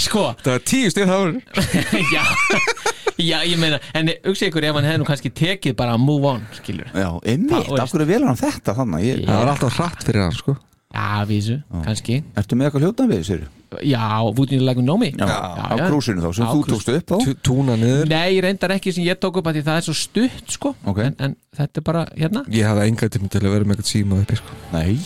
[0.00, 0.32] sko.
[0.42, 1.18] Það var tíu stegi þá
[2.14, 2.22] Já,
[3.18, 6.42] já ég meina En hugsa ykkur ef hann hefði nú kannski tekið bara move on,
[6.58, 9.00] skilur Já, einmitt, af hverju velur hann þetta þannig?
[9.06, 10.52] Ég, Það var alltaf hratt fyrir hann sko
[10.98, 12.16] Já, vísu, kannski.
[12.38, 13.42] Ertu með eitthvað hljóta við, sér?
[13.84, 14.00] Já,
[14.34, 17.18] vútinu legum nómi Já, á krúsinu þá, sem þú tókst upp á.
[17.22, 18.08] Tú- Túna niður.
[18.08, 20.74] Nei, reyndar ekki sem ég tók upp að því það er svo stutt sko.
[20.86, 22.44] En þetta er bara, hérna.
[22.50, 24.58] Ég hafði enga tíma til að vera með eitthvað síma uppi sko.
[24.72, 24.98] Nei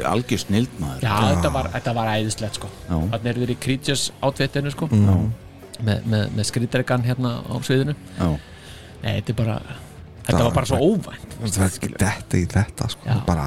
[0.00, 2.70] er algjör snild maður Já, þetta var, þetta var æðislegt sko.
[2.88, 5.14] Þannig eru þeir í Creatures átvettinu sko Já.
[5.82, 7.94] með, með, með skrýtregan hérna á sviðinu.
[8.18, 9.60] Nei, þetta er bara
[10.22, 13.06] Þetta var bara svo óvænt er þetta í þetta sko.
[13.08, 13.16] Já.
[13.26, 13.46] bara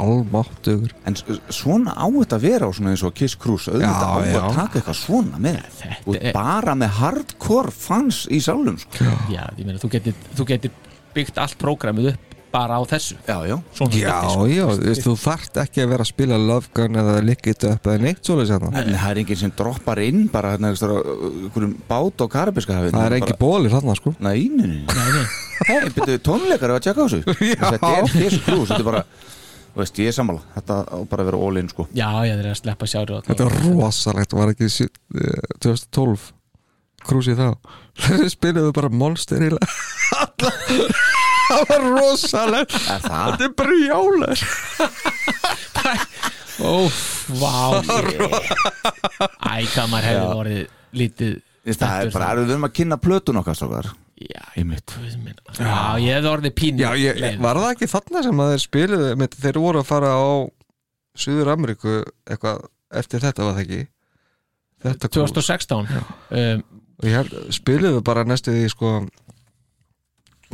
[0.00, 1.16] almáttugur En
[1.52, 4.38] svona á þetta að vera á svona eins og Kiss Cruise auðvitað á já.
[4.40, 9.04] að taka eitthvað svona með Þetta og er- bara með hardcore fans í sálum sko.
[9.32, 10.70] Já, ég meina, þú getur, þú getur
[11.16, 13.16] byggt allt prógramið upp bara á þessu.
[13.28, 13.56] Já, já.
[13.76, 14.46] Svona Já, stöfti, sko.
[14.48, 17.66] já, þú veist, þú þarft ekki að vera að spila Love Gun eða Lick It
[17.68, 18.70] Up eða neitt svoleiðis hérna.
[18.80, 22.96] En það er enginn sem droppar inn bara hérna einhverjum einhverjum bát á karabiska hafið
[22.96, 24.14] Það er ekki bólir þarna sko.
[24.24, 25.26] Nei, nei, nei Nei, nei.
[25.66, 27.20] Hei, byrju, tónleikar að tjekka á þessu.
[27.62, 29.04] Þetta er Kiss Cruise, þetta er bara
[29.76, 31.84] Þú veist, ég er sammála, þetta á bara að vera all in sko.
[31.92, 36.30] Já, já, þeir eru að sleppa sjáru Þetta var rosalegt, var ekki sí- eh, 2012
[37.06, 37.50] krúsið þá.
[38.36, 39.52] Spiluðu bara Monster í
[41.46, 43.02] Það var rosalegt það?
[43.06, 44.38] Þetta er brjálar
[46.56, 46.88] Ó,
[47.36, 47.56] vá
[49.46, 50.62] Æ, hvað maður hefði vorið
[50.96, 51.36] lítið
[51.66, 53.88] Það er bara, við erum að kynna plötun okkar strókar.
[54.16, 55.40] Já, guð minn.
[55.58, 59.10] Já, ég hefði orðið pínu Já, ég, var það ekki þarna sem að þeir spiluðu
[59.20, 60.24] með, þeir voru að fara á
[61.16, 61.96] Suður Ameríku
[62.28, 62.62] eitthvað
[63.02, 63.80] eftir þetta var það ekki?
[64.86, 65.34] Þetta krús.
[65.34, 66.64] 2016 um,
[66.96, 68.92] og ég held, spiluðu bara næstu því sko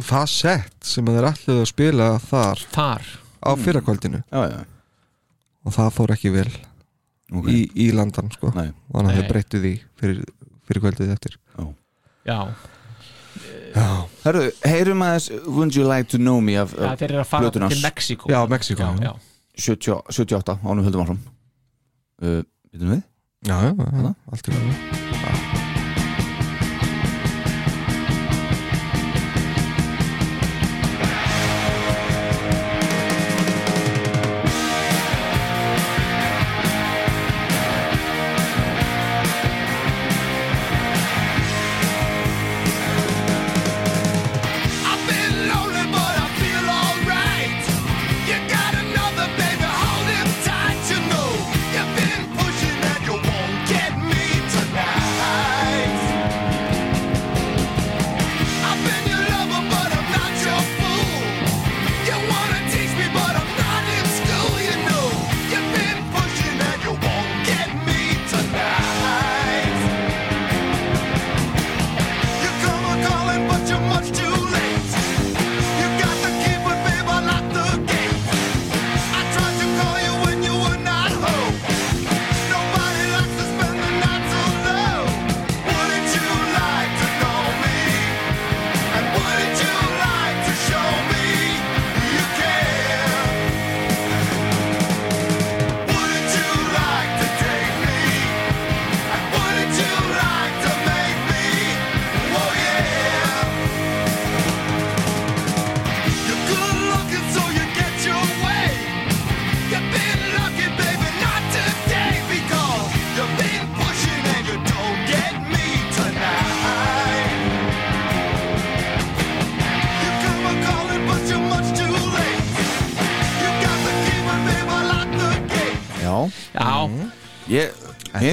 [0.00, 3.08] það sett sem að þeir ætluðu að spila þar Þar.
[3.44, 4.22] á fyrrakvöldinu.
[4.32, 4.60] Já, já,
[5.62, 6.48] og það fór ekki vel
[7.32, 7.48] ok.
[7.52, 8.52] í, í landan sko.
[8.54, 10.22] Þannig að þeir breyttu því fyrir,
[10.68, 11.38] fyrir kvöldið eftir.
[12.26, 12.38] Já,
[14.22, 17.30] Herru, heyrum aðeins Wouldn't you like to know me af, já af þeir eru að
[17.30, 17.74] fara plötun hans.
[17.74, 17.86] til
[18.52, 19.12] Mexíkó Já.
[19.56, 21.18] 70, 78, ánum höldum áfram.
[22.22, 22.42] Uh,
[22.72, 23.02] Vitum við?
[23.42, 25.61] já, já, já, allt í lagi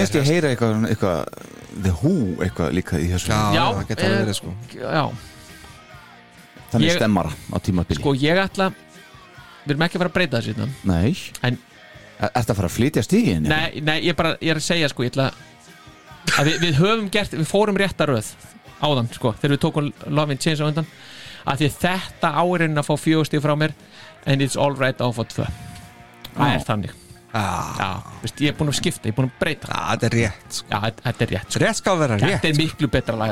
[0.09, 1.19] Veist ég heyra eitthvað, eitthvað
[1.83, 2.13] The Who
[2.43, 4.53] eitthvað líka í þessu já, Já, það getur alveg eh, verið sko.
[4.81, 5.03] já.
[6.71, 7.99] Þannig ég- stemmara á tímabili.
[8.01, 8.69] Sko, ég ætla
[9.65, 10.67] Við erum ekki að fara að breyta þessu hérna.
[10.83, 11.57] Nei, En,
[12.19, 13.43] er þetta að fara að flytja stígin?
[13.43, 15.27] nei, nei, ég, bara, ég er að segja sko, ég ætla
[16.39, 18.31] að við, við höfum gert Við fórum rétta röð
[18.81, 20.87] áðan sko, Þegar við tókum Love and Change á undan.
[21.45, 23.75] Að Því þetta árin að fá fjögustíð frá mér
[24.25, 25.45] And it's all right á að fá tvö.
[26.33, 26.97] Það er þannig
[27.29, 27.89] Já,
[28.23, 29.67] veist, ég er búin að skipta, ég er búin að breyta.
[29.69, 30.67] Já, þetta er rétt sko.
[30.71, 31.49] Já, þetta- er rétt.
[31.51, 31.59] Sko.
[31.63, 33.29] Rétt skal vera rétt Þetta er miklu betra lag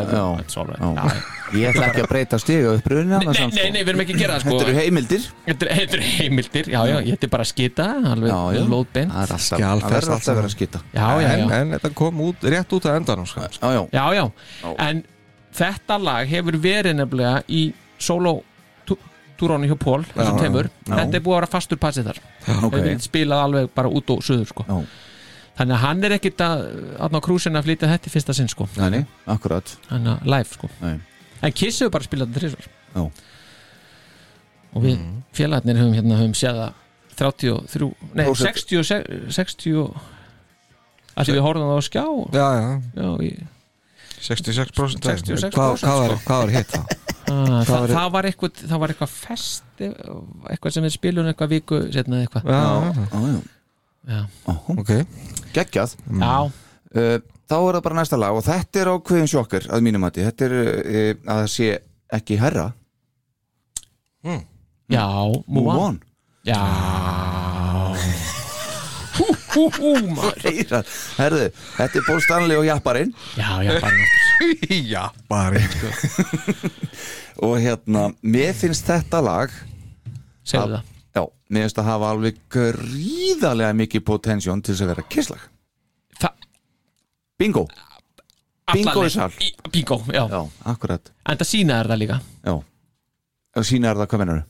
[1.57, 4.13] Ég ætla ekki að breyta stiga upp brunni Nei, nei, nei, nei, við erum ekki
[4.13, 4.57] að gera það sko.
[4.59, 5.27] Þetta eru heimildir.
[5.47, 8.63] Þetta er- þetta eru heimildir, já, já, ég ætti bara að skita alveg Já, já.
[8.67, 10.43] lóðbeint Það er alltaf, alltaf að vera saman.
[10.43, 10.81] að skita.
[10.93, 13.39] Já, já, en, já, en þetta kom út rétt út af endanum sko.
[13.41, 14.75] Já, já, já, já.
[14.89, 15.03] En
[15.57, 18.43] þetta lag hefur verið nefnilega í solo
[19.39, 20.69] túrónu hjá Pól, þessum teimur.
[20.87, 24.15] Þetta er búið að vera fastur passið þar ok Hefur verið spilað alveg bara út
[24.15, 24.65] og suður sko
[25.57, 26.63] Þannig að hann er ekkit að,
[27.01, 28.99] að á krúsin að flytja þetta í fyrsta sinn sko nei, nei,
[29.33, 30.97] akkurat Þannig að live sko Nei.
[31.41, 33.01] En Kiss hefur bara spilað þetta þrísvar Já.
[34.77, 35.15] Og við mm.
[35.37, 36.83] félagarnir höfum hérna höfum séð að
[37.17, 38.61] 33, nei Prósent.
[38.69, 39.79] 60 60
[41.17, 42.03] Allir við horfum það á skjá
[42.37, 42.67] já, já,
[43.01, 43.31] Já, í,
[44.27, 46.19] 66% 66% hvað, var, sko.
[46.27, 47.06] hvað var hitt þá?
[47.27, 51.49] Ah, það, var- það, var eitthvað, það var eitthvað fest eitthvað sem við spilum eitthvað
[51.57, 52.43] viku setna eða eitthvað.
[52.47, 53.41] Já, Já, já, já.
[54.07, 54.21] Já,
[54.77, 54.91] ok.
[55.57, 55.95] Geggjað.
[56.21, 57.17] Já, uh,
[57.51, 60.23] þá er það bara næsta lag og þetta er ákveðin sjokkar að mínum mati.
[60.23, 61.69] Þetta er uh, að það sé
[62.15, 62.69] ekki herra.
[64.87, 65.03] Já
[65.47, 65.99] Move on on.
[66.47, 66.61] Já.
[69.17, 69.91] Hú, hú, hú,
[71.17, 73.11] herðu, þetta er Paul Stanley og Japparinn.
[73.35, 75.57] Já, já, bara
[77.43, 79.51] og hérna, mér finnst þetta lag
[80.47, 80.93] Segðu það.
[81.17, 81.23] Já,
[81.53, 85.43] mér finnst að hafa alveg gríðarlega mikið potensjón til að vera kisslag
[86.21, 86.47] Það,
[87.39, 87.65] bingo,
[88.73, 89.29] Bingo í sal.
[89.39, 90.25] í- Bingo, já.
[90.27, 91.11] já, akkurat.
[91.25, 92.17] En það sína er það líka.
[92.43, 92.53] Já,
[93.55, 94.41] og sína er það hvað mennur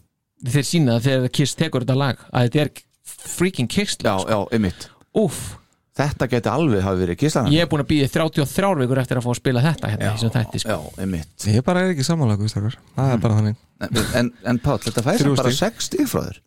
[0.48, 2.72] Þeir sína það þegar Kiss tekur þetta lag að þetta er
[3.04, 4.88] freaking Kiss já, lag, já, einmitt.
[5.18, 5.58] Úf,
[5.98, 9.26] þetta geti alveg hafi verið kisslag ég er búin að býða 33 vikur eftir að
[9.26, 10.76] fá að spila þetta hérna þessum þætti sko.
[10.76, 11.48] já, einmitt.
[11.52, 13.56] Ég bara er ekki samanlega, Gustafur Það er bara þannig.
[13.88, 15.74] En, en, en Páll, þetta fæði Þrjú bara stig.
[15.78, 16.40] 6 stig frá þér.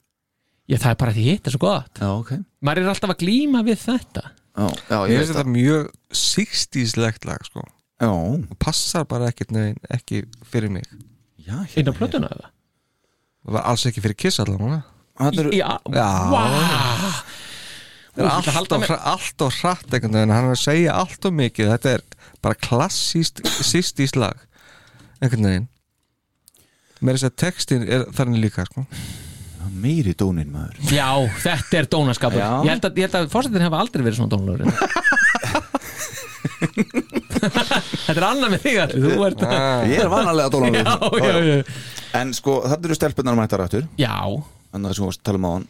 [0.70, 1.98] Já, það er bara því hitt er svo gott.
[1.98, 2.32] Já, ok.
[2.62, 4.22] Maður er alltaf að glíma við þetta.
[4.60, 5.90] Já, já, Ég ég veist þetta mjög
[6.20, 7.64] 60s-legt lag sko.
[8.00, 10.86] já, og passar bara ekkert neginn ekki fyrir mig.
[11.40, 12.50] Já, inn á hérna, plötuna eða?
[13.46, 14.82] Það var alls ekki fyrir kiss allavega.
[15.20, 16.08] Þetta eru- Já, Já.
[16.30, 16.44] vá
[18.20, 18.48] Það
[18.84, 22.04] er allt of hratt einhvern veginn, hann er að segja allt of mikið þetta er
[22.44, 24.38] bara klassíst sistís lag
[25.20, 25.68] einhvern veginn.
[27.00, 28.84] Með þess að textin er þannig líka sko.
[29.80, 30.76] meiri dónin maður.
[30.92, 31.08] Já,
[31.40, 32.40] þetta er dónaskapur.
[32.40, 32.50] Já.
[32.66, 34.68] Ég held að, ég held að fórsetin hefa aldrei verið svona dónalögur
[37.40, 40.82] Þetta er annað með þig ert ég er vanalega dónan Já,
[41.16, 41.62] já, já,
[42.20, 43.86] en sko, þetta eru stelpunar mættar aftur.
[44.00, 44.16] Já,
[44.72, 45.66] þannig að sem við varst að tala um á hann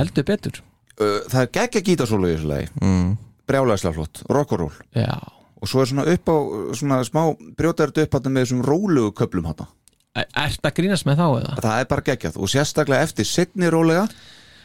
[0.00, 0.62] heldur betur
[0.98, 2.68] það er geggja gítarsólu í þessu lagi.
[2.82, 3.12] Mm.
[3.48, 5.14] brjálæslega flott, rock and roll Já,
[5.60, 6.36] og svo er svona upp á,
[6.78, 7.22] svona smá
[7.58, 9.66] brjótar þetta upp með þessum rólugu köplum hann
[10.12, 11.54] E- Ertu að grínast með þá eða?
[11.64, 12.34] það er bara geggjað.
[12.36, 14.02] Og sérstaklega eftir setni rólega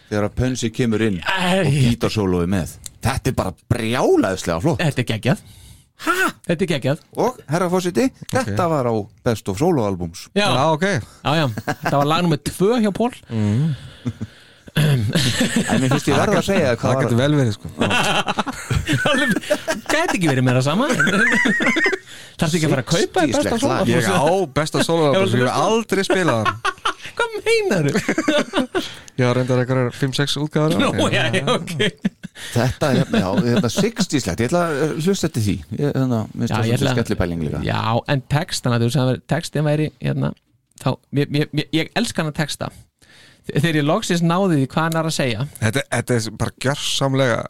[0.10, 2.74] þegar að Pönsi kemur inn og Æ, gítarsóluði með.
[3.02, 4.82] Þetta er bara brjálæðislega flott.
[4.84, 5.46] Þetta er geggjað.
[6.04, 6.16] Hæ?
[6.50, 7.00] Þetta er geggjað.
[7.24, 8.94] Og herra fósiti, þetta var á
[9.24, 10.28] Best of Solo albums.
[10.36, 10.84] Já, Já, ok.
[11.24, 11.48] Já, já.
[11.64, 13.16] Þetta var lag nummer tvö hjá Pól
[14.78, 17.68] en mér finnst ég verða að segja Það hvað getur vel verið sko.
[19.92, 20.86] Gæti ekki verið meira sama.
[22.38, 23.86] Þarf ekki að fara að kaupa þér besta lag.
[23.90, 24.16] Ég á
[24.60, 25.06] besta sem ég
[25.42, 26.44] hef aldrei spilað
[27.18, 27.92] Hvað meinar þú?
[29.18, 31.72] Ég har reyndar eitthvað 5-6 útgáður Nú, já, já, ok.
[32.54, 35.56] Þetta er hérna, já, þetta 60 slegt ég ætla að hlusta eftir því.
[35.74, 36.94] Ég, hérna, minnst Já, það ég ætla-
[37.66, 37.82] Já,
[38.14, 40.30] en textana, þú sagði að textin væri hérna,
[40.84, 42.66] þá, mér, mér, ég elska hann að texta
[43.48, 45.48] þegar ég loksins náði því hvað hann er að segja?
[45.62, 47.42] Þetta, þetta er bara gjörsamlega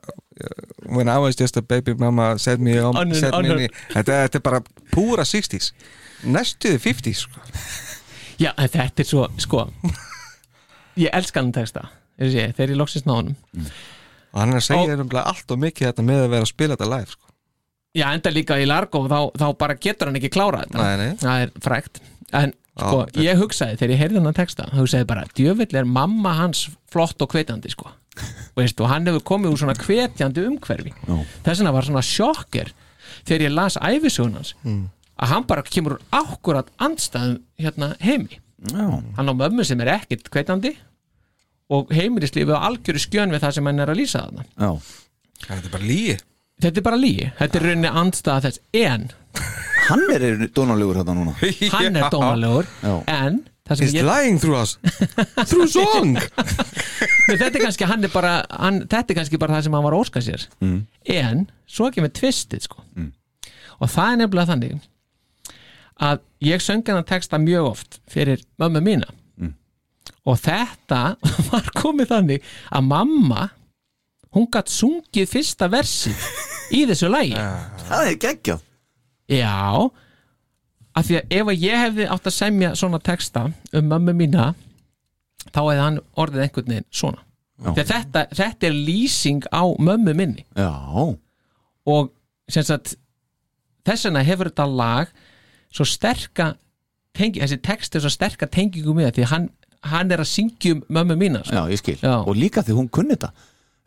[0.85, 4.23] When I was just a baby mama Set me on, On- set on me þetta,
[4.27, 4.61] þetta er bara
[4.93, 5.71] púra 60s
[6.27, 7.41] Næstuði 50s sko.
[8.41, 9.67] Já, þetta er svo, sko
[10.97, 11.87] ég elska hann texta
[12.21, 13.71] ég þegar ég loksins náði hann
[14.33, 15.17] Og hann er að segja og...
[15.23, 17.23] allt og mikið þetta með að vera að spila þetta live sko.
[17.97, 20.83] Já, enda líka í Largo þá, þá bara getur hann ekki klára þetta.
[20.83, 21.19] Nei, nei.
[21.21, 22.01] það er frækt
[22.37, 25.75] en sko, þetta- ég hugsaði þegar ég heyrði hann að texta þá hugsaði bara, djöfull
[25.81, 27.91] er mamma hans flott og hvetjandi sko.
[28.57, 30.93] Veist, og hann hefur komið úr svona hvetjandi umhverfi.
[31.07, 31.17] Já.
[31.45, 32.71] þess vegna var svona sjokker
[33.27, 34.53] þegar ég las æfisögun hans
[35.17, 38.39] að hann bara kemur úr akkurat andstæðum hérna heimi.
[38.71, 38.87] Já,
[39.17, 40.75] hann á mömmu sem er ekkit hvetjandi
[41.73, 44.45] og heimilislífið á algjöru skjön við það sem hann er að lýsa þarna.
[44.57, 44.71] Já.
[45.47, 46.17] Þetta er bara líi
[46.57, 49.03] þetta er bara lígi, þetta er rauninni andstæða þess en
[49.89, 50.25] hann er
[50.55, 51.35] dónalegur þetta núna.
[51.73, 54.77] Hann er dónalegur en það sem He's ég lying through us.
[55.49, 56.17] Through song.
[57.27, 59.95] Þetta er kannski, hann er bara hann, þetta er kannski bara það sem hann var
[59.97, 60.45] að óska sér.
[60.63, 60.77] Mm.
[61.11, 62.83] en svo ekki með tvistið sko.
[63.77, 64.77] og það er nefnilega þannig
[66.07, 69.11] að ég söng hennar texta mjög oft fyrir mömmu mína.
[69.35, 69.53] Mm.
[70.23, 71.01] og þetta
[71.51, 73.49] var komið þannig að mamma
[74.37, 76.13] hún gætt sungið fyrsta versi
[76.71, 77.35] í þessu lagi.
[77.89, 78.66] Það er geggjað
[79.31, 79.89] Já.
[80.97, 84.51] Af því að ef að ég hefði átt að semja svona texta um mömmu mína
[85.51, 87.23] þá hefði hann orðið einhvern veginn svona.
[87.77, 90.45] Þetta, þetta er lýsing á mömmu minni.
[90.57, 90.73] Já,
[91.87, 92.11] og
[92.51, 92.95] sagt
[93.87, 95.13] þess vegna hefur þetta lag
[95.73, 96.51] svo sterka
[97.17, 99.47] tengi, þessi text er svo sterka tengingu með því að hann,
[99.89, 101.55] hann er að syngja um mömmu mína sko.
[101.55, 101.97] já, ég skil.
[102.01, 102.17] Já.
[102.21, 103.31] og líka því hún kunni þetta.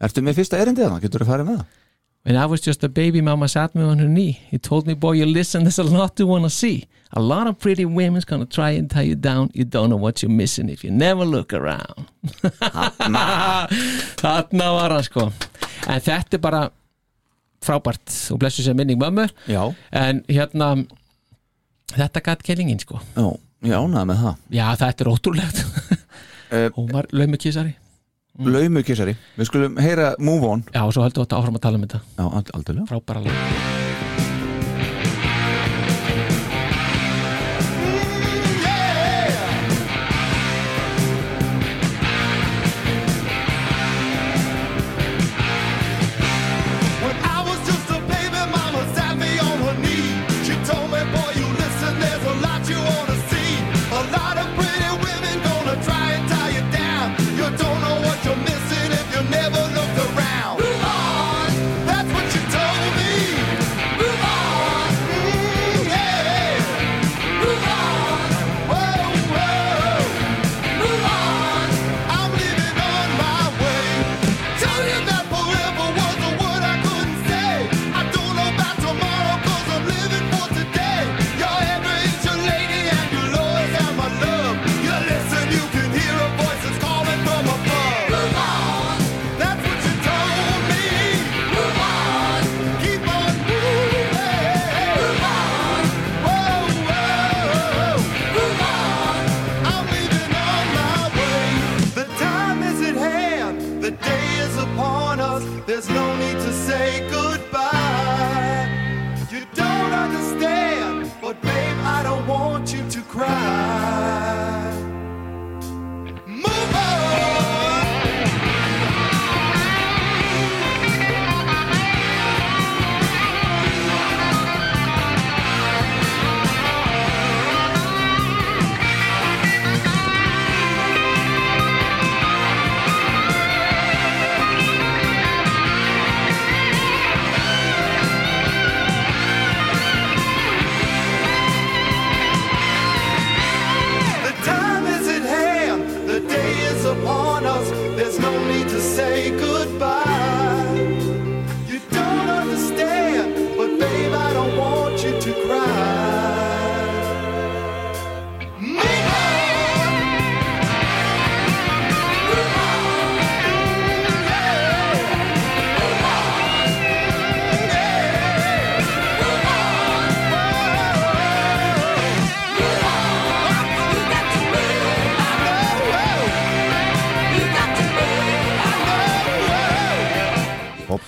[0.01, 1.80] Ertu með fyrsta erindið þannig, getur þú farið með það
[2.23, 4.41] When I was just a baby, mama sat me on her knee.
[4.51, 6.85] He told me, boy, you listen, there's a lot to want to see.
[7.13, 9.51] A lot of pretty women's gonna try and tie you down.
[9.55, 12.07] You don't know what you're missing if you never look around.
[14.21, 15.31] Þarna var hann sko.
[15.89, 16.61] En þetta er bara
[17.65, 19.27] frábært og blessu sér minning mömmu.
[19.49, 20.87] já, En hérna,
[21.97, 23.01] þetta gætt kellingin sko.
[23.17, 23.27] já,
[23.65, 25.65] ég ánaði með það Já, þetta er ótrúlegt.
[26.51, 27.77] Eh, Hún var laumukísari.
[28.41, 30.65] Laumu kissari Við skulum heyra Move On.
[30.75, 32.01] Já, og svo höldum við áfram að tala um þetta.
[32.17, 33.80] Já, ald- aldrei Frábæra lag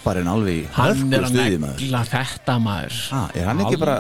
[0.03, 2.95] Hopparinn alveg í Hann er að negla þetta maður.
[3.15, 3.93] Ah, Er hann ekki bara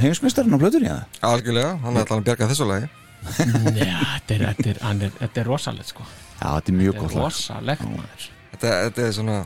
[0.00, 1.02] heimsmyndstarinn á blöðunni eða?
[1.28, 2.88] Algjörlega, hann er alltaf að bjarga þessu lagi.
[3.76, 6.06] Já, þetta er, þetta er, hann er, þetta er rosalegt sko.
[6.40, 8.24] Já, þetta er mjög Þetta gott er rosalegt maður.
[8.54, 9.36] Þetta, þetta er svona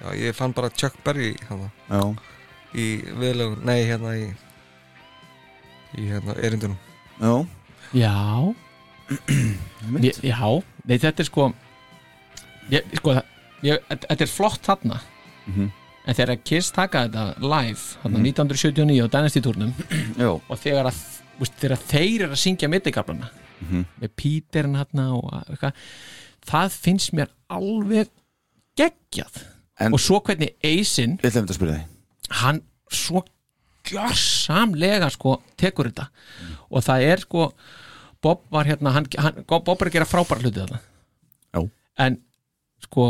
[0.00, 2.00] já, Ég fann bara Chuck Berry Já,
[2.72, 2.88] í
[3.20, 4.26] viðlögun, nei hérna í
[6.00, 6.80] í hérna erindunum.
[7.20, 7.34] Já,
[7.92, 8.16] Já.
[10.08, 10.40] Ég, Já,
[10.88, 11.50] nei þetta er sko
[12.72, 15.02] ég, sko, það- ég, þetta þetta er flott þarna
[15.46, 15.70] Mhm.
[16.06, 19.72] en þegar Kiss taka þetta live þarna 1979 á Dynasty-turnum
[20.22, 20.98] já og þegar að
[21.38, 23.30] veist, þegar þeir eru að syngja mittikablana
[23.62, 23.84] Mhm.
[24.02, 25.72] með Peterin hérna og eitthvað
[26.50, 28.08] það finnst mér alveg
[28.76, 29.36] geggjað.
[29.78, 30.56] En- og svo hvernig
[31.76, 31.84] þig.
[32.42, 32.58] Hann
[32.90, 33.22] svo
[33.86, 36.08] gjörsamlega sko tekur þetta.
[36.70, 37.52] Og það er sko
[38.22, 40.62] Bob var hérna, hann, hann, Bob er að gera frábæra hluti
[41.54, 41.62] Já.
[41.98, 42.18] en
[42.84, 43.06] sko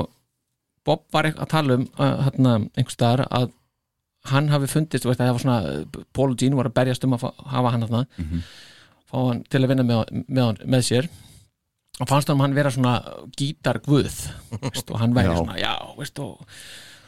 [0.87, 3.51] Bob var að tala um uh, hérna, einhvers staðar að
[4.33, 7.17] hann hafi fundist, veist að það var svona Paul og Gene var að berjast um
[7.17, 8.05] að hafa hann þarna
[9.11, 11.09] fá hann til að vinna með, með, með sér
[12.01, 12.93] og fannst hann hann vera svona
[13.37, 14.07] gítarguð
[14.63, 15.37] veist, og hann væri Já.
[15.41, 16.47] svona, já, veist og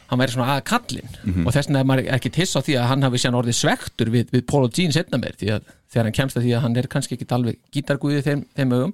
[0.09, 1.13] hann væri svona að kallinn
[1.45, 4.11] og þess vegna er maður ekki tiss á því að hann hafi síðan orðið svektur
[4.13, 6.63] við, við Paul og Gene setna meir því að þegar hann kemst að því að
[6.65, 8.93] hann er kannski ekki alveg gítarguði þeim, þeim augum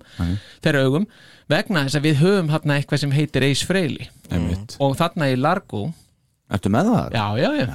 [0.63, 1.07] þeirra augum,
[1.51, 4.07] vegna þess að við höfum hérna eitthvað sem heitir Ace Frehley.
[4.31, 4.77] Einmitt.
[4.79, 5.83] og þarna í Largo
[6.51, 7.13] Ertu með það?
[7.15, 7.67] já, já, já,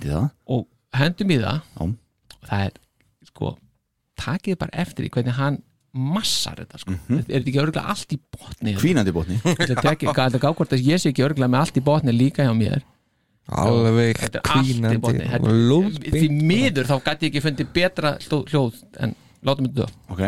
[0.00, 0.20] Já,
[0.56, 0.66] og
[0.96, 1.58] hendum í það.
[1.60, 1.80] Já.
[1.84, 2.78] og það er,
[3.28, 3.50] sko
[4.20, 5.58] takið bara eftir í hvernig hann
[5.92, 8.74] massar þetta, sko, er þetta ekki örgulega allt í botni?
[8.78, 9.38] Hvínandi botni.
[9.42, 12.14] Þetta er ekki, þetta gá hvort að ég sé ekki örgulega með allt í botni
[12.14, 12.84] líka hjá mér.
[13.50, 19.66] Alveg þetta Þetta- lóðbeint því miður þá gæti ég ekki fundið betra hljóð, en látum
[19.66, 19.88] þetta dö.
[20.14, 20.22] Ok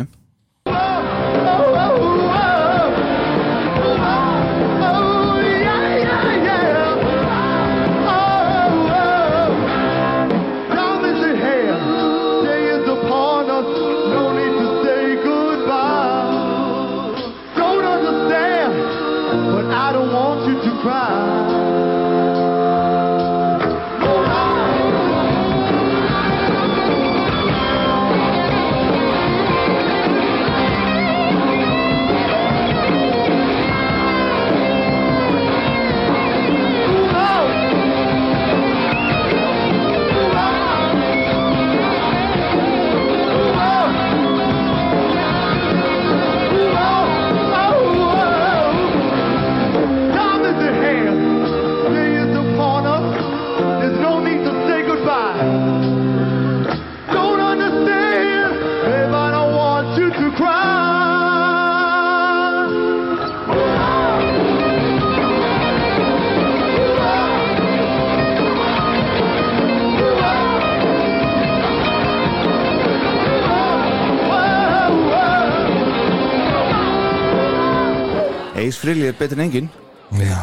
[78.63, 79.71] Ace Frehley er betur en engin
[80.13, 80.43] Já,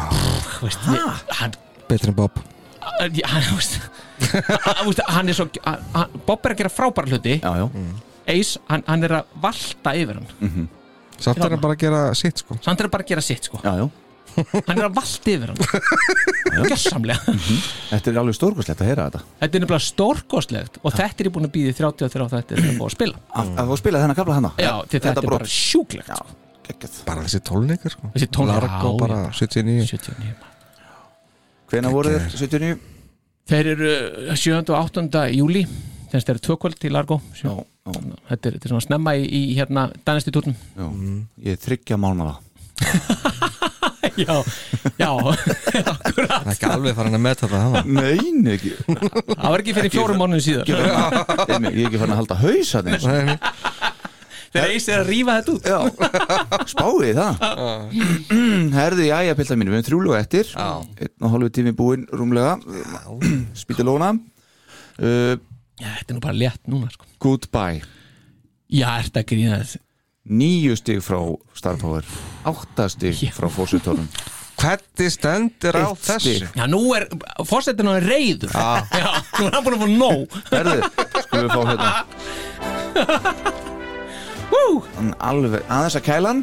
[1.38, 1.52] hann,
[1.88, 2.40] betri en Bob.
[2.80, 3.78] Hann, hann, veist,
[4.32, 7.36] hann, veist, hann er svo hann, Bob er að gera frábæra hluti.
[7.38, 7.66] Já, já,
[8.34, 10.68] Ace, hann, hann er að valta yfir hann.
[11.20, 12.58] Samt er hann bara að gera sitt sko.
[12.64, 13.62] Samt er að bara gera sitt sko.
[13.64, 13.88] Já, já.
[14.66, 15.64] Hann er að valta yfir hann.
[16.70, 17.32] Gjössamlega
[17.90, 19.22] Þetta er alveg stórkoslegt að heyra þetta.
[19.40, 22.78] Þetta er nefnilega stórkostlegt og þetta er ég búin að býði 33 þetta er að
[22.78, 23.24] fá að spila.
[23.30, 26.14] Að að fá að spila þennan kapla hana Já, til þetta, er bara sjúklegt.
[26.14, 26.49] Sko.
[26.70, 26.96] Geggjað.
[27.08, 28.10] Bara þessi tólneikar sko.
[28.14, 29.30] Þessi tónleikar, Largo já, bara já.
[29.42, 30.48] 79 79
[31.70, 32.28] Hvenær voru þeir?
[32.34, 32.80] 79?
[33.50, 33.90] Þeir eru
[34.38, 34.58] 7.
[34.60, 35.24] og 8.
[35.34, 35.64] júli
[36.10, 37.20] þess þeir eru tvökvöld til Largo.
[37.38, 37.92] Já, já,
[38.30, 40.86] þetta er, þetta er svona snemma í, í hérna dænist í túrnum já.
[41.46, 42.38] Ég er þryggja mánuða
[44.20, 44.34] Já,
[44.98, 45.10] já.
[45.70, 48.72] Það er ekki alveg farin að metta það hann Nei, nei, ekki.
[48.88, 50.66] Það var ekki fyrir fjórum mánuðin síðan.
[50.66, 50.80] Ég
[51.70, 53.04] er ekki farin að halda haus að þeim
[54.50, 55.68] Þegar Ace er að rífa þetta út.
[55.70, 55.78] Já,
[56.72, 57.44] spáði það.
[58.80, 60.50] Herðu, já, já, piltar mínu, við erum þrjúlega eftir.
[60.58, 62.56] Einn og hálfu tími búinn rúmlega.
[63.62, 64.10] Spýti lóna.
[64.98, 65.38] Uh,
[65.80, 67.06] Já, þetta er nú bara létt núna sko.
[67.22, 67.80] Goodbye.
[68.70, 69.80] Já, þetta grína þess
[70.30, 71.16] Níu stig frá
[71.56, 72.04] Star Power.
[72.46, 74.04] Átta stig frá fórsetórum
[74.60, 76.34] Hvernig stendur á þessu?
[76.52, 77.06] Já, nú er,
[77.48, 78.52] fórsetin á er reyður.
[78.52, 78.84] Já,
[79.40, 80.28] nú er hann búin að fá nóg.
[80.52, 80.78] Herðu,
[81.24, 81.90] skulum við fá hérna
[84.96, 86.42] Hann alveg, aðeins að kælan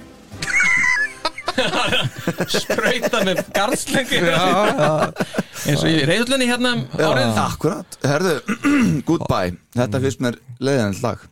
[2.51, 7.39] sprauta með garðslengi eins og í reyðlunni hérna um árið.
[7.41, 8.35] Akkurat, herðu,
[9.09, 9.55] goodbye.
[9.77, 11.25] Þetta finnst mér leiðan lag.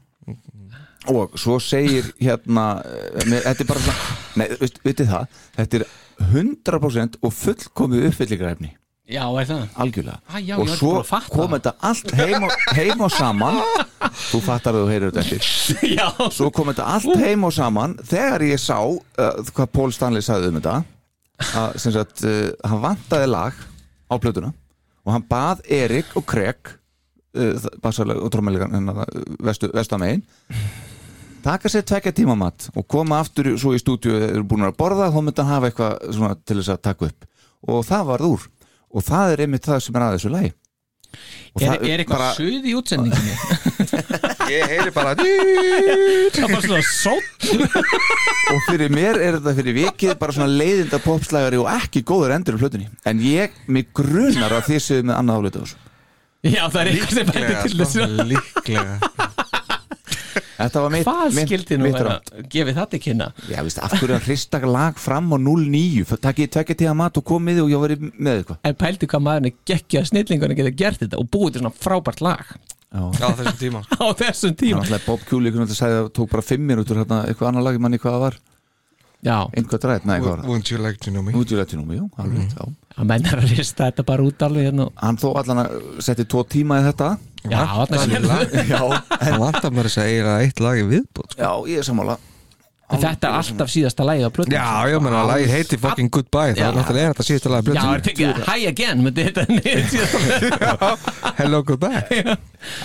[1.13, 3.95] Og svo segir hérna eh, með, Þetta er bara
[4.41, 5.85] Nei, veist, vitið það, þetta er
[6.31, 8.71] 100% og fullkomið uppfyllingarefni
[9.05, 9.65] Já, er það?
[9.83, 10.17] Algjörlega.
[10.25, 10.93] Ah, já, Og svo
[11.29, 13.59] kom þetta allt heim og, heim og saman.
[14.31, 17.93] Þú fattar að þú heyrir þetta eftir Já, Svo kom þetta allt heim og saman
[18.05, 18.97] Þegar ég sá uh,
[19.51, 20.75] hvað Paul Stanley sagði um þetta.
[21.45, 23.61] Að, sem sagt, uh, hann vantaði lag
[24.09, 24.53] á plötuna
[25.05, 26.71] og hann bað Erik og Craig
[27.37, 28.89] uh, bassalega og trómæligan
[29.45, 30.23] vestu, vestamegin
[31.45, 35.11] taka sér tvekja tíma mat og koma aftur svo í stúdíu eru búin að borða
[35.13, 37.27] þá myndi hann hafa eitthvað til þess að taka upp.
[37.69, 38.47] Og það varð úr
[38.95, 40.51] og það er einmitt það sem er að þessu lagi.
[41.55, 43.35] Og er, það- er eitthvað bara- suð í útsendinginni
[44.55, 47.45] Ég heyri bara Það var svona sótt.
[48.51, 52.57] Og fyrir mér er þetta fyrir vikið bara svona leiðinda popslægari og ekki góður endur
[52.59, 52.89] í plötunni.
[53.07, 55.79] En ég, mig grunar að þið séu með annað áleita þessu.
[56.45, 58.99] Já, það er eitthvað sem bæti til þessu Líklega
[60.55, 63.27] Þetta var mitt, Hvað skildi nú rátt gefið þetta ekki kynna?
[63.51, 67.25] Já, veist, af hverju að hrista lag fram á 0-9 takkið tvekja tíða mat og
[67.27, 68.61] komið og ég var með eitthvað.
[68.63, 72.21] En pældi hvað maðurinn er geggja snillingunni geta gert þetta og búið til svona frábært
[72.23, 72.45] lag.
[72.95, 73.81] Já, á þessum tíma.
[73.99, 74.79] Á þessum Það tíma.
[74.79, 77.17] Var alltaf Bob Cooley einhvern veginn að segja að það tók bara 5 minútur hérna,
[77.27, 78.37] eitthvað annar lag, ég manni hvað það var.
[79.25, 80.49] Já, einhvað drætt, nei, hvað var það?
[80.53, 81.33] Wouldn't you like to know me?
[81.35, 82.55] Útjuletinúmi, jú, alveg, Mhm.
[82.55, 82.65] já.
[82.95, 84.85] Að menn er að rista þetta bara út alveg hérna.
[85.01, 87.09] Hann þó allan að setti tvo tíma í þetta
[87.51, 87.61] Já,
[88.65, 88.79] Já,
[89.19, 91.41] Það vantar mér að eiga eitt lag í viðbútt sko.
[91.41, 92.15] já, ég er sammála.
[92.85, 96.09] En Þetta er alltaf síðasta lagið á plötunum Já, ég meina að lagið heiti fucking
[96.13, 96.65] goodbye Það Já.
[96.67, 98.99] er náttúrulega er þetta síðasta lagið Já, er blötu tekið Hi Again
[101.39, 102.35] Hello goodbye.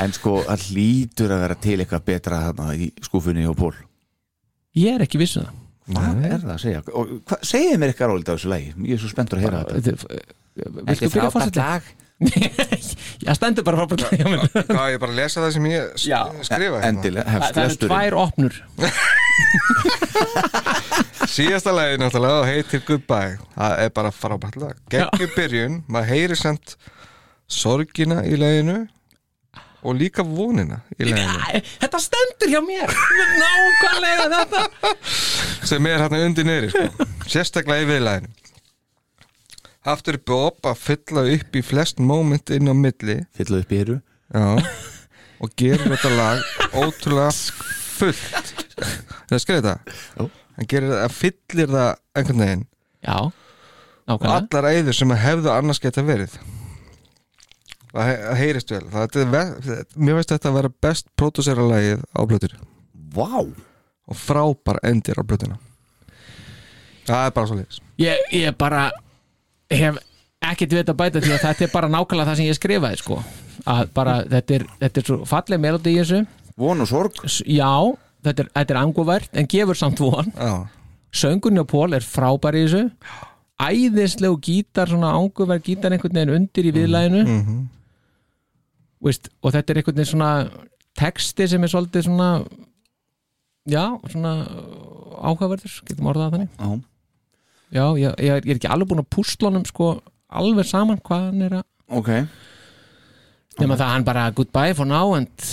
[0.00, 3.74] En sko, það hlýtur að vera til eitthvað betra þarna í skúfunni og ból
[4.80, 5.54] Ég er ekki vissu það.
[5.90, 6.80] Hvað er það að segja?
[7.50, 8.68] Segið mér eitthvað rólið á þessu lagi.
[8.86, 9.80] Ég er svo spenntur að heyra þetta.
[9.80, 11.64] Þetta er- Viltu byrja að fórsetja?
[11.64, 11.82] lag
[12.20, 14.02] Já, stendur bara frábært.
[14.68, 16.20] Hvað, ég bara að lesa það sem ég s- Já.
[16.44, 16.88] skrifa hérna?
[16.90, 18.54] Endilega, hefst það eru lesturinn tvær opnur.
[21.30, 23.36] Síðasta lagið náttúrulega heitir Goodbye.
[23.54, 24.76] Það er bara frábært lag.
[24.92, 26.66] Geggjum byrjun, maður heyri samt
[27.50, 28.78] sorgina í laginu
[29.80, 31.38] og líka vonina í laginu.
[31.56, 32.88] Æ, Þetta stendur hjá mér.
[33.40, 34.60] Nákvæmlega þetta.
[35.70, 36.84] Sem er hérna undir neyri sko.
[37.30, 38.28] sérstaklega í viðlaginu
[39.88, 43.20] Aftur er Bob að fylla upp í flest moment inn á milli.
[43.36, 44.00] Fylla upp í héru
[44.30, 44.48] Já.
[45.40, 46.42] Og gerir þetta lag
[46.76, 47.30] ótrúlega
[47.96, 48.50] fullt.
[49.30, 49.94] Það skriði þetta?
[50.20, 50.26] Jú.
[50.58, 51.88] hann gerir það, fyllir það
[52.20, 52.64] einhvern veginn.
[53.06, 53.32] Já, og
[54.10, 54.36] nákvæmlega.
[54.36, 56.34] allar æður sem hefðu annars geta verið.
[57.90, 58.82] Það he- það heyrist vel.
[58.92, 62.54] Það er, ve- mér veist þetta að vera best pródúsera lagið á blötur
[63.16, 63.40] Vá.
[64.10, 65.56] Og frábær endir á blötuna
[67.08, 68.90] það er bara svo leiðis ég, ég bara
[69.70, 69.98] hef
[70.50, 73.18] ekkert við að bæta því að þetta er bara nákvæmlega það sem ég skrifaði sko.
[73.68, 76.20] Að bara þetta er, þetta er svo falleg melodi í þessu.
[76.60, 77.18] Von og sorg.
[77.44, 77.72] Já,
[78.26, 80.30] þetta er, þetta er anguvert en gefur samt von.
[81.10, 82.86] Söngunni og Pól er frábær í þessu.
[83.60, 87.60] Æðislegu gítar svona anguvert gítar einhvern veginn undir í viðlæðinu mhm.
[89.04, 90.30] Veist, og þetta er einhvern veginn svona
[90.96, 92.30] texti sem er svolítið svona
[93.68, 94.32] já, svona
[95.20, 96.50] áhugaverður, getum orðað þannig.
[96.56, 96.89] Já
[97.74, 99.90] já ég, ég, er- ekki alveg búin að púslunum sko
[100.30, 101.66] alveg saman hvað hann er að
[102.00, 102.10] ok.
[103.60, 105.46] Nema það að hann bara goodbye for now and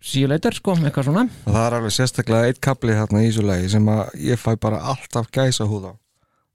[0.00, 1.24] see you later sko, eitthvað svona.
[1.44, 4.80] Það er alveg sérstaklega eitt kapli þarna í þessu lagi sem að ég fæ bara
[4.92, 5.92] alltaf gæsa húða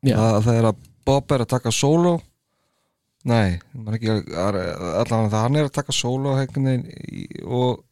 [0.03, 0.17] Já.
[0.17, 2.13] að það er að Bob er að taka solo
[3.27, 3.59] nei,
[3.95, 6.33] ekki allavega það hann er að taka solo
[7.43, 7.83] og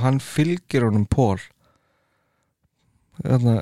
[0.00, 1.38] hann fylgir honum Pól
[3.20, 3.54] þarna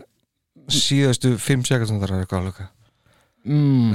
[0.69, 2.57] síðastu 5 sekundar er eitthvað alveg
[3.49, 3.95] mm.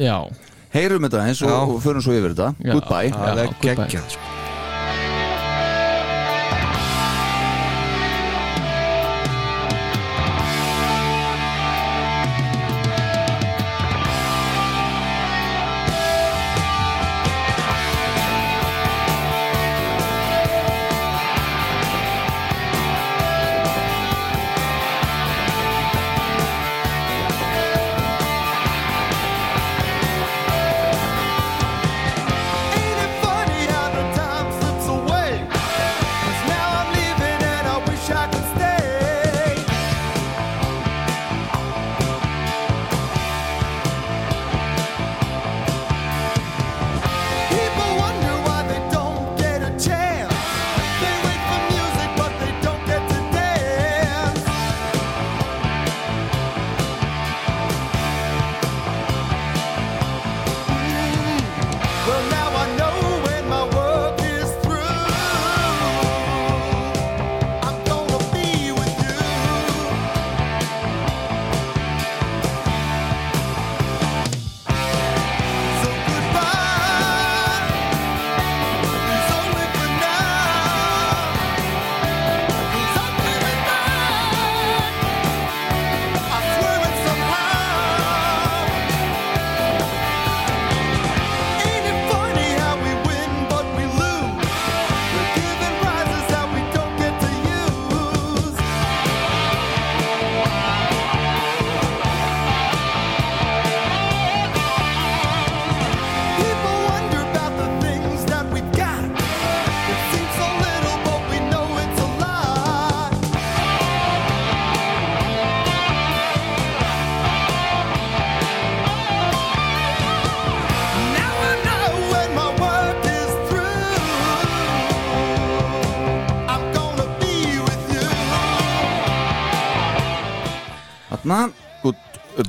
[0.00, 0.18] já
[0.70, 1.60] Heyrum þetta eins og, Já.
[1.66, 2.74] og förum svo yfir þetta Já.
[2.76, 4.38] Goodbye er goodbye.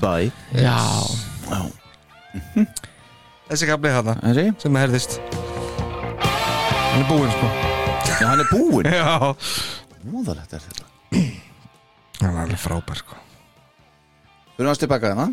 [0.01, 0.77] Goodbye já,
[3.51, 5.19] þessi kapli þarna Þessi, sem herðist.
[6.91, 7.49] Hann er búinn sko.
[8.21, 8.89] Já hann er búinn.
[8.91, 9.35] Já.
[10.11, 10.87] Móðalegt er þetta.
[12.21, 13.17] Hann er alveg frábær sko.
[14.57, 15.27] Fyrir hans tilbaka hérna.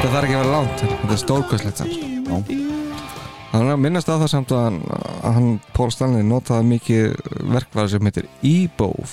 [0.00, 1.98] Það þarf ekki að vera langt þetta er stórkvæslegt samt.
[3.50, 4.78] Hann er að minnast á það samt að hann,
[5.20, 7.16] að hann Pól Stanley notaði mikið
[7.52, 9.10] verkværi sem heitir E-Bove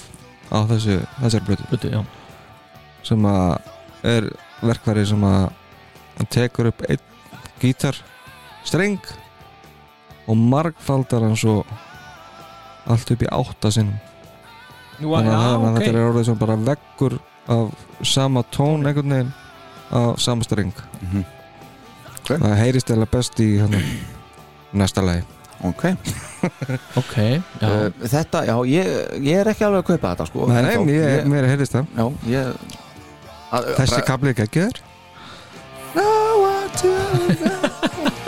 [0.48, 2.04] á þessu, þessari blötu
[3.08, 3.72] sem að
[4.08, 4.30] er
[4.62, 5.50] verkværi sem að
[6.18, 7.04] hann tekur upp einn
[7.62, 7.98] gítar
[8.68, 9.02] streng
[10.28, 11.62] og margfaldar hann svo
[12.88, 13.98] allt upp í átta sinnum.
[14.98, 15.80] Nú, þannig að, já, þannig að ok.
[15.80, 17.18] þetta er orðið sem bara veggur
[17.54, 19.34] af sama tón einhvern veginn
[19.98, 20.76] af sama streng.
[21.02, 21.26] Mhm.
[22.18, 22.34] Ok.
[22.36, 23.76] það heyrist eða best í hann,
[24.76, 25.84] næsta lagi Ok,
[27.02, 28.90] ok, já, uh, þetta, já, ég,
[29.26, 30.46] ég er ekki alveg að kaupa þetta sko.
[30.52, 30.94] Nei, nei, Ennþá.
[30.94, 31.88] ég, mér heyrist það.
[31.98, 32.52] Já, ég
[33.58, 34.84] að, Þessi bara- kapli er geggjöður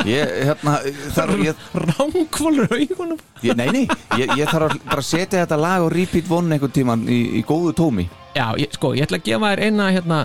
[0.10, 0.78] Ég, hérna,
[1.14, 3.20] þarf ég, ránkvólur augunum.
[3.46, 3.82] Ég Nei, nei,
[4.18, 7.44] ég, ég þarf að bara setja þetta lag og repeat one einhvern tíman í, í
[7.46, 8.08] góðu tómi.
[8.34, 10.20] Já, ég, sko, ég ætla að gefa þér eina hérna,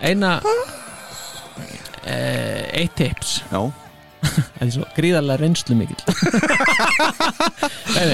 [0.00, 0.32] eina
[2.08, 3.36] eh, eitt tips.
[3.52, 3.60] Já,
[4.22, 6.02] það er svo gríðarlega reynslu mikill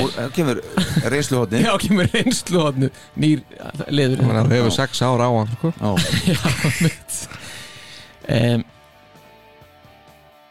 [0.03, 0.61] og það kemur
[1.15, 2.91] reynsluhotni já, kemur reynslu hodnu
[3.21, 3.43] nýr
[3.89, 4.23] liður.
[4.25, 5.73] Það hefur sex ár á hann sko.
[5.81, 5.91] Já,
[6.31, 6.41] Já,
[6.85, 7.19] mitt
[8.39, 8.65] um,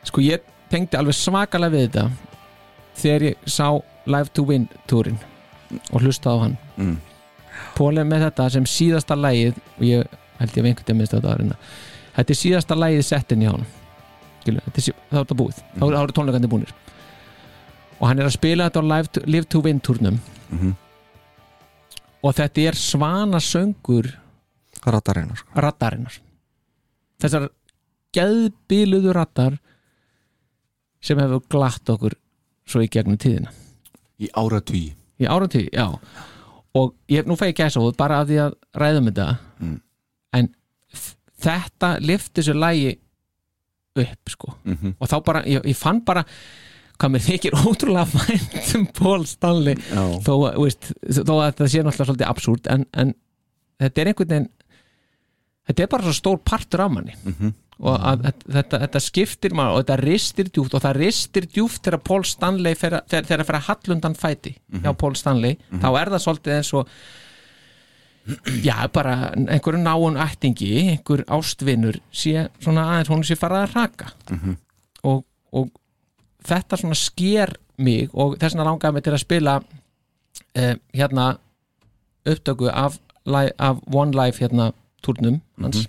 [0.03, 0.43] Sko ég
[0.73, 2.05] tengdi alveg svakalega við þetta
[2.99, 3.67] þegar ég sá
[4.09, 5.19] Live to Win túrin
[5.93, 6.57] og hlusta á hann.
[6.75, 6.97] Mm.
[7.77, 11.15] Pól er með þetta sem síðasta lægið og ég held ég að einhvern veginn minnst
[11.15, 11.57] þetta áriðna
[12.17, 13.65] þetta er síðasta lægið settin í hann
[14.43, 15.59] Skilu, þetta er, sí- þá er þetta búið.
[15.77, 16.73] Þá, þá eru tónleikandi búnir.
[17.99, 20.19] Og hann er að spila þetta á Live to, Live to Win túrnum.
[20.51, 20.73] Mhm.
[22.23, 24.05] og þetta er svana söngur
[24.85, 25.49] Rattarinnar sko.
[25.59, 26.13] rattarinnar
[27.19, 27.49] þessar
[28.15, 29.57] geðbiluðu rattar
[31.03, 32.15] sem hefur glatt okkur
[32.65, 33.51] svo í gegnum tíðina.
[34.23, 35.89] Í áratví í áratví, já.
[36.75, 39.27] Og ég, nú fæ ég gæsa út bara af því að ræðum þetta.
[39.59, 39.81] Mm.
[40.33, 40.49] en
[41.43, 42.93] þetta lifti þessu lægi
[43.95, 44.95] upp sko Mhm.
[44.99, 46.23] og þá bara, ég, ég fann bara
[46.99, 50.03] hvað mér þykir ótrúlega fænt um Paul Stanley Já.
[50.25, 53.13] þó, að, veist, þó að þetta sé náttúrulega svolítið absúrt en, en
[53.81, 54.49] þetta er einhvern veginn
[55.67, 57.53] þetta er bara svo stór partur af manni Mhm.
[57.83, 61.81] og að, að, þetta, þetta skiptir maður og þetta ristir djúft og það ristir djúft
[61.83, 66.11] þegar Paul Stanley að- þegar þegar að fyrir hallundan fæti hjá Paul Stanley, þá er
[66.13, 66.87] það svolítið eins og
[68.63, 74.11] já, bara einhverju náun ættingi einhver ástvinur sé svona aðeins hún sé farað að raka.
[75.03, 75.69] Og, og
[76.47, 79.57] þetta svona sker mig og þess vegna langaði mig til að spila
[80.55, 81.37] eh, hérna
[82.25, 82.99] upptöku af,
[83.59, 84.71] af One Life hérna
[85.03, 85.87] turnum hans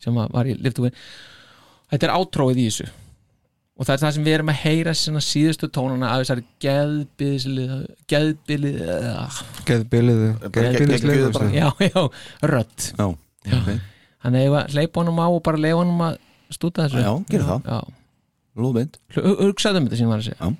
[0.00, 0.94] sem var var í liftúin
[1.90, 2.88] þetta er átróið í þessu
[3.74, 4.92] og það er það sem við erum að heyra
[5.24, 6.44] síðustu tónuna af þessari
[9.66, 11.48] Geðbiliðu Bara ge- geggjuðu bara.
[11.54, 12.02] já, já,
[12.52, 12.86] rödd.
[12.98, 13.06] Já,
[13.58, 13.70] ok,
[14.24, 16.18] þannig að hleypa honum á og bara leifa honum að
[16.54, 17.02] stúta þessu.
[17.02, 17.60] Já, gerðu það.
[17.74, 17.80] já.
[18.54, 20.52] lóðbind Hu- hugsaðu um þetta sem ég var að segja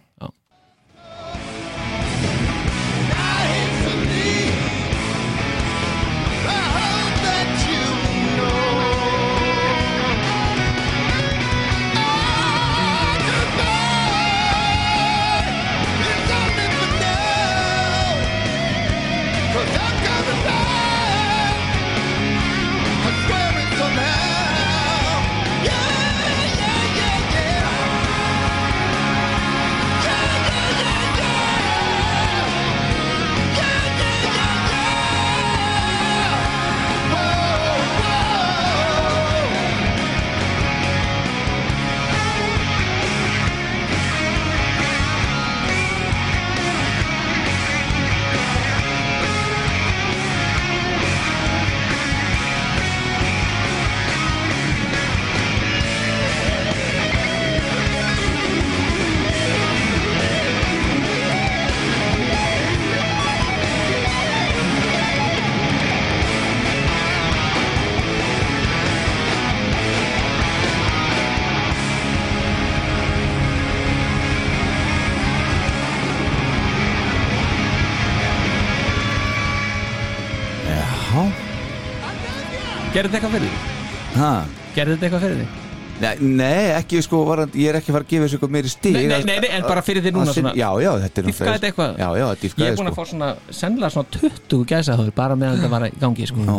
[83.15, 84.17] þetta eitthvað fyrir þig?
[84.19, 84.33] ha?
[84.75, 85.61] Gerði þetta eitthvað fyrir þig?
[85.95, 88.71] Nei, nei, ekki sko, varand, ég er ekki að fara að gefa þessu eitthvað meiri
[88.73, 91.53] stíg Nei, nei, nei, en bara fyrir þig núna svona- Já, já, þetta er Dýpkaði
[91.53, 91.93] þetta eitthvað?
[92.03, 93.05] Já, já, ég dýfkaði er búin að sko.
[93.05, 93.29] fá svona
[93.61, 96.47] sennilega svona 20 gæsaður bara meðan þetta var í gangi sko.
[96.49, 96.57] Já,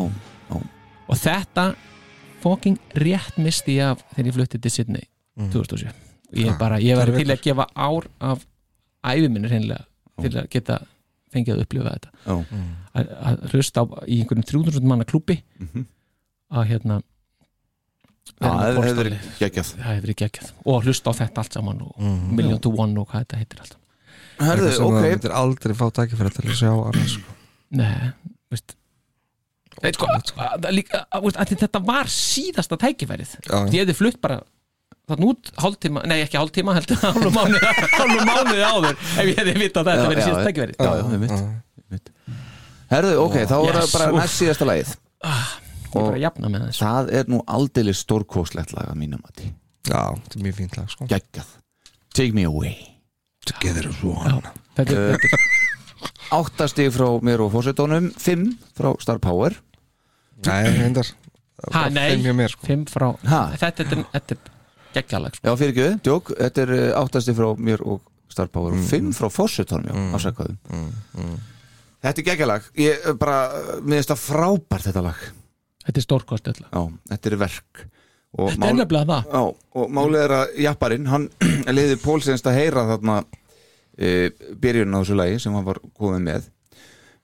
[0.55, 0.61] já,
[1.11, 1.65] og þetta
[2.45, 5.03] fucking rétt misti ég af þegar ég flutti til Sydney
[5.51, 5.91] 2007
[6.39, 8.45] ég er bara, ég var til að gefa ár af
[9.03, 9.83] æfi minni hreinlega
[10.23, 10.79] til að geta
[11.35, 12.09] fengið að upplifa þetta.
[12.23, 12.35] Já,
[12.95, 15.41] að, að hlusta á í einhverjum 300 manna klúbi
[16.55, 17.01] að hérna
[18.35, 19.67] Já, það hefur verið geggjað.
[19.75, 20.47] Það hefur verið geggjað.
[20.65, 23.75] Og hlusta á þetta allt saman og Million to One og hvað þetta heitir allt
[24.35, 27.35] Herðu, Eitthvað sem það ok myndir aldrei fá tækifæri til að sjá annars sko.
[27.79, 28.09] Nei,
[28.51, 28.75] veist
[29.95, 33.31] sko, að, að, að þetta var síðasta tækifærið.
[33.45, 33.55] Já.
[33.71, 34.41] ég hefði flutt bara
[35.05, 39.81] þannig út hálftíma, nei ekki hálftíma heldur hálfu mánuði, mánuði áður ef ég hefði vitað
[39.83, 40.79] að þetta Já, verið já, síðasta tækifærið.
[40.79, 41.35] Já, já, einmitt,
[41.85, 42.13] einmitt
[42.91, 44.95] Herðu, ok, þá er það bara næst síðasta lagið
[45.95, 46.79] þessu.
[46.85, 49.43] Það er nú aldeilis stórkóslegt lag að mínum að
[49.85, 51.05] Já, þetta er mjög fínt lag sko.
[51.11, 51.51] Geggjað.
[52.15, 52.75] Take me away.
[53.45, 54.41] Together as one.
[54.77, 55.39] Er- er-
[56.33, 59.53] Áttastig frá mér og fórsetónum Fimm frá Star Power.
[60.45, 61.05] Nei, reyndar.
[61.71, 62.17] Ha, nei,
[62.49, 62.65] sko.
[62.67, 63.51] fimm frá Ha?
[63.57, 64.37] þetta, er- þetta er
[64.93, 65.47] geggjalag sko.
[65.47, 66.33] Já, fyrir ekki, djók.
[66.39, 70.57] Þetta er uh, áttastig frá mér og Star Power og Fimm frá fórsetónum, já, afsakaðu.
[72.05, 73.37] Þetta er geggjalag Ég uh, bara,
[73.81, 75.21] mér finnst það frábært þetta lag
[75.85, 76.81] þetta er stórkost Já,
[77.11, 77.85] þetta er verk.
[78.35, 79.29] Og þetta er nefnilega það.
[79.31, 79.43] Já,
[79.79, 81.29] og málið er að Japparinn, hann
[81.77, 83.21] leiði Pólsins að heyra þarna
[83.95, 84.11] e,
[84.59, 86.51] byrjun á þessu lagi sem hann var komið með.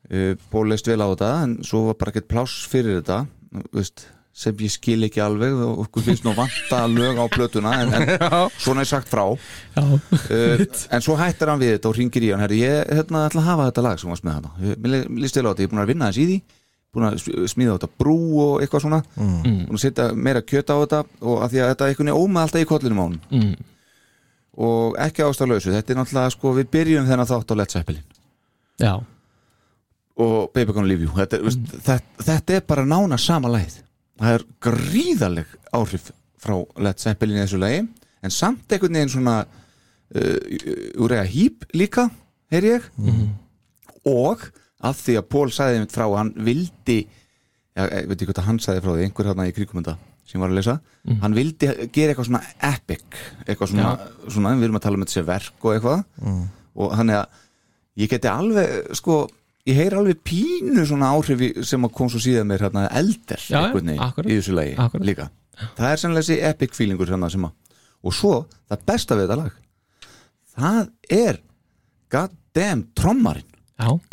[0.07, 3.25] E, Pól leist vel á þetta en svo var bara ekkert pláss fyrir þetta.
[3.75, 7.91] Veist, sem ég skil ekki alveg og okkur finnst nú vanta lög á plötuna en,
[7.97, 8.07] en
[8.63, 9.25] svona er sagt frá.
[9.75, 9.97] Uh,
[10.95, 12.45] en svo hættir hann við þetta og ringir í hann.
[12.45, 15.35] Herri, ég hérna, ætla að hafa þetta lag sem var með hana Ég- mér líst
[15.35, 16.39] vel á þetta, ég er búin að vinna þess í því
[16.91, 19.01] búin að smíða á þetta brú og eitthvað svona.
[19.15, 19.61] Mm.
[19.69, 22.25] búin að setja meira kjöt á þetta og að því að þetta er einhvern veginn
[22.25, 23.53] óma alltaf í kollinum á hann mm,
[24.67, 28.03] og ekki ástæðlausu, þetta er náttúrulega sko, við byrjum þennan þátt á Led Zeppelin.
[28.81, 28.93] Já,
[30.21, 31.13] og Baby Gonna Leave You.
[31.15, 31.79] Þetta, mm.
[31.85, 33.79] þetta, þetta er bara nána sama lagið.
[34.21, 36.11] Það er gríðaleg áhrif
[36.41, 37.83] frá Led Zeppelin í þessu lagi
[38.21, 42.09] en samt einhvern veginn svona uh, Úrega Hýp líka
[42.53, 42.89] heyr ég.
[44.09, 44.43] Og
[44.87, 46.99] að því að Pól sagði einmitt frá hann vildi
[47.77, 49.97] ég veit ekki hvað hann sagði frá því einhver hérna í þetta
[50.31, 50.77] sem var að lesa.
[51.21, 53.17] Hann vildi gera eitthvað svona epic
[53.47, 53.91] eitthvað svona,
[54.31, 56.03] svona við erum að tala um sé verk og eitthvað.
[56.79, 57.39] Og þannig að
[57.99, 59.17] ég geti alveg sko,
[59.67, 63.99] ég heyr alveg pínu svona áhrifi sem að kom svo síðan mér hérna elder veginn
[63.99, 64.29] akkurat.
[64.31, 65.05] í þessu lagi Akkurat.
[65.09, 65.29] líka.
[65.75, 67.51] Það er sannlega þessi epic feelingur hérna sem að
[68.01, 68.33] og svo,
[68.71, 69.59] það besta við þetta lag
[70.55, 71.41] það er
[72.11, 73.47] goddamn trommarinn.
[73.47, 73.50] Já,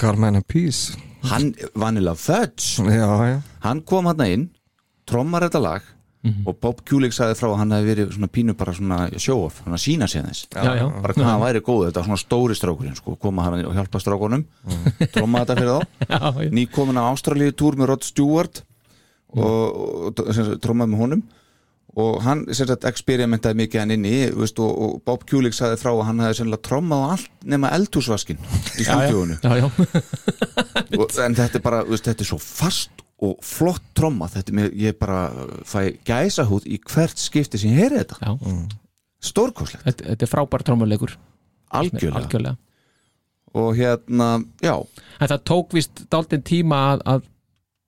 [0.01, 0.97] Carmen and Peace.
[1.29, 2.79] Hann, Vanilla Fudge.
[2.83, 3.39] Já, já.
[3.65, 4.49] Hann kom hann inn,
[5.09, 5.95] trommar þetta lag
[6.47, 9.77] og Bob Kulik sagði frá að hann hefði verið svona pínu bara svona show-off hann
[9.77, 12.57] að sína sér þess já, já, bara hvað hann væri góð, þetta var svona stóri
[12.59, 14.45] strákurinn sko, koma hann og hjálpa strákunum
[15.15, 15.87] tromma þetta fyrir þá.
[16.09, 16.51] Já.
[16.59, 18.63] nýkomin á Ástralíu túr með Rod Stewart
[19.37, 19.79] og,
[20.11, 21.23] og sem sagt, trommaði með honum
[21.99, 25.91] og hann sem sagt experimentaði mikið hann inni veist, og, og Bob Kulik sagði frá
[25.95, 28.39] að hann hefði sennilega trommað á allt nema eldhúsvaskin
[28.79, 29.67] í stúdíónu já, já.
[31.01, 34.29] og, en þetta er bara, veist, þetta er svo fast og flott tromma.
[34.31, 35.23] Þetta er mér, ég bara
[35.67, 38.19] fæ gæsa hút í hvert skipti sem ég heyri þetta.
[38.23, 38.79] Já.
[39.19, 41.17] stórkoslegt, Þetta, þetta er frábær trómuleikur
[41.75, 42.23] algjörlega.
[42.23, 42.57] Algjörlega.
[43.59, 44.29] Og hérna,
[44.63, 44.77] já.
[45.19, 47.27] En það tók vist dálítinn tíma að, að,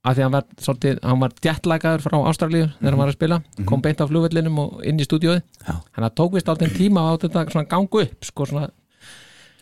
[0.01, 3.17] að því að hann var, svolítið, hann var djættlagaður frá Ástralíu þegar hann var að
[3.19, 3.39] spila.
[3.69, 5.43] Kom beint á flugvellinum og inn í stúdíóið.
[5.67, 5.75] Já.
[5.77, 8.71] hann það tók vist dálítinn tíma á þetta svona gangu upp sko, svona,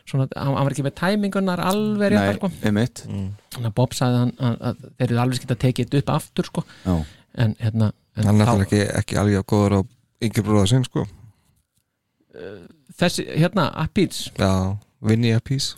[0.07, 2.51] svona, hann, var ekki með tæmingunar alveg rétt Nei, sko.
[2.71, 3.03] einmitt.
[3.09, 6.15] Þannig að Bob sagði hann, að, að þeir eru alveg skilt að tekið þetta upp
[6.21, 6.65] aftur sko.
[6.87, 6.97] já.
[7.39, 9.81] en hérna en Hann er þá- ekki, ekki alveg jafn góður á
[10.27, 11.05] yngri bróða sinn sko.
[12.99, 15.75] Þessi, hérna, Appeals Já, Vinny a Peace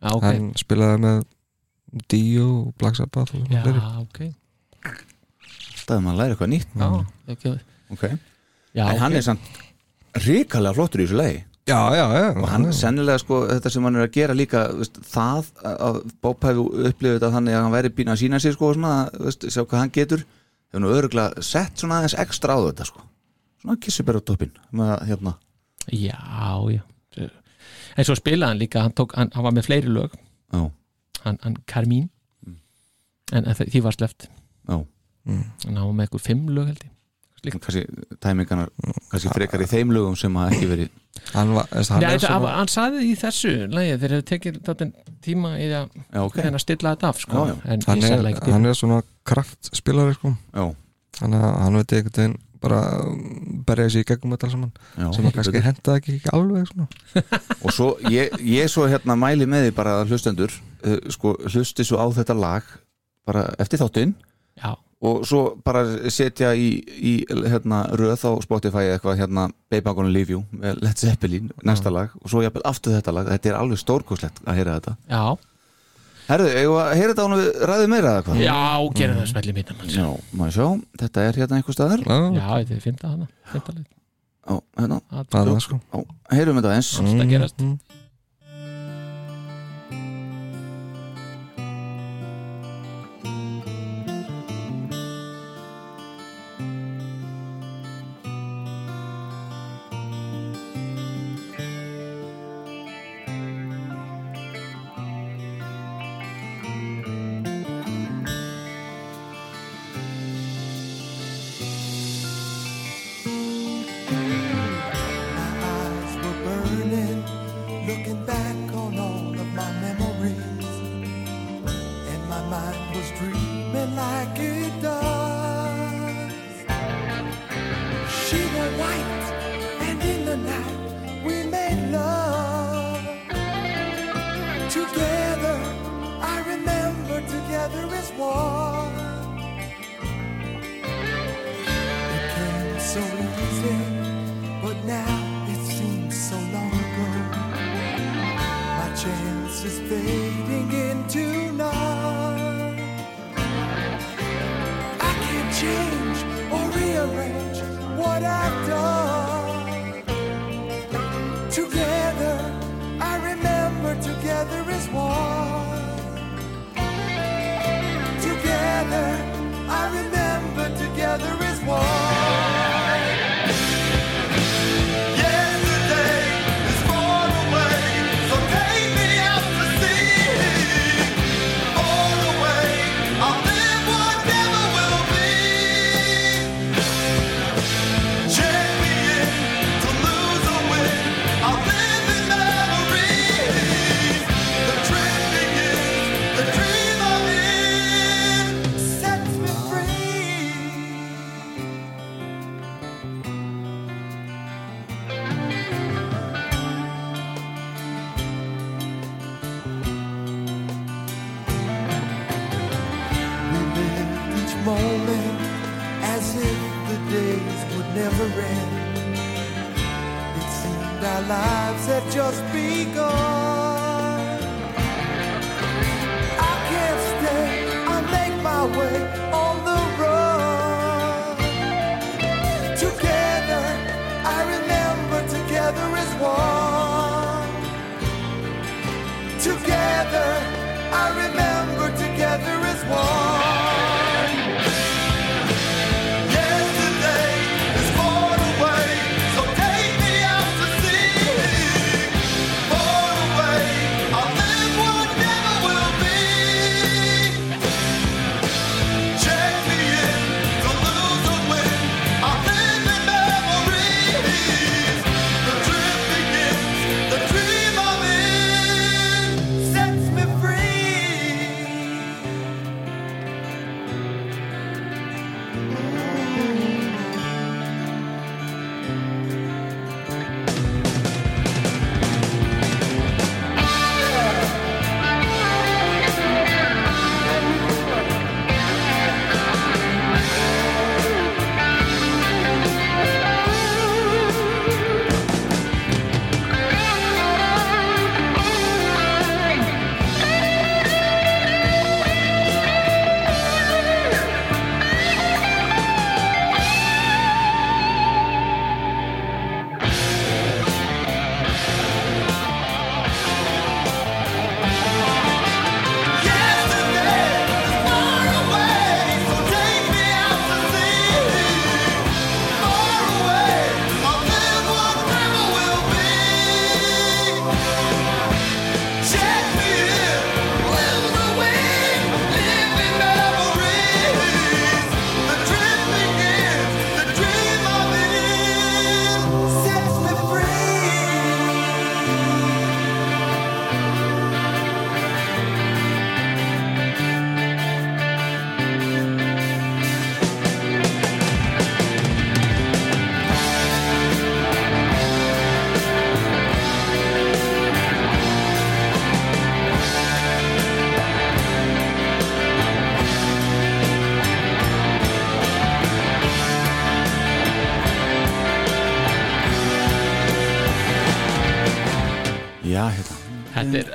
[0.00, 1.22] já, ok, Hann spilaði með
[2.10, 3.62] Dio og Black Sabbath og já,
[4.02, 4.22] ok.
[5.86, 6.88] Það er maður að læra eitthvað nýtt já,
[7.34, 7.52] ekki,
[7.94, 8.16] okay.
[8.74, 9.18] já, en hann ok.
[9.18, 9.60] er samt
[10.26, 11.44] ríkalega flottur í þessu lagi.
[11.66, 12.26] Já, já, já.
[12.38, 16.44] Og hann sennilega sko, þetta sem hann er að gera líka veist, það að Bob
[16.46, 19.64] hefur upplifið þetta þannig að hann væri býna að sína sér sko, svona, veist, sjá
[19.64, 23.02] hvað hann getur hefur nú öruglega sett svona aðeins ekstra á þetta sko.
[23.62, 25.34] svona kissibera á toppin með hérna,
[25.90, 26.20] já,
[26.70, 26.84] já.
[27.96, 30.14] En svo spilaði hann líka hann, tók, hann, hann var með fleiri lög.
[30.52, 30.68] Já,
[31.26, 32.08] hann, hann Carmín
[32.46, 34.30] en, en því var sleppt.
[34.70, 34.78] Já
[35.26, 36.92] en hann var með eitthvað fimm lög held ég.
[37.46, 37.82] Kannski
[38.22, 38.70] tæmingarnar
[39.10, 40.88] kannski frekar í þeim lögum sem hafa ekki verið
[41.30, 44.56] Hann, var, hann Nei, er þetta, svona hann saði í þessu lagi þeir hefur tekið
[44.66, 44.90] þáttinn
[45.24, 47.44] tíma í að já, ok, reyna að stilla þetta af sko.
[47.46, 47.54] Já, já.
[47.72, 48.98] en hann ég er, hann er svona
[49.30, 50.34] kraftspilari sko.
[50.52, 50.66] Já,
[51.16, 52.36] Þannig að hann veit einhvern veginn
[52.66, 52.80] bara
[53.68, 54.72] berja sig í gegnum þetta saman.
[54.98, 56.88] Já sem að kannski henda ekki, ekki alveg svona.
[57.62, 60.52] og svo ég, ég svo hérna mæli með því bara að hlustendur
[60.86, 62.66] uh, sko, hlusti svo á þetta lag
[63.26, 64.14] bara eftir þáttinn
[64.62, 64.72] já,
[65.06, 65.82] og svo bara
[66.12, 70.44] setja í, í hérna, röð á Spotify eða eitthvað hérna Baby I'm Gonna Leave You
[70.54, 74.40] með Led Zeppelin, næsta lag og svo jafnvel aftur þetta lag, þetta er alveg stórkoslegt
[74.46, 74.96] að heyra þetta.
[75.10, 75.26] Já,
[76.26, 78.38] Herðu, við heyra þetta án við ræðum meira eða hvað?
[78.42, 78.62] já,
[78.98, 80.66] gerum það smelli mín já, Já, maður sjá,
[81.02, 82.02] þetta er hérna einhver staðar.
[82.02, 83.86] Já, já, þetta er fymta hana fymta leið,
[84.42, 84.98] á, hérna,
[85.62, 85.78] sko.
[86.32, 87.62] Heyrum þetta eins það gerast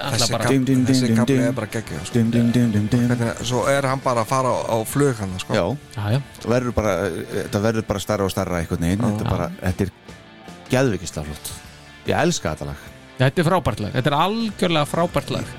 [0.02, 1.44] Þessi dim, dim, þessi dim, kapli dim.
[1.48, 3.46] er bara geggja sko.
[3.52, 5.54] Svo er hann bara að fara á, á flug hann sko.
[5.58, 5.66] Já,
[5.98, 6.96] Já, já, verður bara,
[7.36, 9.06] þetta verður bara starra og starra einhvern veginn.
[9.06, 9.94] Þetta er bara, þetta er
[10.72, 11.52] geðvikislega flott.
[12.10, 12.88] Ég elska þetta lag.
[13.22, 13.98] Þetta er frábært lag.
[14.00, 15.52] Þetta er algjörlega frábært lag.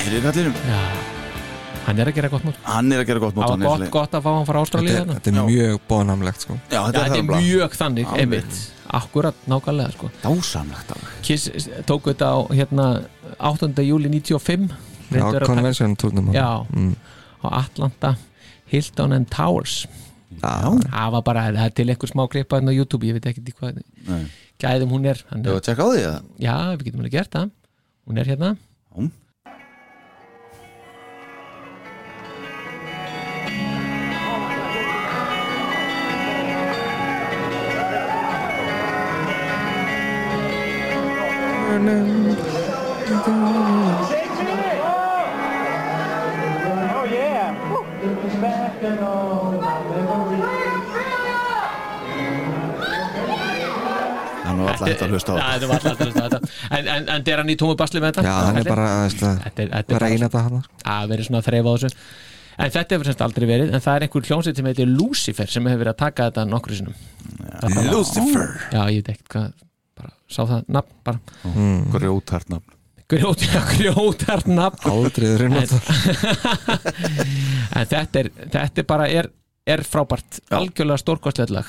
[0.00, 0.80] Heyrðu kallinum, Já,
[1.86, 3.82] hann er að gera gott mót hann er að gera gott mót Það hann var
[3.82, 5.18] gott, gott að fá hann frá þetta, Ástralíu þarna.
[5.18, 5.44] þetta er Já.
[5.50, 6.56] mjög bónamlegt sko.
[6.56, 8.62] Já, Já, þetta er þetta er það mjög þannig, einmitt
[8.96, 10.92] Akkurat, nákvæmlega sko Dásamlegt
[11.26, 12.86] Kiss tóku þetta á hérna
[13.38, 13.70] 8.
[13.86, 14.70] júli 95
[15.14, 16.94] Já, convention turnum Já, mm.
[17.46, 18.16] á Atlanta
[18.70, 19.86] Hilton and Towers
[20.42, 23.28] Já, Það var bara, það er til einhver smá klippa hérna á YouTube, ég veit
[23.30, 24.26] ekki hvað Nei.
[24.62, 27.14] gæðum hún er hann, Ég var að tjekka á því að Já, við getum alveg
[27.14, 27.54] gert það
[28.06, 29.10] Hún er hérna Já.
[54.46, 55.56] Hann var alltaf hægt að hlusta á Já, þetta.
[55.56, 56.40] þetta var alltaf að hlusta á þetta.
[56.76, 58.24] En, en, en er hann í tómu basli með þetta?
[58.28, 60.60] Já, hann er bara að er- þetta hann
[60.94, 61.90] að verið svona að þreifa á þessu.
[62.56, 65.66] En þetta hefur semst aldrei verið en það er einhver hljónsveit sem heitir Lucifer sem
[65.68, 66.94] hefur verið að taka þetta nokkru sinnum.
[67.90, 68.46] Lucifer.
[68.72, 69.65] Já ég veit ekkert hvað
[69.98, 71.18] bara sá það nafn bara.
[71.94, 72.70] Grjótart nafn.
[73.06, 74.82] Grjót, já, grjótart nafn.
[74.90, 75.56] Aldrei þeirri en,
[77.78, 79.26] en þetta er þetta er bara er,
[79.66, 80.40] er frábært.
[80.54, 81.66] Algjörlega stórkostlegt lag.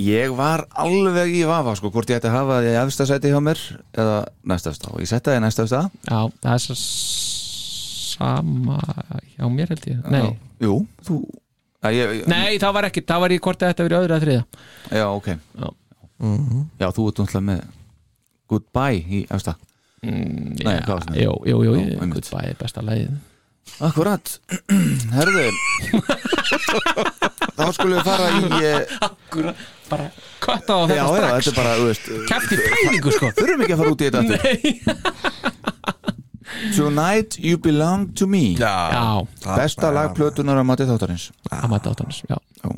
[0.00, 3.32] Ég var alveg í vafa sko, hvort ég ætti að hafa það í efsta sæti
[3.32, 3.60] hjá mér
[3.96, 4.18] eða
[4.52, 4.92] næsta stað.
[4.98, 5.86] Og ég setti það í næsta stað.
[6.10, 6.76] Já það er svo
[8.14, 8.78] sama
[9.34, 9.98] hjá mér held ég.
[10.12, 10.28] Nei,
[10.62, 10.76] Jú,
[11.06, 11.16] þú
[11.84, 14.44] að ég, nei það var ekki, það var í hvort þetta verið öðru að þriða
[15.00, 15.26] Já, ok.
[15.34, 15.66] Já.
[16.20, 17.62] Já, þú ert náttúrulega með
[18.48, 19.54] Goodbye í efsta.
[20.04, 21.22] Mm, Nei, já, hvað varstu með?
[21.24, 22.14] jú, jú, jú, Já, einmitt.
[22.18, 23.14] goodbye er besta lagið.
[23.80, 24.34] Akkurat.
[25.16, 25.46] Herðu.
[27.54, 29.56] Þá skulum við fara í eh, Akkurat,
[29.88, 30.08] bara
[30.42, 31.44] kvætta á Já, þetta já, strax.
[31.46, 33.30] þetta er bara, þú veist Kæfti pælingu sko.
[33.38, 34.24] Þurfum ekki að fara út í þetta
[36.76, 38.54] Tonight you belong to me.
[38.58, 41.28] Já, Besta lag plötunar að mati þáttarins.
[41.50, 42.68] Að maður áttanins Já, Já.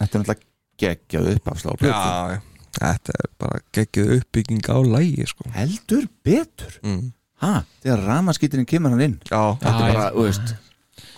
[0.00, 0.42] Þetta er náttúrulega
[0.84, 1.94] geggjað uppafslá á plötu.
[1.94, 2.38] Já, já.
[2.76, 5.48] Þetta er bara geggjuð uppbygging á lægi sko.
[5.54, 7.02] heldur betur mm.
[7.44, 7.52] ha,
[7.84, 10.14] þegar ramaskýtirinn kemur hann inn Já, þetta Já, er bara, já.
[10.14, 10.54] þú veist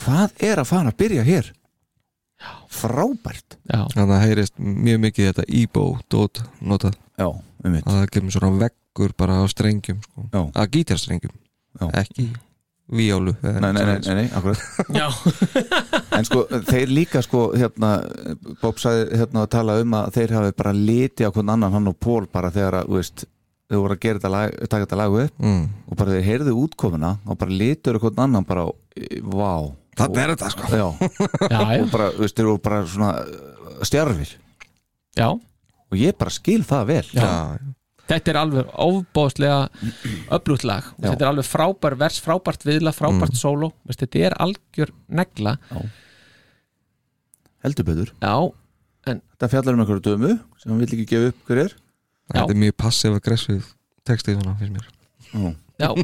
[0.07, 1.53] hvað er að fara að byrja hér
[2.77, 8.01] frábært já, þannig að heyrist mjög mikið þetta Ebo dót notað já, um mitt að
[8.01, 10.27] það kemur svona veggur bara á strengjum sko.
[10.33, 10.43] Já.
[10.53, 11.35] að gítarstrengjum
[11.81, 11.89] Já.
[12.03, 12.46] ekki víólu
[13.43, 14.61] eða nei, nei, nei, nei, nei, akkurat
[14.95, 15.07] já,
[16.19, 17.97] en sko, þeir líka sko hérna,
[18.61, 21.91] Bob sagði hérna að tala um að þeir hafi bara liti á hvern annan hann
[21.91, 23.27] og Pól bara þegar að, þú veist
[23.67, 25.65] þau voru að gera þetta lag, taka þetta lag upp mm.
[25.91, 28.69] og bara þeir heyrðu útkomuna og bara litur hvern annan bara,
[29.27, 29.51] vá
[29.97, 30.67] Þarna er þetta, sko.
[30.69, 30.87] já,
[31.55, 34.35] já, já, og bara, þú veist, þeir voru bara svona uh, stjarfir
[35.17, 35.29] já.
[35.33, 37.31] og ég bara skil það vel Já.
[38.07, 39.57] Þetta er alveg óbóðslega
[40.37, 40.85] öflugt lag.
[40.99, 43.41] Og þetta er alveg frábær vers, frábært viðla, frábært Mm.
[43.41, 45.57] sóló Veist, þetta er algjör negla.
[47.65, 48.13] Heldur betur.
[48.23, 48.37] Já,
[49.07, 51.41] þetta fjallar um einhverju dömu sem hann vill ekki gefa upp.
[51.49, 51.73] Hver er?
[52.27, 52.41] Já.
[52.41, 53.73] þetta er mjög passiv-aggressiv
[54.07, 54.87] textið svona, finnst mér.
[55.33, 55.91] Já, já.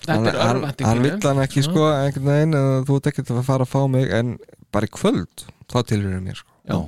[0.00, 3.08] Þetta hann, er hann, örvæntingin hann vill hann ekki sko einhvern veginn að þú ert
[3.10, 4.30] ekki að fara að fá mig en
[4.72, 6.54] bara í kvöld þá tilhverjum mér sko.
[6.64, 6.78] já,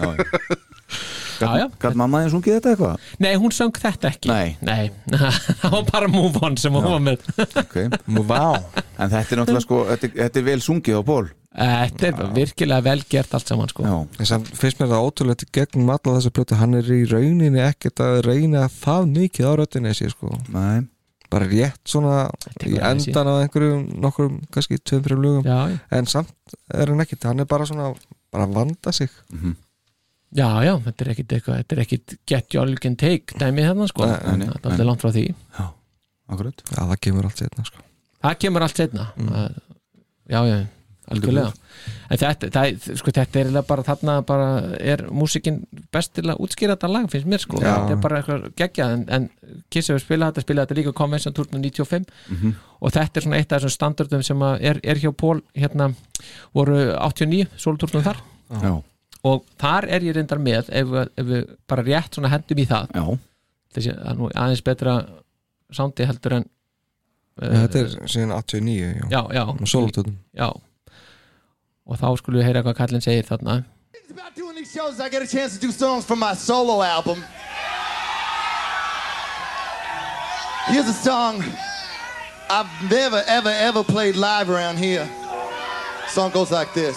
[0.00, 0.08] já,
[1.38, 3.12] Gat mamma eins sungið þetta eitthvað?
[3.24, 4.32] Nei, hún söng þetta ekki.
[4.64, 4.90] Nei.
[5.62, 7.24] það var bara Move On sem hún var með.
[7.64, 7.78] Ok,
[8.24, 8.60] Vá
[8.98, 11.24] en þetta er náttúrulega sko þetta, þetta er vel sungið á ból
[11.54, 13.84] Þetta er virkilega vel gert allt saman sko.
[14.26, 16.56] Samt finnst mér það ótrúlega gegnum alla þessu plötu.
[16.58, 20.32] Hann er í rauninni ekkert að reyna það mikið á röddinni sér sko.
[20.50, 20.82] Nei,
[21.30, 22.24] bara rétt svona
[22.66, 25.46] í endan á einhverjum nokkurum kannski tveim fyrir lögum.
[25.46, 25.78] Já, já.
[25.94, 27.92] en samt er hann ekkert, hann er bara svona
[28.34, 29.14] bara að vanda sig
[30.34, 33.88] já, já, þetta er ekkit eitthvað Þetta er ekkit get your can take dæmið hérna
[33.90, 34.06] sko.
[34.10, 35.26] Nei, nei, nei, Þetta er langt frá því.
[36.24, 36.64] Akkurat.
[36.70, 37.84] Já það kemur allt setna sko.
[38.24, 39.10] Það kemur allt setna
[40.24, 40.58] Já, já,
[41.12, 41.50] algjörlega.
[42.08, 44.46] En þetta, það, sko, þetta er bara þarna bara
[44.80, 45.58] er músikin
[45.92, 47.74] best til að útskýra þetta lag finnst mér sko, Já.
[47.74, 51.36] þetta er bara eitthvað geggjað en, en Kiss hefur spilað þetta, spilað þetta líka Convention
[51.36, 52.08] Tour 95
[52.80, 55.90] og þetta er svona eitt af þessum standardum sem er, er hjá Pól hérna
[56.56, 58.24] voru 89 sólutúrnum þar.
[58.64, 58.72] Já,
[59.24, 62.66] og þar er ég reyndar með ef, við- ef við bara rétt svona hendum í
[62.68, 63.04] það já,
[63.76, 64.96] þessi það er nú aðeins betra
[65.74, 70.04] sándi heldur en uh, þetta er síðan 89 já, já, já,
[70.42, 70.48] já
[71.84, 73.62] og þá skulum við heyra hvað kallinn segir þarna
[73.94, 75.00] It's about doing these shows.
[75.00, 77.22] I get a chance to do songs from my solo album.
[80.66, 81.42] Here's a song
[82.50, 85.08] I've never, ever, ever played live around here.
[86.08, 86.96] song goes like this.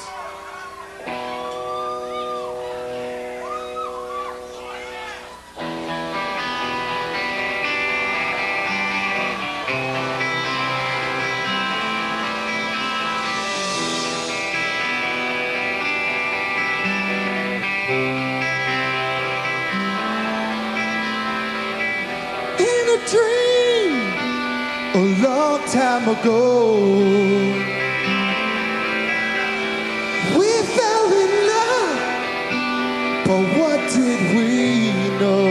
[24.98, 26.76] A long time ago,
[30.38, 32.00] we fell in love,
[33.28, 35.50] but what did we know?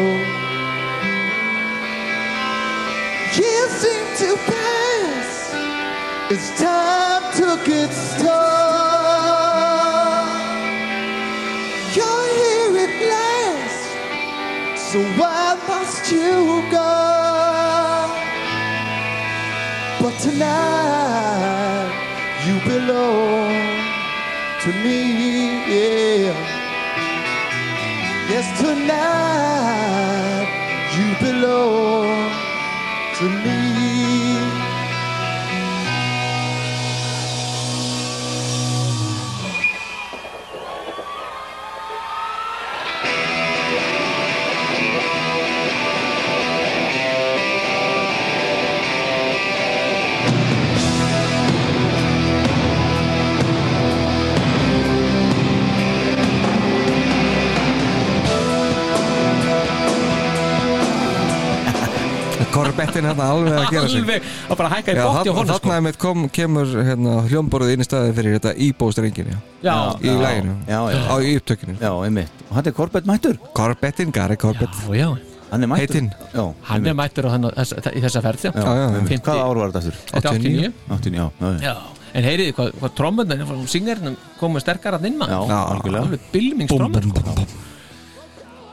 [3.38, 5.30] Years seem to pass
[6.32, 8.66] as time took its toll.
[11.94, 13.82] You're here at last.
[14.90, 17.15] So why must you go?
[20.06, 21.90] But tonight
[22.46, 23.50] you belong
[24.62, 24.98] to me,
[25.66, 26.30] yeah.
[28.30, 30.46] Yes, tonight
[30.96, 32.30] you belong
[33.18, 33.55] to me.
[62.56, 64.00] Korbettin hérna alveg að gera sig.
[64.02, 65.58] Alveg, og bara hækka í bótti þarna, honum sko.
[65.66, 70.14] þarna einmitt kom, kemur hérna, hljómborðið inn í staði fyrir þetta íbóstrengin já, já, í
[70.22, 71.00] læginu, já, já.
[71.06, 71.76] á í upptökinu.
[71.80, 72.44] Já, einmitt.
[72.50, 75.08] Og hann er Korbett mættur, Korbettin, Gary Korbett já, já,
[75.50, 76.08] hann er mættur.
[76.34, 78.52] Já, hann er mættur á þennan, þess, í þessa ferð já.
[78.54, 79.12] já, Já, já, einmitt.
[79.12, 81.60] Fimmti- Hvaða ár var þetta er 89 89, já, já, já.
[81.68, 81.76] já.
[82.16, 86.04] en heyriði hvað, hvað trommundin singarinn komið sterkar að algjörlega.
[86.06, 87.46] Alveg bylmingstrommur sko.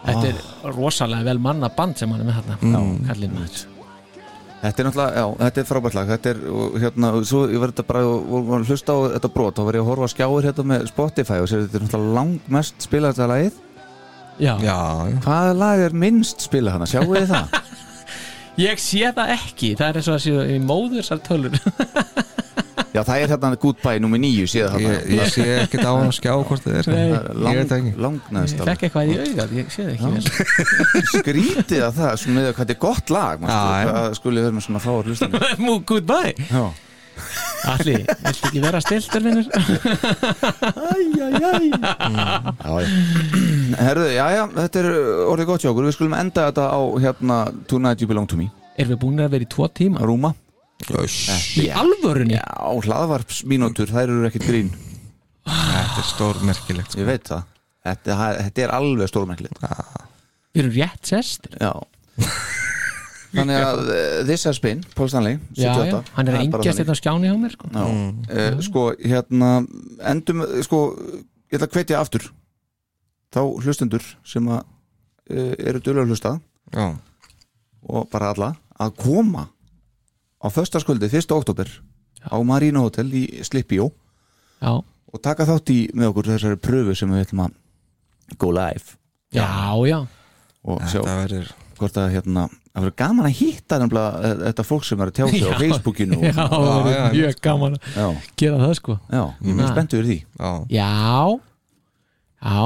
[0.04, 2.98] þetta er rosalega vel manna band sem hann er með þarna Mm.
[3.08, 3.66] kallinn maður
[4.64, 7.60] Þetta er náttúrulega, já, þetta er frábært lag Þetta er, og hérna, og svo ég
[7.60, 10.08] verði þetta bara og, og, og hlusta á þetta brot, þá verði ég að horfa
[10.08, 13.62] á skjáir hérna með Spotify og sér þetta er náttúrulega langmest spilað þetta lagið
[14.42, 14.54] Já.
[14.64, 14.78] Já.
[15.22, 17.58] Hvaða lag er minnst spilað hana, sjáu þið það?
[18.64, 21.58] Ég sé það ekki, það er eins og að séu í móðursar tölur
[22.94, 26.34] Já, það er hérna Goodbye nummer 9 síðan Ég, ég sé ekkert á að skjá
[26.46, 26.90] hvort þið er.
[26.94, 27.94] Ég það Lang, ekki.
[28.06, 30.24] Langnaðist Ég fekk eitthvað í augað, ég sé það ekki vel.
[31.16, 33.48] Skrítið að það, svona með hvað þetta er gott lag.
[33.50, 36.66] Það skulle vera með svona fáar hlustan Mú, goodbye Já.
[37.74, 39.44] Alli, viltu ekki vera stiltur já.
[43.80, 44.90] Herðu, já, já, þetta er
[45.32, 45.88] orðið gott hjá okkur.
[45.88, 47.38] Við skulum enda þetta á hérna
[47.70, 48.50] Tonight You Belong To Me.
[48.76, 50.02] Erum við búin að vera í tvo tíma?
[50.04, 50.34] Rúma
[51.62, 52.38] Í alvörunni?
[52.40, 52.48] Já,
[52.88, 54.74] hlaðvarpsmínútur, þær eru ekkert grín.
[55.44, 57.48] Þetta er stór merkilegt Ég veit það.
[57.84, 59.58] Þetta, þetta er alveg stórmæklið
[60.54, 61.74] Við erum rétt sest Já.
[63.34, 66.94] Þannig að uh, This Has Been, Paul Stanley Já, 78, já, hann er engjast þetta
[66.94, 67.70] á skjáni hjá mér sko.
[67.74, 67.86] Já,
[68.38, 69.50] uh, sko, hérna
[70.12, 70.82] endum, sko,
[71.50, 72.28] ég ætla að hvetja aftur
[73.34, 76.36] þá hlustendur sem að uh, eru dölur að hlusta.
[76.70, 76.86] Já,
[77.90, 79.48] og bara alla að koma
[80.44, 81.32] á föstaskvöldi 1.
[81.32, 81.70] oktober
[82.28, 83.90] á Marina Hotel í Slippjó
[84.64, 84.74] Já,
[85.14, 87.56] og taka þátt í með okkur þessari pröfu sem við ætlum að
[88.40, 88.98] go live.
[89.34, 89.48] Já,
[89.88, 90.00] já.
[90.64, 93.42] Og sjá verður hvort að hérna það verður gaman að
[93.84, 95.58] nefnilega eh, þetta fólk sem er að tjá sig á.
[95.64, 96.20] Facebookinu.
[96.20, 97.06] Og, Já, það er já.
[97.18, 98.08] mjög gaman að já,
[98.42, 98.98] gera það sko.
[99.12, 100.20] Já, ég er spenntur fyrir því.
[100.40, 101.40] Já, Já.
[102.44, 102.64] Já,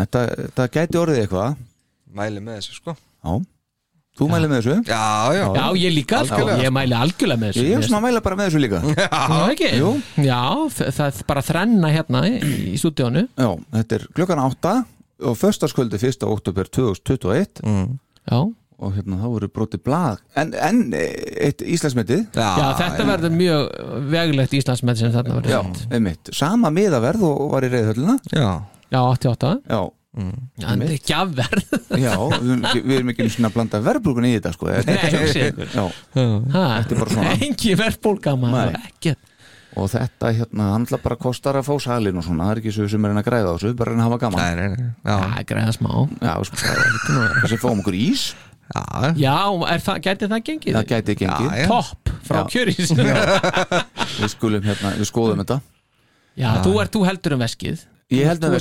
[0.00, 1.60] þetta, þetta gæti orðið eitthvað.
[2.14, 2.96] Mæli með þessu sko.
[3.24, 3.34] Já,
[4.18, 4.76] þú mæli með þessu?
[4.88, 5.04] Já,
[5.34, 6.22] já, já, ég líka.
[6.22, 6.58] Algjörlega.
[6.64, 8.82] Ég mæli algjörlega með þessu ég er svona að mæla bara með þessu líka.
[9.04, 9.70] Já, ekki?
[9.80, 9.92] Jú.
[10.22, 10.42] Já,
[10.84, 12.34] það er bara þrenna hérna í,
[12.72, 13.24] í stúdíónu.
[13.34, 14.74] Já, þetta er klukkan átta
[15.24, 16.26] og föstaskvöldi 1.
[16.28, 17.88] oktober 2021 mm.
[18.30, 18.38] Já,
[18.84, 20.22] og hérna þá voru brotið blað.
[20.38, 22.24] En, en eitt Íslandsmetið.
[22.34, 23.74] Já þetta verður mjög
[24.12, 28.48] veglegt Íslandsmet sem þarna verður já, einmitt, sama miðaverð og var í reyðhöllina Já,
[28.94, 29.80] Já, 88 já,
[30.14, 33.54] Já, en þetta er gjafverð já, við, erum ekki- við erum ekki einu svona að
[33.58, 35.70] blanda verðbrugun í þetta sko Nei, hugsi ykkur.
[35.74, 35.84] Já,
[36.54, 37.32] Ha, Þetta er bara svona.
[37.48, 38.90] Engi verðbólga maður Nei.
[38.92, 39.14] Ekki
[39.74, 42.72] og þetta hérna, hann ætla bara kostar að fá salin og svona, það er ekki
[42.76, 44.38] svo sem er hann að græða á þessu bara að reyna að hafa gaman.
[44.38, 45.90] Nei, nei, nei Já, Það er greiða smá
[46.22, 46.74] já, sko,
[47.42, 48.22] þessi fáum okkur ís.
[48.70, 48.84] Já,
[49.18, 49.34] Já,
[49.74, 50.76] er það, gæti það gengið?
[50.78, 51.66] það gæti gengið, Já.
[51.72, 55.58] Topp frá kjörís við skulum hérna, við skoðum þetta.
[56.38, 57.82] Já, þú ert, þú heldur um veskið
[58.14, 58.56] ég held að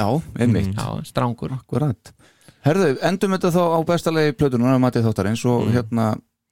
[0.00, 0.08] já,
[0.40, 0.72] einmitt.
[0.74, 2.12] Já, strángur Akkurat.
[2.64, 6.10] Herðu, endum þetta þá á bestalegi plötunum að matið þáttarins og hérna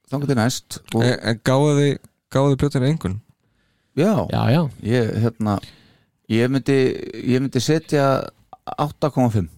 [0.08, 1.92] þangar til næst og, En en gáðu þið
[2.32, 3.18] þið plötur engun
[3.98, 5.58] já, Já, já, ég hérna
[6.32, 6.78] ég myndi,
[7.28, 8.08] ég myndi setja
[8.78, 9.48] 8,5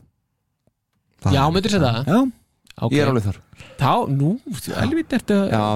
[1.30, 2.00] já, myndir sér það?
[2.06, 2.20] Já,
[2.80, 2.96] okay.
[2.96, 3.40] ég er alveg þar.
[3.80, 4.76] Þá, nú, það,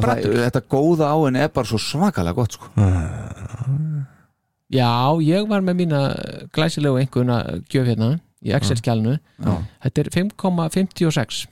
[0.04, 2.70] brattur þetta góða á henni er bara svo svakalega gott sko.
[4.74, 4.90] Já,
[5.22, 6.00] ég var með mína
[6.54, 7.36] glæsilegu einhverjuna
[7.70, 8.08] gjöf hérna
[8.44, 9.52] í Excel-skjálnu Já.
[9.86, 11.44] Þetta er 5,56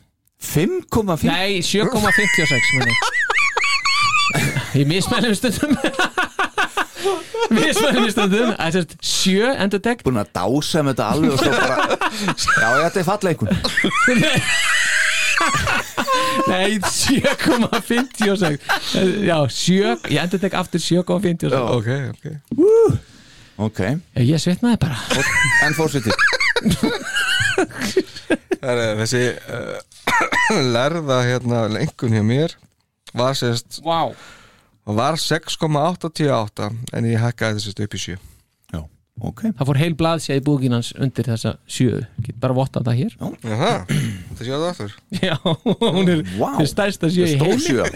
[0.42, 2.92] 5,5 Nei, 7,56 meni.
[4.74, 4.86] Ég.
[4.88, 5.76] Mismælum stundum.
[7.58, 8.50] Mismælum stundum.
[8.56, 11.76] Það er 7 endur deg búin að dása með þetta alveg og svo bara
[12.62, 13.50] já, þetta er falleikun
[16.48, 18.58] Nei, 7,56
[19.26, 22.24] Já, 7 Ég endur deg aftur 7,56 Ok, ok
[23.62, 23.80] ok,
[24.22, 24.98] Ég svitnaði bara.
[25.66, 25.74] En
[28.62, 29.78] Það er þessi uh,
[30.76, 32.50] lærða hérna lengun hjá mér
[33.16, 34.12] var sérst Vá.
[34.86, 38.16] var 6,88 en ég hækkaði þessi upp í 7
[38.72, 38.80] já,
[39.20, 43.12] ok, Það fór heil blaðsja í búkinans undir þessa 7 Get bara votta það hér.
[43.42, 44.92] Jaha, þetta séu það aftur.
[45.28, 45.36] Já,
[45.92, 46.60] hún er wow.
[46.66, 47.28] stærsta 7 í
[47.66, 47.82] sjö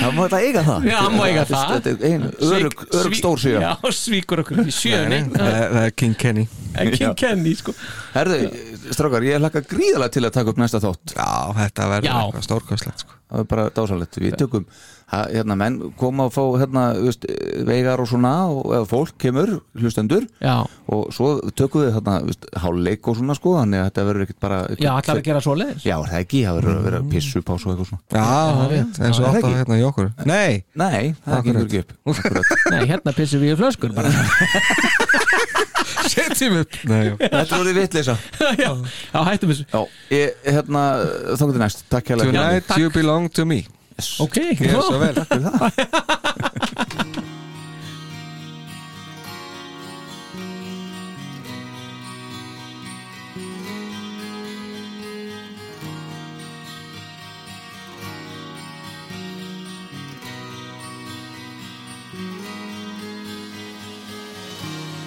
[0.00, 0.86] það má þetta eiga það.
[0.90, 1.88] Já, hann má eiga það.
[2.08, 2.84] er örug,
[3.20, 3.54] stór sjö.
[3.62, 6.46] Já, svíkur okkur í sjöunni Það er það er King Kenny.
[6.84, 7.74] Ekki Kenny, sko.
[8.14, 8.38] Herðu,
[8.94, 11.14] strákar, ég hlakka gríðalega til að taka upp næsta þátt.
[11.14, 11.30] Já,
[11.60, 13.18] þetta verður eitthvað stórkvæslegt sko.
[13.34, 14.66] Það er bara dásalegt, við tökum
[15.14, 17.26] ha, hérna, menn koma að fá hérna, veist,
[17.68, 22.16] veigar og svona og eða fólk kemur, hlustendur Já, og svo tökum við hérna,
[22.62, 25.86] hálfleik og svona sko, þannig að þetta verður ekkert bara já, allar að gera svoleiðis?
[25.86, 28.02] Já, það er ekki, það verður að vera pissupás og eitthvað svona.
[28.14, 29.54] Já, það er og er alltaf ekki?
[29.60, 30.10] hérna í okkur.
[30.28, 31.94] Nei, Nei, það gengur ekki upp.
[32.74, 34.12] Nei, hérna pissum við í flöskur bara.
[36.14, 36.76] Setjum upp.
[36.84, 38.16] Þetta er orðið vitleysa.
[38.60, 38.70] Já,
[39.30, 39.54] hættum
[40.12, 40.84] ég, hérna,
[41.32, 41.86] þá getur næst.
[41.92, 42.28] Takk fyrir.
[42.28, 42.82] Tonight takk.
[42.82, 43.64] you belong to me
[43.96, 44.20] Yes.
[44.20, 44.82] Ok, vel.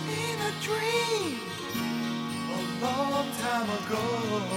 [0.10, 1.40] In a dream,
[2.50, 4.57] a long time ago.